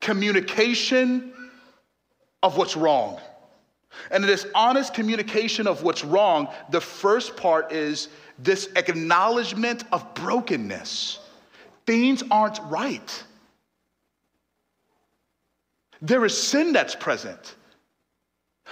communication 0.00 1.32
of 2.42 2.56
what's 2.56 2.76
wrong. 2.76 3.20
And 4.10 4.24
in 4.24 4.28
this 4.28 4.46
honest 4.54 4.92
communication 4.92 5.66
of 5.66 5.82
what's 5.82 6.04
wrong, 6.04 6.48
the 6.70 6.80
first 6.80 7.36
part 7.36 7.72
is 7.72 8.08
this 8.38 8.68
acknowledgement 8.76 9.84
of 9.92 10.14
brokenness. 10.14 11.20
Things 11.86 12.22
aren't 12.30 12.58
right. 12.64 13.24
There 16.02 16.24
is 16.24 16.36
sin 16.36 16.72
that's 16.72 16.94
present. 16.94 17.56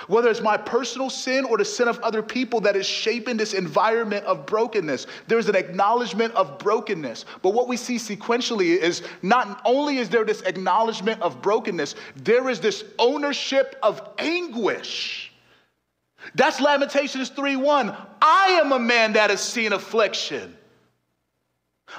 Whether 0.09 0.31
it's 0.31 0.41
my 0.41 0.57
personal 0.57 1.11
sin 1.11 1.45
or 1.45 1.59
the 1.59 1.65
sin 1.65 1.87
of 1.87 1.99
other 2.01 2.23
people 2.23 2.61
that 2.63 2.77
is 2.77 2.87
shaping 2.87 3.37
this 3.37 3.53
environment 3.53 4.25
of 4.25 4.47
brokenness, 4.47 5.07
there's 5.29 5.49
an 5.49 5.55
acknowledgement 5.55 6.35
of 6.35 6.59
brokenness. 6.59 7.27
But 7.43 7.51
what 7.51 7.69
we 7.69 7.77
see 7.77 7.97
sequentially 7.97 8.77
is 8.79 9.03
not 9.21 9.61
only 9.65 9.99
is 9.99 10.09
there 10.09 10.25
this 10.25 10.41
acknowledgement 10.43 11.21
of 11.21 11.43
brokenness, 11.43 11.95
there 12.17 12.49
is 12.49 12.59
this 12.59 12.85
ownership 12.99 13.77
of 13.83 14.01
anguish. 14.19 15.33
That's 16.35 16.61
Lamentations 16.61 17.31
3:1. 17.31 17.95
I 18.23 18.61
am 18.63 18.73
a 18.73 18.79
man 18.79 19.13
that 19.13 19.31
has 19.31 19.43
seen 19.43 19.73
affliction. 19.73 20.57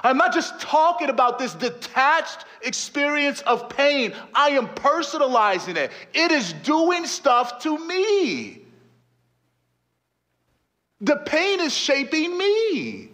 I'm 0.02 0.16
not 0.16 0.32
just 0.32 0.60
talking 0.60 1.08
about 1.08 1.38
this 1.38 1.54
detached 1.54 2.44
experience 2.62 3.40
of 3.42 3.68
pain. 3.68 4.12
I 4.34 4.50
am 4.50 4.68
personalizing 4.68 5.76
it. 5.76 5.92
It 6.12 6.30
is 6.32 6.52
doing 6.52 7.06
stuff 7.06 7.62
to 7.62 7.78
me. 7.86 8.60
The 11.00 11.16
pain 11.16 11.60
is 11.60 11.74
shaping 11.74 12.36
me. 12.36 13.10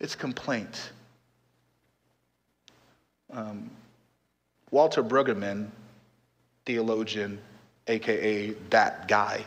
It's 0.00 0.14
complaint. 0.14 0.92
Um, 3.32 3.70
Walter 4.70 5.02
Brueggemann, 5.02 5.68
theologian, 6.66 7.38
aka 7.86 8.50
that 8.70 9.08
guy, 9.08 9.44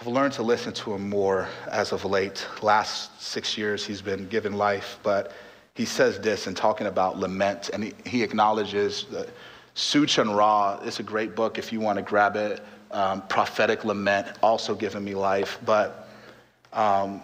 I've 0.00 0.08
learned 0.08 0.32
to 0.34 0.42
listen 0.42 0.72
to 0.74 0.92
him 0.92 1.08
more 1.08 1.48
as 1.70 1.92
of 1.92 2.04
late. 2.04 2.46
Last 2.62 3.22
six 3.22 3.56
years, 3.56 3.86
he's 3.86 4.02
been 4.02 4.26
given 4.28 4.52
life, 4.54 4.98
but 5.02 5.32
he 5.74 5.84
says 5.84 6.18
this 6.18 6.46
in 6.46 6.54
talking 6.54 6.88
about 6.88 7.18
lament, 7.18 7.70
and 7.72 7.84
he, 7.84 7.94
he 8.04 8.22
acknowledges 8.22 9.06
that 9.12 9.28
Soong-Chan 9.76 10.28
Rah 10.30 10.78
is 10.84 10.98
a 10.98 11.02
great 11.02 11.36
book 11.36 11.58
if 11.58 11.72
you 11.72 11.80
want 11.80 11.96
to 11.96 12.02
grab 12.02 12.36
it. 12.36 12.60
Um, 12.90 13.22
prophetic 13.28 13.84
lament, 13.84 14.26
also 14.42 14.74
given 14.74 15.02
me 15.02 15.14
life, 15.14 15.58
but 15.64 16.08
um, 16.72 17.22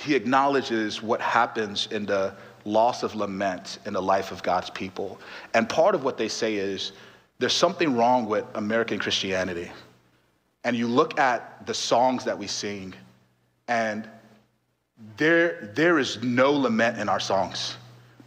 he 0.00 0.14
acknowledges 0.14 1.02
what 1.02 1.20
happens 1.20 1.86
in 1.90 2.06
the 2.06 2.34
loss 2.64 3.02
of 3.02 3.14
lament 3.14 3.78
in 3.84 3.92
the 3.92 4.02
life 4.02 4.32
of 4.32 4.42
God's 4.42 4.70
people. 4.70 5.20
And 5.54 5.68
part 5.68 5.94
of 5.94 6.02
what 6.02 6.18
they 6.18 6.28
say 6.28 6.54
is 6.56 6.92
there's 7.38 7.52
something 7.52 7.96
wrong 7.96 8.26
with 8.26 8.44
American 8.54 8.98
Christianity 8.98 9.70
and 10.66 10.76
you 10.76 10.88
look 10.88 11.16
at 11.16 11.64
the 11.64 11.72
songs 11.72 12.24
that 12.24 12.36
we 12.36 12.48
sing, 12.48 12.92
and 13.68 14.08
there, 15.16 15.70
there 15.76 16.00
is 16.00 16.20
no 16.24 16.50
lament 16.50 16.98
in 16.98 17.08
our 17.08 17.20
songs. 17.20 17.76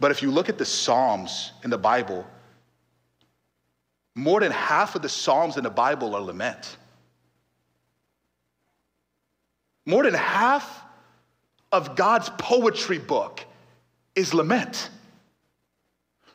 But 0.00 0.10
if 0.10 0.22
you 0.22 0.30
look 0.30 0.48
at 0.48 0.56
the 0.56 0.64
Psalms 0.64 1.52
in 1.64 1.68
the 1.68 1.76
Bible, 1.76 2.26
more 4.14 4.40
than 4.40 4.52
half 4.52 4.94
of 4.94 5.02
the 5.02 5.08
Psalms 5.10 5.58
in 5.58 5.64
the 5.64 5.70
Bible 5.70 6.14
are 6.14 6.22
lament. 6.22 6.78
More 9.84 10.04
than 10.04 10.14
half 10.14 10.82
of 11.70 11.94
God's 11.94 12.30
poetry 12.38 12.98
book 12.98 13.44
is 14.14 14.32
lament. 14.32 14.88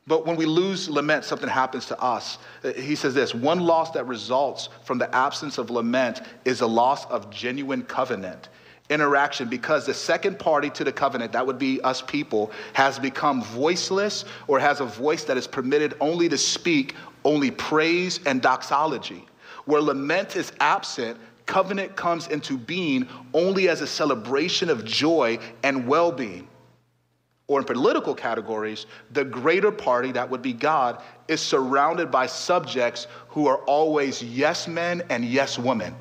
But 0.08 0.26
when 0.26 0.36
we 0.36 0.46
lose 0.46 0.88
lament, 0.88 1.26
something 1.26 1.50
happens 1.50 1.88
to 1.88 2.00
us. 2.00 2.38
Uh, 2.64 2.74
he 2.74 2.96
says 2.96 3.16
this 3.16 3.34
one 3.34 3.60
loss 3.60 3.92
that 3.92 4.06
results 4.06 4.70
from 4.84 5.00
the 5.00 5.14
absence 5.16 5.58
of 5.58 5.72
lament 5.72 6.22
is 6.46 6.62
a 6.62 6.68
loss 6.68 7.06
of 7.06 7.30
genuine 7.32 7.84
covenant 7.84 8.50
interaction 8.90 9.50
because 9.50 9.86
the 9.86 9.94
second 9.94 10.38
party 10.38 10.70
to 10.70 10.84
the 10.84 10.92
covenant, 10.92 11.32
that 11.32 11.46
would 11.46 11.58
be 11.58 11.82
us 11.82 12.04
people, 12.04 12.52
has 12.74 13.00
become 13.00 13.42
voiceless 13.42 14.26
or 14.48 14.60
has 14.60 14.80
a 14.80 14.86
voice 14.86 15.24
that 15.24 15.38
is 15.38 15.48
permitted 15.48 15.96
only 16.00 16.30
to 16.30 16.38
speak 16.38 16.94
only 17.24 17.50
praise 17.50 18.20
and 18.28 18.44
doxology. 18.44 19.26
Where 19.66 19.82
lament 19.82 20.36
is 20.36 20.52
absent, 20.60 21.18
covenant 21.48 21.96
comes 21.96 22.28
into 22.28 22.58
being 22.58 23.08
only 23.34 23.70
as 23.70 23.82
a 23.82 23.88
celebration 23.88 24.70
of 24.70 24.86
joy 24.86 25.40
and 25.64 25.88
well 25.88 26.12
being 26.12 26.48
or 27.48 27.60
in 27.60 27.66
political 27.66 28.16
categories, 28.16 28.88
the 29.12 29.24
greater 29.24 29.72
party, 29.72 30.12
that 30.12 30.30
would 30.30 30.42
be 30.42 30.54
God, 30.54 31.02
is 31.28 31.42
surrounded 31.42 32.10
by 32.10 32.26
subjects 32.26 33.08
who 33.30 33.48
are 33.48 33.58
always 33.66 34.24
yes 34.24 34.68
men 34.68 35.04
and 35.10 35.24
yes 35.24 35.60
women. 35.60 35.96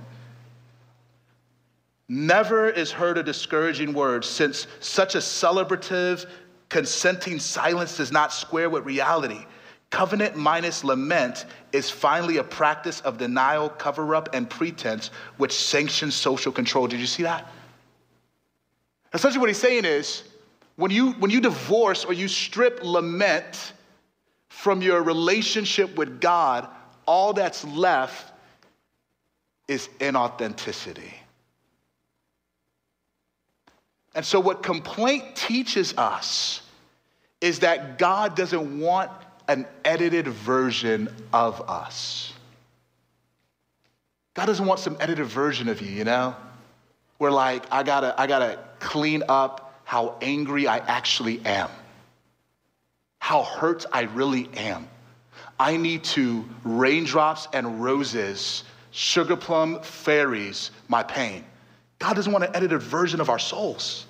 Never 2.09 2.69
is 2.69 2.91
heard 2.91 3.19
a 3.19 3.23
discouraging 3.23 3.93
word, 3.93 4.25
since 4.25 4.67
such 4.81 5.15
a 5.15 5.19
celebrative, 5.19 6.27
consenting 6.69 7.39
silence 7.39 7.97
does 7.97 8.13
not 8.13 8.33
square 8.33 8.71
with 8.71 8.85
reality. 8.85 9.45
Covenant 9.91 10.37
minus 10.37 10.83
lament 10.83 11.47
is 11.73 11.89
finally 11.89 12.39
a 12.39 12.45
practice 12.45 13.01
of 13.03 13.17
denial, 13.17 13.69
cover 13.69 14.15
up, 14.15 14.29
and 14.35 14.49
pretense, 14.49 15.11
which 15.37 15.53
sanctions 15.53 16.15
social 16.15 16.53
control. 16.53 16.87
Did 16.87 17.01
you 17.01 17.07
see 17.07 17.23
that? 17.23 17.49
Essentially, 19.13 19.41
what 19.41 19.49
he's 19.49 19.59
saying 19.59 19.85
is, 19.85 20.25
when 20.77 20.91
you, 20.91 21.13
when 21.13 21.31
you 21.31 21.41
divorce 21.41 22.05
or 22.05 22.13
you 22.13 22.29
strip 22.29 22.83
lament 22.83 23.73
from 24.49 24.83
your 24.83 25.03
relationship 25.03 25.97
with 25.97 26.21
God, 26.21 26.69
all 27.07 27.33
that's 27.33 27.65
left 27.65 28.33
is 29.69 29.89
inauthenticity. 30.01 31.13
And 34.15 34.25
so, 34.25 34.39
what 34.39 34.63
complaint 34.63 35.35
teaches 35.35 35.97
us 35.97 36.63
is 37.41 37.61
that 37.61 37.99
God 37.99 38.37
doesn't 38.37 38.81
want 38.81 39.11
an 39.49 39.67
edited 39.85 40.29
version 40.29 41.09
of 41.33 41.61
us. 41.69 42.33
God 44.35 44.47
doesn't 44.47 44.67
want 44.67 44.81
some 44.81 44.97
edited 45.01 45.27
version 45.27 45.69
of 45.69 45.81
you, 45.81 45.89
you 45.89 46.05
know? 46.05 46.35
Where 47.19 47.31
like, 47.31 47.65
I 47.71 47.83
gotta, 47.83 48.19
I 48.19 48.27
gotta 48.27 48.59
clean 48.81 49.23
up 49.29 49.64
how 49.85 50.17
angry 50.21 50.67
I 50.67 50.79
actually 50.79 51.45
am, 51.45 51.71
how 53.19 53.43
hurt 53.43 53.87
I 53.93 54.03
really 54.03 54.49
am. 54.57 54.89
I 55.59 55.77
need 55.77 56.03
to 56.05 56.45
raindrops 56.65 57.49
and 57.53 57.83
roses, 57.83 58.65
sugar 58.91 59.37
plum 59.37 59.81
fairies, 59.83 60.71
my 60.89 61.03
pain. 61.03 61.45
God 61.99 62.15
doesn't 62.15 62.33
want 62.33 62.45
an 62.45 62.51
edited 62.55 62.83
version 62.83 63.21
of 63.21 63.31
our 63.31 63.39
souls. 63.39 64.07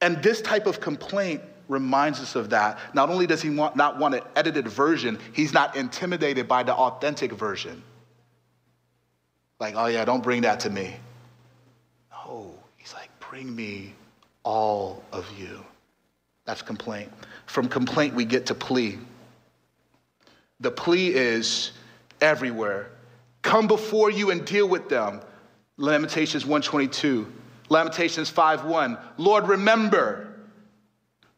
And 0.00 0.22
this 0.22 0.40
type 0.40 0.66
of 0.66 0.80
complaint 0.80 1.42
reminds 1.68 2.20
us 2.20 2.34
of 2.36 2.50
that. 2.50 2.78
Not 2.94 3.08
only 3.10 3.26
does 3.26 3.40
he 3.40 3.50
want, 3.50 3.76
not 3.76 3.98
want 3.98 4.14
an 4.14 4.22
edited 4.36 4.68
version, 4.68 5.18
he's 5.32 5.52
not 5.52 5.76
intimidated 5.76 6.48
by 6.48 6.62
the 6.62 6.74
authentic 6.74 7.32
version. 7.32 7.82
Like, 9.58 9.74
oh 9.76 9.86
yeah, 9.86 10.04
don't 10.04 10.22
bring 10.22 10.42
that 10.42 10.60
to 10.60 10.70
me. 10.70 10.96
No, 12.10 12.54
he's 12.76 12.92
like, 12.94 13.10
bring 13.20 13.54
me 13.54 13.94
all 14.42 15.02
of 15.12 15.26
you. 15.38 15.64
That's 16.44 16.62
complaint. 16.62 17.12
From 17.46 17.68
complaint, 17.68 18.14
we 18.14 18.24
get 18.24 18.46
to 18.46 18.54
plea. 18.54 18.98
The 20.60 20.70
plea 20.70 21.08
is 21.14 21.72
everywhere. 22.20 22.90
Come 23.42 23.66
before 23.66 24.10
you 24.10 24.30
and 24.30 24.44
deal 24.44 24.68
with 24.68 24.88
them. 24.88 25.20
Lamentations 25.76 26.44
122. 26.44 27.30
Lamentations 27.68 28.30
5:1. 28.30 28.98
Lord, 29.16 29.48
remember. 29.48 30.26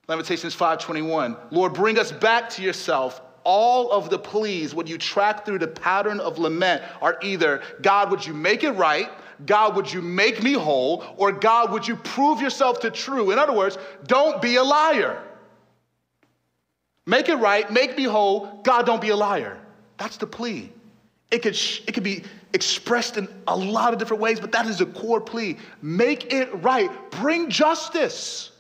Lamentations 0.09 0.55
5:21. 0.55 1.37
Lord, 1.51 1.75
bring 1.75 1.99
us 1.99 2.11
back 2.11 2.51
to 2.51 2.63
yourself. 2.63 3.21
All 3.45 3.91
of 3.91 4.09
the 4.11 4.19
pleas, 4.19 4.75
when 4.75 4.87
you 4.87 4.99
track 4.99 5.45
through 5.45 5.59
the 5.59 5.69
pattern 5.69 6.21
of 6.21 6.39
lament, 6.39 6.83
are 7.01 7.19
either 7.23 7.63
God, 7.83 8.11
would 8.11 8.25
you 8.25 8.35
make 8.35 8.65
it 8.65 8.73
right? 8.73 9.11
God, 9.47 9.77
would 9.77 9.93
you 9.93 10.03
make 10.03 10.43
me 10.43 10.53
whole? 10.53 11.05
Or 11.17 11.33
God, 11.33 11.73
would 11.73 11.87
you 11.87 11.97
prove 11.97 12.41
yourself 12.41 12.81
to 12.81 12.91
true? 12.91 13.31
In 13.31 13.39
other 13.39 13.53
words, 13.53 13.79
don't 14.07 14.41
be 14.43 14.57
a 14.57 14.63
liar. 14.63 15.23
Make 17.07 17.29
it 17.29 17.37
right, 17.37 17.71
make 17.71 17.97
me 17.97 18.05
whole. 18.05 18.61
God, 18.63 18.87
don't 18.87 19.01
be 19.01 19.11
a 19.11 19.17
liar. 19.17 19.59
That's 19.97 20.17
the 20.17 20.27
plea. 20.27 20.73
It 21.31 21.43
could, 21.43 21.59
it 21.87 21.93
could 21.93 22.03
be 22.05 22.25
expressed 22.53 23.17
in 23.17 23.29
a 23.47 23.57
lot 23.57 23.93
of 23.93 23.99
different 23.99 24.23
ways, 24.23 24.39
but 24.39 24.53
that 24.53 24.67
is 24.67 24.81
a 24.81 24.87
core 24.87 25.21
plea. 25.21 25.57
Make 25.81 26.33
it 26.33 26.63
right. 26.63 26.91
Bring 27.11 27.49
justice. 27.49 28.51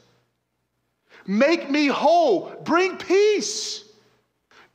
Make 1.26 1.70
me 1.70 1.86
whole. 1.86 2.52
Bring 2.64 2.96
peace. 2.96 3.84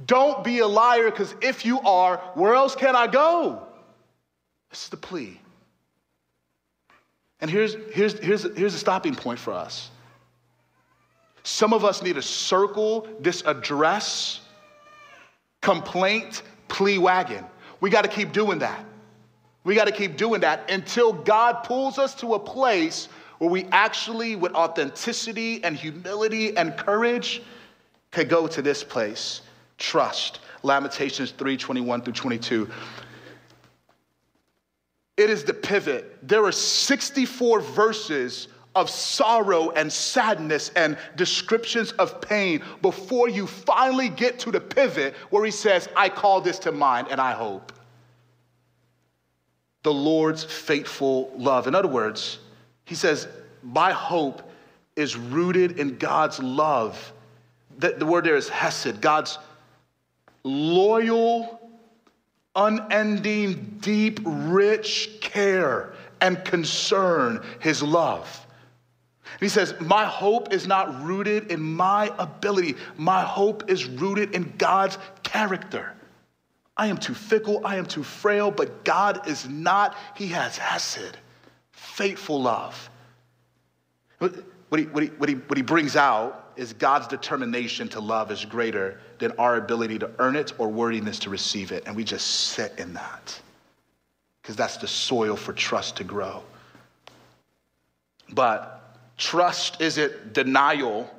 Don't 0.05 0.43
be 0.43 0.59
a 0.59 0.67
liar, 0.67 1.09
because 1.09 1.33
if 1.41 1.65
you 1.65 1.79
are, 1.81 2.17
where 2.35 2.53
else 2.53 2.75
can 2.75 2.95
I 2.95 3.07
go? 3.07 3.63
This 4.69 4.83
is 4.83 4.89
the 4.89 4.97
plea. 4.97 5.39
And 7.39 7.51
here's, 7.51 7.75
here's, 7.93 8.17
here's, 8.19 8.43
here's 8.55 8.73
a 8.73 8.79
stopping 8.79 9.15
point 9.15 9.39
for 9.39 9.53
us. 9.53 9.91
Some 11.43 11.73
of 11.73 11.85
us 11.85 12.01
need 12.01 12.15
to 12.15 12.21
circle 12.21 13.07
this 13.19 13.41
address, 13.45 14.41
complaint, 15.61 16.43
plea 16.67 16.97
wagon. 16.97 17.45
We 17.79 17.89
got 17.89 18.03
to 18.03 18.09
keep 18.09 18.31
doing 18.31 18.59
that. 18.59 18.83
We 19.63 19.75
got 19.75 19.85
to 19.85 19.91
keep 19.91 20.17
doing 20.17 20.41
that 20.41 20.69
until 20.71 21.13
God 21.13 21.63
pulls 21.63 21.99
us 21.99 22.15
to 22.15 22.33
a 22.33 22.39
place 22.39 23.07
where 23.38 23.49
we 23.49 23.65
actually, 23.71 24.35
with 24.35 24.53
authenticity 24.53 25.63
and 25.63 25.75
humility 25.75 26.57
and 26.57 26.75
courage, 26.75 27.41
can 28.11 28.27
go 28.27 28.47
to 28.47 28.61
this 28.61 28.83
place 28.83 29.41
trust. 29.77 30.39
Lamentations 30.63 31.31
3 31.31 31.55
21 31.55 32.01
through 32.01 32.13
22. 32.13 32.69
It 35.18 35.32
is 35.32 35.43
the 35.43 35.53
pivot. 35.53 36.20
There 36.28 36.45
are 36.45 36.51
64 36.51 37.59
verses 37.61 38.47
of 38.76 38.91
sorrow 38.91 39.72
and 39.72 39.91
sadness 39.91 40.70
and 40.76 40.97
descriptions 41.15 41.91
of 41.93 42.22
pain 42.22 42.61
before 42.84 43.28
you 43.28 43.47
finally 43.47 44.07
get 44.07 44.38
to 44.38 44.51
the 44.51 44.61
pivot 44.61 45.15
where 45.32 45.43
he 45.43 45.49
says, 45.49 45.89
I 45.95 46.09
call 46.09 46.41
this 46.41 46.59
to 46.59 46.72
mind 46.72 47.07
and 47.09 47.20
I 47.20 47.32
hope. 47.32 47.74
The 49.82 49.93
Lord's 49.93 50.43
faithful 50.43 51.32
love. 51.36 51.65
In 51.65 51.74
other 51.74 51.88
words, 51.88 52.38
he 52.86 52.93
says, 52.93 53.28
My 53.63 53.91
hope 53.91 54.47
is 54.95 55.15
rooted 55.15 55.80
in 55.80 55.97
God's 55.97 56.39
love. 56.39 57.13
The, 57.80 57.91
the 57.91 58.05
word 58.05 58.26
there 58.26 58.36
is 58.36 58.49
hesed, 58.49 59.01
God's 59.01 59.39
loyal, 60.43 61.66
unending, 62.57 63.77
deep, 63.79 64.19
rich 64.25 65.19
care 65.21 65.93
and 66.19 66.43
concern, 66.43 67.45
his 67.59 67.83
love. 67.83 68.45
he 69.39 69.47
says, 69.47 69.75
My 69.79 70.03
hope 70.03 70.51
is 70.51 70.65
not 70.67 71.03
rooted 71.03 71.51
in 71.51 71.61
my 71.61 72.11
ability. 72.17 72.75
My 72.97 73.21
hope 73.21 73.69
is 73.69 73.85
rooted 73.85 74.33
in 74.33 74.51
God's 74.57 74.97
character. 75.23 75.93
I 76.75 76.87
am 76.87 76.97
too 76.97 77.13
fickle, 77.13 77.65
I 77.65 77.77
am 77.77 77.85
too 77.85 78.03
frail, 78.03 78.51
but 78.51 78.83
God 78.83 79.27
is 79.27 79.47
not. 79.47 79.95
He 80.15 80.27
has 80.27 80.57
hesed, 80.57 81.17
faithful 81.71 82.41
love. 82.41 82.89
What 84.17 84.33
he, 84.79 84.85
what, 84.85 85.03
he, 85.03 85.09
what, 85.09 85.29
he, 85.29 85.35
what 85.35 85.57
he 85.57 85.63
brings 85.63 85.95
out 85.95 86.46
is 86.57 86.73
God's 86.73 87.07
determination 87.07 87.87
to 87.89 87.99
love 87.99 88.31
is 88.31 88.43
greater 88.43 88.99
than 89.19 89.31
our 89.33 89.57
ability 89.57 89.99
to 89.99 90.11
earn 90.19 90.35
it 90.35 90.53
or 90.57 90.67
worthiness 90.67 91.19
to 91.19 91.29
receive 91.29 91.71
it. 91.71 91.83
And 91.85 91.95
we 91.95 92.03
just 92.03 92.27
sit 92.27 92.73
in 92.77 92.93
that 92.93 93.39
because 94.41 94.55
that's 94.55 94.77
the 94.77 94.87
soil 94.87 95.35
for 95.35 95.53
trust 95.53 95.97
to 95.97 96.03
grow. 96.03 96.41
But 98.29 98.95
trust 99.17 99.81
isn't 99.81 100.33
denial, 100.33 101.09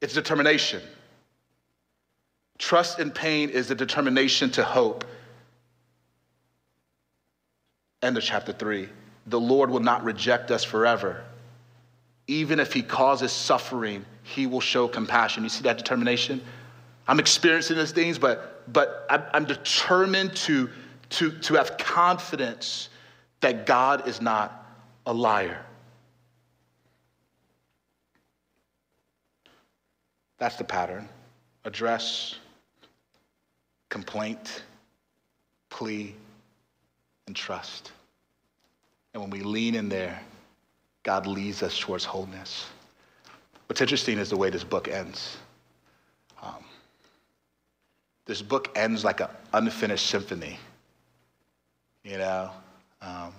it's 0.00 0.14
determination. 0.14 0.82
Trust 2.58 2.98
in 2.98 3.10
pain 3.10 3.50
is 3.50 3.68
the 3.68 3.74
determination 3.74 4.50
to 4.52 4.64
hope. 4.64 5.04
End 8.02 8.16
of 8.16 8.22
chapter 8.22 8.52
three. 8.52 8.88
The 9.26 9.40
Lord 9.40 9.70
will 9.70 9.80
not 9.80 10.04
reject 10.04 10.50
us 10.50 10.62
forever. 10.62 11.24
Even 12.26 12.58
if 12.58 12.72
he 12.72 12.82
causes 12.82 13.32
suffering, 13.32 14.04
he 14.22 14.46
will 14.46 14.60
show 14.60 14.88
compassion. 14.88 15.42
You 15.42 15.48
see 15.48 15.62
that 15.64 15.76
determination? 15.76 16.42
I'm 17.06 17.20
experiencing 17.20 17.76
these 17.76 17.92
things, 17.92 18.18
but, 18.18 18.72
but 18.72 19.06
I'm, 19.10 19.22
I'm 19.32 19.44
determined 19.44 20.34
to, 20.36 20.70
to, 21.10 21.30
to 21.30 21.54
have 21.54 21.76
confidence 21.76 22.88
that 23.40 23.66
God 23.66 24.08
is 24.08 24.22
not 24.22 24.66
a 25.06 25.12
liar. 25.12 25.64
That's 30.38 30.56
the 30.56 30.64
pattern. 30.64 31.08
Address, 31.64 32.36
complaint, 33.90 34.62
plea, 35.70 36.14
and 37.26 37.36
trust. 37.36 37.92
And 39.12 39.22
when 39.22 39.30
we 39.30 39.40
lean 39.40 39.74
in 39.74 39.88
there, 39.88 40.20
God 41.04 41.26
leads 41.26 41.62
us 41.62 41.78
towards 41.78 42.04
wholeness. 42.04 42.66
What's 43.66 43.80
interesting 43.80 44.18
is 44.18 44.30
the 44.30 44.36
way 44.36 44.50
this 44.50 44.64
book 44.64 44.88
ends. 44.88 45.36
Um, 46.42 46.64
this 48.26 48.42
book 48.42 48.70
ends 48.74 49.04
like 49.04 49.20
an 49.20 49.28
unfinished 49.52 50.06
symphony. 50.06 50.58
You 52.02 52.18
know, 52.18 52.50
um, 53.00 53.32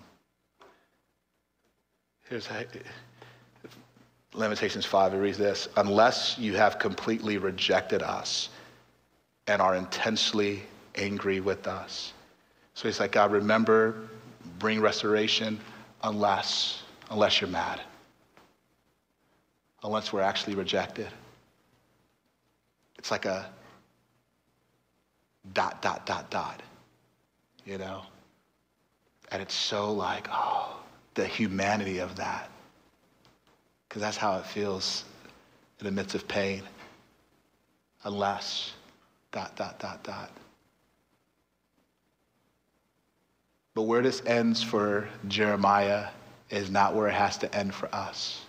here's 2.29 2.47
Lamentations 4.33 4.85
5, 4.85 5.13
it 5.13 5.17
reads 5.17 5.37
this 5.37 5.67
Unless 5.77 6.37
you 6.37 6.55
have 6.55 6.79
completely 6.79 7.37
rejected 7.37 8.01
us 8.01 8.49
and 9.47 9.61
are 9.61 9.75
intensely 9.75 10.63
angry 10.95 11.39
with 11.39 11.67
us. 11.67 12.13
So 12.73 12.87
he's 12.87 12.99
like, 12.99 13.11
God, 13.11 13.31
remember, 13.31 13.95
bring 14.59 14.81
restoration 14.81 15.59
unless, 16.03 16.83
unless 17.09 17.41
you're 17.41 17.49
mad 17.49 17.81
unless 19.85 20.11
we're 20.11 20.21
actually 20.21 20.55
rejected. 20.55 21.07
It's 22.97 23.11
like 23.11 23.25
a 23.25 23.49
dot, 25.53 25.81
dot, 25.81 26.05
dot, 26.07 26.29
dot, 26.31 26.61
you 27.65 27.77
know? 27.77 28.01
And 29.31 29.41
it's 29.41 29.53
so 29.53 29.93
like, 29.93 30.27
oh, 30.31 30.79
the 31.13 31.25
humanity 31.25 31.99
of 31.99 32.15
that. 32.15 32.49
Because 33.87 34.01
that's 34.01 34.17
how 34.17 34.37
it 34.37 34.45
feels 34.45 35.05
in 35.79 35.85
the 35.85 35.91
midst 35.91 36.15
of 36.15 36.27
pain. 36.27 36.63
Unless, 38.03 38.73
dot, 39.31 39.55
dot, 39.55 39.79
dot, 39.79 40.03
dot. 40.03 40.31
But 43.75 43.83
where 43.83 44.01
this 44.01 44.23
ends 44.25 44.63
for 44.63 45.07
Jeremiah 45.27 46.07
is 46.49 46.69
not 46.69 46.95
where 46.95 47.07
it 47.07 47.13
has 47.13 47.37
to 47.39 47.55
end 47.55 47.73
for 47.73 47.93
us. 47.93 48.41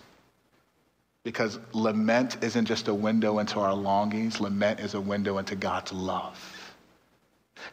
Because 1.23 1.59
lament 1.73 2.37
isn't 2.41 2.65
just 2.65 2.87
a 2.87 2.93
window 2.93 3.39
into 3.39 3.59
our 3.59 3.73
longings, 3.73 4.39
lament 4.39 4.79
is 4.79 4.93
a 4.93 5.01
window 5.01 5.37
into 5.37 5.55
God's 5.55 5.91
love. 5.91 6.73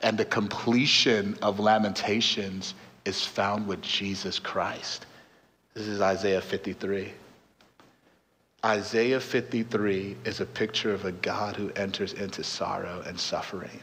And 0.03 0.19
the 0.19 0.25
completion 0.25 1.37
of 1.41 1.61
lamentations 1.61 2.75
is 3.05 3.25
found 3.25 3.67
with 3.67 3.83
Jesus 3.83 4.39
Christ. 4.39 5.07
This 5.75 5.87
is 5.87 6.01
Isaiah 6.01 6.41
53. 6.41 7.13
Isaiah 8.65 9.21
53 9.21 10.17
is 10.25 10.41
a 10.41 10.47
picture 10.47 10.95
of 10.95 11.05
a 11.05 11.13
God 11.13 11.55
who 11.55 11.71
enters 11.73 12.15
into 12.15 12.43
sorrow 12.43 13.03
and 13.07 13.21
suffering. 13.21 13.81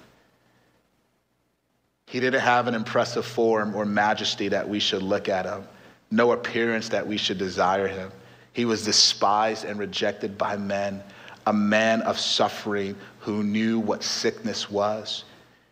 He 2.07 2.19
didn't 2.19 2.41
have 2.41 2.67
an 2.67 2.73
impressive 2.73 3.25
form 3.25 3.75
or 3.75 3.85
majesty 3.85 4.49
that 4.49 4.67
we 4.67 4.79
should 4.79 5.03
look 5.03 5.29
at 5.29 5.45
him, 5.45 5.65
no 6.11 6.33
appearance 6.33 6.89
that 6.89 7.07
we 7.07 7.17
should 7.17 7.37
desire 7.37 7.87
him. 7.87 8.11
He 8.53 8.65
was 8.65 8.83
despised 8.83 9.63
and 9.63 9.79
rejected 9.79 10.37
by 10.37 10.57
men, 10.57 11.01
a 11.47 11.53
man 11.53 12.01
of 12.01 12.19
suffering 12.19 12.95
who 13.19 13.43
knew 13.43 13.79
what 13.79 14.03
sickness 14.03 14.69
was. 14.69 15.23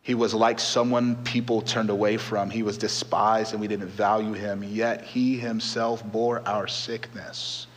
He 0.02 0.16
was 0.16 0.34
like 0.34 0.60
someone 0.60 1.18
people 1.24 1.62
turned 1.62 1.90
away 1.90 2.18
from. 2.18 2.50
He 2.50 2.64
was 2.64 2.78
despised 2.78 3.52
and 3.52 3.62
we 3.62 3.68
didn't 3.68 3.90
value 3.90 4.34
him, 4.34 4.64
yet 4.64 5.04
he 5.04 5.38
himself 5.38 6.04
bore 6.04 6.42
our 6.48 6.68
sickness 6.68 7.68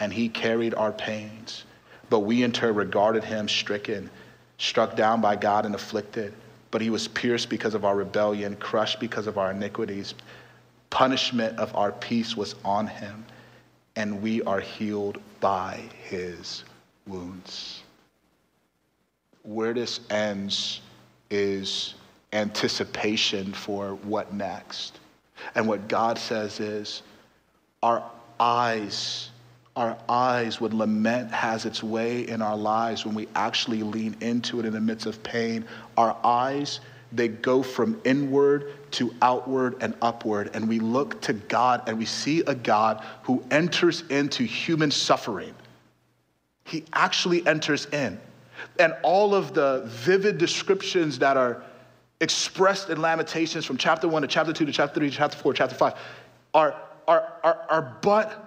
and 0.00 0.12
he 0.12 0.28
carried 0.28 0.74
our 0.74 0.92
pains. 0.92 1.64
But 2.08 2.20
we 2.20 2.42
in 2.42 2.50
turn 2.50 2.74
regarded 2.74 3.22
him 3.22 3.48
stricken, 3.48 4.10
struck 4.58 4.96
down 4.96 5.20
by 5.20 5.36
God 5.36 5.64
and 5.64 5.74
afflicted. 5.74 6.34
But 6.70 6.80
he 6.80 6.90
was 6.90 7.08
pierced 7.08 7.48
because 7.48 7.74
of 7.74 7.84
our 7.84 7.96
rebellion, 7.96 8.56
crushed 8.56 8.98
because 9.00 9.26
of 9.26 9.38
our 9.38 9.52
iniquities. 9.52 10.14
Punishment 10.90 11.58
of 11.58 11.74
our 11.74 11.92
peace 11.92 12.36
was 12.36 12.54
on 12.64 12.86
him 12.86 13.24
and 13.96 14.22
we 14.22 14.42
are 14.42 14.60
healed 14.60 15.20
by 15.40 15.80
his 16.04 16.64
wounds. 17.06 17.82
Where 19.42 19.72
this 19.72 20.00
ends 20.10 20.80
is 21.30 21.94
anticipation 22.32 23.52
for 23.52 23.94
what 23.96 24.32
next. 24.32 24.98
And 25.54 25.66
what 25.66 25.88
God 25.88 26.18
says 26.18 26.60
is, 26.60 27.02
our 27.82 28.04
eyes, 28.38 29.30
our 29.76 29.96
eyes, 30.08 30.60
when 30.60 30.76
lament 30.76 31.30
has 31.32 31.64
its 31.64 31.82
way 31.82 32.28
in 32.28 32.42
our 32.42 32.56
lives, 32.56 33.06
when 33.06 33.14
we 33.14 33.28
actually 33.34 33.82
lean 33.82 34.16
into 34.20 34.60
it 34.60 34.66
in 34.66 34.72
the 34.72 34.80
midst 34.80 35.06
of 35.06 35.22
pain, 35.22 35.64
our 35.96 36.16
eyes 36.24 36.80
they 37.12 37.28
go 37.28 37.62
from 37.62 38.00
inward 38.04 38.72
to 38.92 39.14
outward 39.22 39.76
and 39.80 39.94
upward. 40.02 40.50
And 40.54 40.68
we 40.68 40.78
look 40.78 41.20
to 41.22 41.32
God 41.32 41.82
and 41.88 41.98
we 41.98 42.04
see 42.04 42.40
a 42.46 42.54
God 42.54 43.04
who 43.22 43.42
enters 43.50 44.02
into 44.08 44.44
human 44.44 44.90
suffering. 44.90 45.54
He 46.64 46.84
actually 46.92 47.46
enters 47.46 47.86
in. 47.86 48.20
And 48.78 48.94
all 49.02 49.34
of 49.34 49.54
the 49.54 49.82
vivid 49.86 50.38
descriptions 50.38 51.18
that 51.20 51.36
are 51.36 51.62
expressed 52.20 52.90
in 52.90 53.00
Lamentations 53.00 53.64
from 53.64 53.76
chapter 53.76 54.06
1 54.06 54.22
to 54.22 54.28
chapter 54.28 54.52
2 54.52 54.66
to 54.66 54.72
chapter 54.72 55.00
3 55.00 55.10
to 55.10 55.16
chapter 55.16 55.36
4, 55.36 55.54
chapter 55.54 55.74
5 55.74 55.94
are, 56.54 56.74
are, 57.08 57.32
are, 57.42 57.66
are 57.68 57.96
but, 58.02 58.46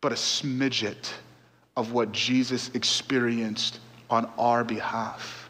but 0.00 0.12
a 0.12 0.16
smidget 0.16 1.12
of 1.76 1.92
what 1.92 2.12
Jesus 2.12 2.70
experienced 2.74 3.80
on 4.10 4.30
our 4.38 4.62
behalf 4.62 5.43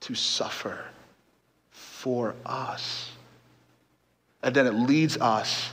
to 0.00 0.14
suffer 0.14 0.84
for 1.70 2.34
us. 2.46 3.10
And 4.42 4.54
then 4.54 4.66
it 4.66 4.74
leads 4.74 5.16
us 5.16 5.70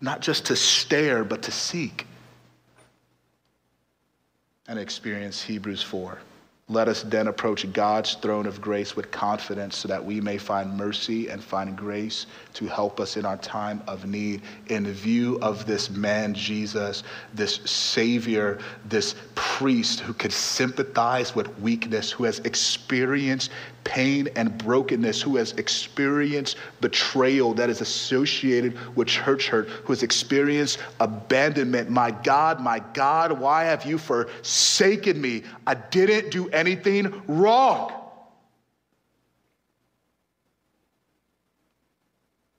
not 0.00 0.20
just 0.20 0.46
to 0.46 0.56
stare, 0.56 1.24
but 1.24 1.42
to 1.42 1.50
seek. 1.50 2.06
and 4.68 4.78
experience 4.78 5.42
Hebrews 5.42 5.82
4. 5.82 6.18
Let 6.70 6.86
us 6.86 7.02
then 7.02 7.28
approach 7.28 7.72
God's 7.72 8.14
throne 8.16 8.46
of 8.46 8.60
grace 8.60 8.94
with 8.94 9.10
confidence 9.10 9.78
so 9.78 9.88
that 9.88 10.04
we 10.04 10.20
may 10.20 10.36
find 10.36 10.76
mercy 10.76 11.28
and 11.28 11.42
find 11.42 11.74
grace 11.74 12.26
to 12.54 12.66
help 12.66 13.00
us 13.00 13.16
in 13.16 13.24
our 13.24 13.38
time 13.38 13.82
of 13.86 14.04
need. 14.04 14.42
In 14.66 14.86
view 14.92 15.38
of 15.40 15.64
this 15.64 15.88
man, 15.88 16.34
Jesus, 16.34 17.04
this 17.32 17.54
Savior, 17.64 18.58
this 18.84 19.14
priest 19.34 20.00
who 20.00 20.12
could 20.12 20.32
sympathize 20.32 21.34
with 21.34 21.58
weakness, 21.58 22.10
who 22.10 22.24
has 22.24 22.40
experienced 22.40 23.50
pain 23.84 24.28
and 24.36 24.56
brokenness, 24.58 25.22
who 25.22 25.36
has 25.36 25.52
experienced 25.52 26.56
betrayal 26.80 27.54
that 27.54 27.70
is 27.70 27.80
associated 27.80 28.76
with 28.96 29.08
church 29.08 29.48
hurt, 29.48 29.68
who 29.68 29.92
has 29.92 30.02
experienced 30.02 30.78
abandonment. 31.00 31.90
My 31.90 32.10
God, 32.10 32.60
my 32.60 32.80
God, 32.92 33.32
why 33.32 33.64
have 33.64 33.84
you 33.86 33.98
forsaken 33.98 35.20
me? 35.20 35.42
I 35.66 35.74
didn't 35.74 36.30
do 36.30 36.48
anything 36.50 37.22
wrong. 37.26 37.92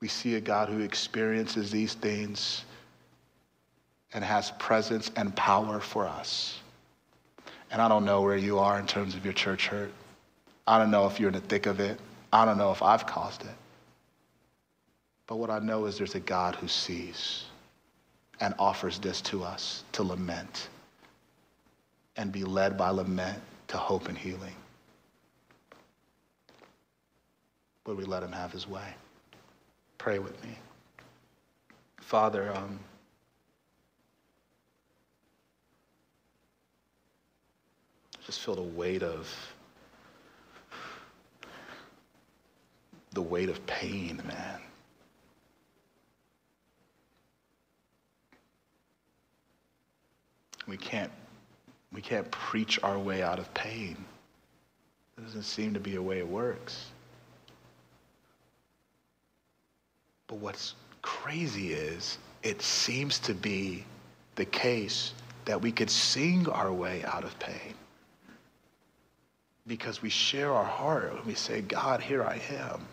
We 0.01 0.07
see 0.07 0.35
a 0.35 0.41
God 0.41 0.69
who 0.69 0.79
experiences 0.79 1.71
these 1.71 1.93
things 1.93 2.63
and 4.13 4.23
has 4.23 4.51
presence 4.51 5.11
and 5.15 5.35
power 5.35 5.79
for 5.79 6.07
us. 6.07 6.59
And 7.71 7.81
I 7.81 7.87
don't 7.87 8.05
know 8.05 8.21
where 8.21 8.37
you 8.37 8.59
are 8.59 8.79
in 8.79 8.87
terms 8.87 9.13
of 9.13 9.23
your 9.23 9.33
church 9.33 9.67
hurt. 9.67 9.91
I 10.69 10.77
don't 10.77 10.91
know 10.91 11.07
if 11.07 11.19
you're 11.19 11.29
in 11.29 11.33
the 11.33 11.41
thick 11.41 11.65
of 11.65 11.79
it. 11.79 11.99
I 12.31 12.45
don't 12.45 12.59
know 12.59 12.71
if 12.71 12.83
I've 12.83 13.07
caused 13.07 13.41
it. 13.41 13.55
But 15.25 15.37
what 15.37 15.49
I 15.49 15.57
know 15.57 15.85
is 15.85 15.97
there's 15.97 16.13
a 16.13 16.19
God 16.19 16.53
who 16.53 16.67
sees 16.67 17.45
and 18.39 18.53
offers 18.59 18.99
this 18.99 19.19
to 19.21 19.43
us 19.43 19.83
to 19.93 20.03
lament 20.03 20.69
and 22.17 22.31
be 22.31 22.43
led 22.43 22.77
by 22.77 22.91
lament 22.91 23.41
to 23.69 23.77
hope 23.77 24.09
and 24.09 24.17
healing. 24.17 24.53
Would 27.87 27.97
we 27.97 28.03
let 28.03 28.21
him 28.21 28.31
have 28.31 28.51
his 28.51 28.67
way? 28.67 28.93
Pray 29.97 30.19
with 30.19 30.41
me. 30.43 30.55
Father, 31.97 32.55
um, 32.55 32.79
just 38.23 38.39
feel 38.41 38.53
the 38.53 38.61
weight 38.61 39.01
of 39.01 39.27
the 43.19 43.23
weight 43.23 43.49
of 43.49 43.65
pain, 43.65 44.21
man. 44.25 44.61
We 50.65 50.77
can't 50.77 51.11
we 51.91 52.01
can't 52.01 52.31
preach 52.31 52.79
our 52.81 52.97
way 52.97 53.21
out 53.21 53.37
of 53.37 53.53
pain. 53.53 53.97
It 55.17 55.25
doesn't 55.25 55.43
seem 55.43 55.73
to 55.73 55.81
be 55.81 55.97
a 55.97 56.01
way 56.01 56.19
it 56.19 56.27
works. 56.29 56.85
But 60.27 60.37
what's 60.37 60.75
crazy 61.01 61.73
is 61.73 62.19
it 62.41 62.61
seems 62.61 63.19
to 63.19 63.33
be 63.33 63.83
the 64.35 64.45
case 64.45 65.13
that 65.43 65.61
we 65.61 65.73
could 65.73 65.89
sing 65.89 66.47
our 66.47 66.71
way 66.71 67.03
out 67.03 67.25
of 67.25 67.37
pain 67.39 67.73
because 69.67 70.01
we 70.01 70.09
share 70.09 70.53
our 70.53 70.63
heart 70.63 71.11
and 71.11 71.25
we 71.25 71.33
say, 71.33 71.59
God, 71.59 71.99
here 71.99 72.23
I 72.23 72.39
am. 72.49 72.87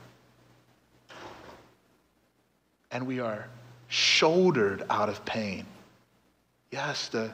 And 2.96 3.06
we 3.06 3.20
are 3.20 3.46
shouldered 3.88 4.82
out 4.88 5.10
of 5.10 5.22
pain. 5.26 5.66
Yes, 6.70 7.08
the, 7.08 7.30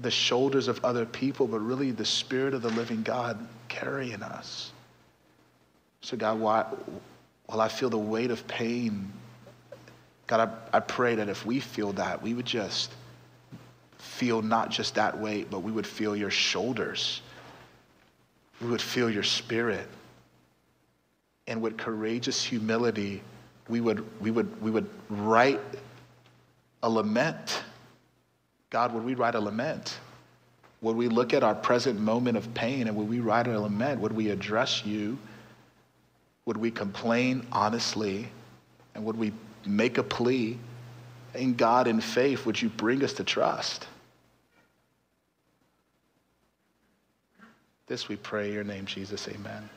the 0.00 0.10
shoulders 0.10 0.66
of 0.66 0.84
other 0.84 1.06
people, 1.06 1.46
but 1.46 1.60
really 1.60 1.92
the 1.92 2.04
Spirit 2.04 2.54
of 2.54 2.62
the 2.62 2.70
living 2.70 3.04
God 3.04 3.38
carrying 3.68 4.20
us. 4.20 4.72
So, 6.00 6.16
God, 6.16 6.40
while 6.40 7.60
I 7.60 7.68
feel 7.68 7.88
the 7.88 7.96
weight 7.96 8.32
of 8.32 8.48
pain, 8.48 9.12
God, 10.26 10.50
I, 10.72 10.78
I 10.78 10.80
pray 10.80 11.14
that 11.14 11.28
if 11.28 11.46
we 11.46 11.60
feel 11.60 11.92
that, 11.92 12.20
we 12.20 12.34
would 12.34 12.44
just 12.44 12.90
feel 13.98 14.42
not 14.42 14.70
just 14.70 14.96
that 14.96 15.16
weight, 15.16 15.52
but 15.52 15.60
we 15.60 15.70
would 15.70 15.86
feel 15.86 16.16
your 16.16 16.32
shoulders 16.32 17.22
we 18.60 18.68
would 18.68 18.82
feel 18.82 19.10
your 19.10 19.22
spirit. 19.22 19.86
And 21.46 21.60
with 21.60 21.76
courageous 21.76 22.42
humility, 22.42 23.22
we 23.68 23.80
would, 23.80 24.04
we 24.20 24.30
would, 24.30 24.62
we 24.62 24.70
would 24.70 24.88
write 25.08 25.60
a 26.82 26.90
lament. 26.90 27.62
God, 28.70 28.92
would 28.94 29.04
we 29.04 29.14
write 29.14 29.34
a 29.34 29.40
lament? 29.40 29.98
Would 30.82 30.96
we 30.96 31.08
look 31.08 31.34
at 31.34 31.42
our 31.42 31.54
present 31.54 31.98
moment 31.98 32.36
of 32.36 32.52
pain 32.54 32.86
and 32.86 32.96
would 32.96 33.08
we 33.08 33.20
write 33.20 33.48
a 33.48 33.58
lament? 33.58 34.00
Would 34.00 34.12
we 34.12 34.30
address 34.30 34.84
you? 34.84 35.18
Would 36.44 36.56
we 36.56 36.70
complain 36.70 37.46
honestly? 37.50 38.28
And 38.94 39.04
would 39.04 39.16
we 39.16 39.32
make 39.64 39.98
a 39.98 40.02
plea? 40.02 40.58
In 41.34 41.54
God, 41.54 41.88
in 41.88 42.00
faith, 42.00 42.46
would 42.46 42.60
you 42.60 42.68
bring 42.68 43.02
us 43.02 43.14
to 43.14 43.24
trust? 43.24 43.86
This 47.86 48.08
we 48.08 48.16
pray, 48.16 48.52
your 48.52 48.64
name, 48.64 48.86
Jesus. 48.86 49.28
Amen. 49.28 49.68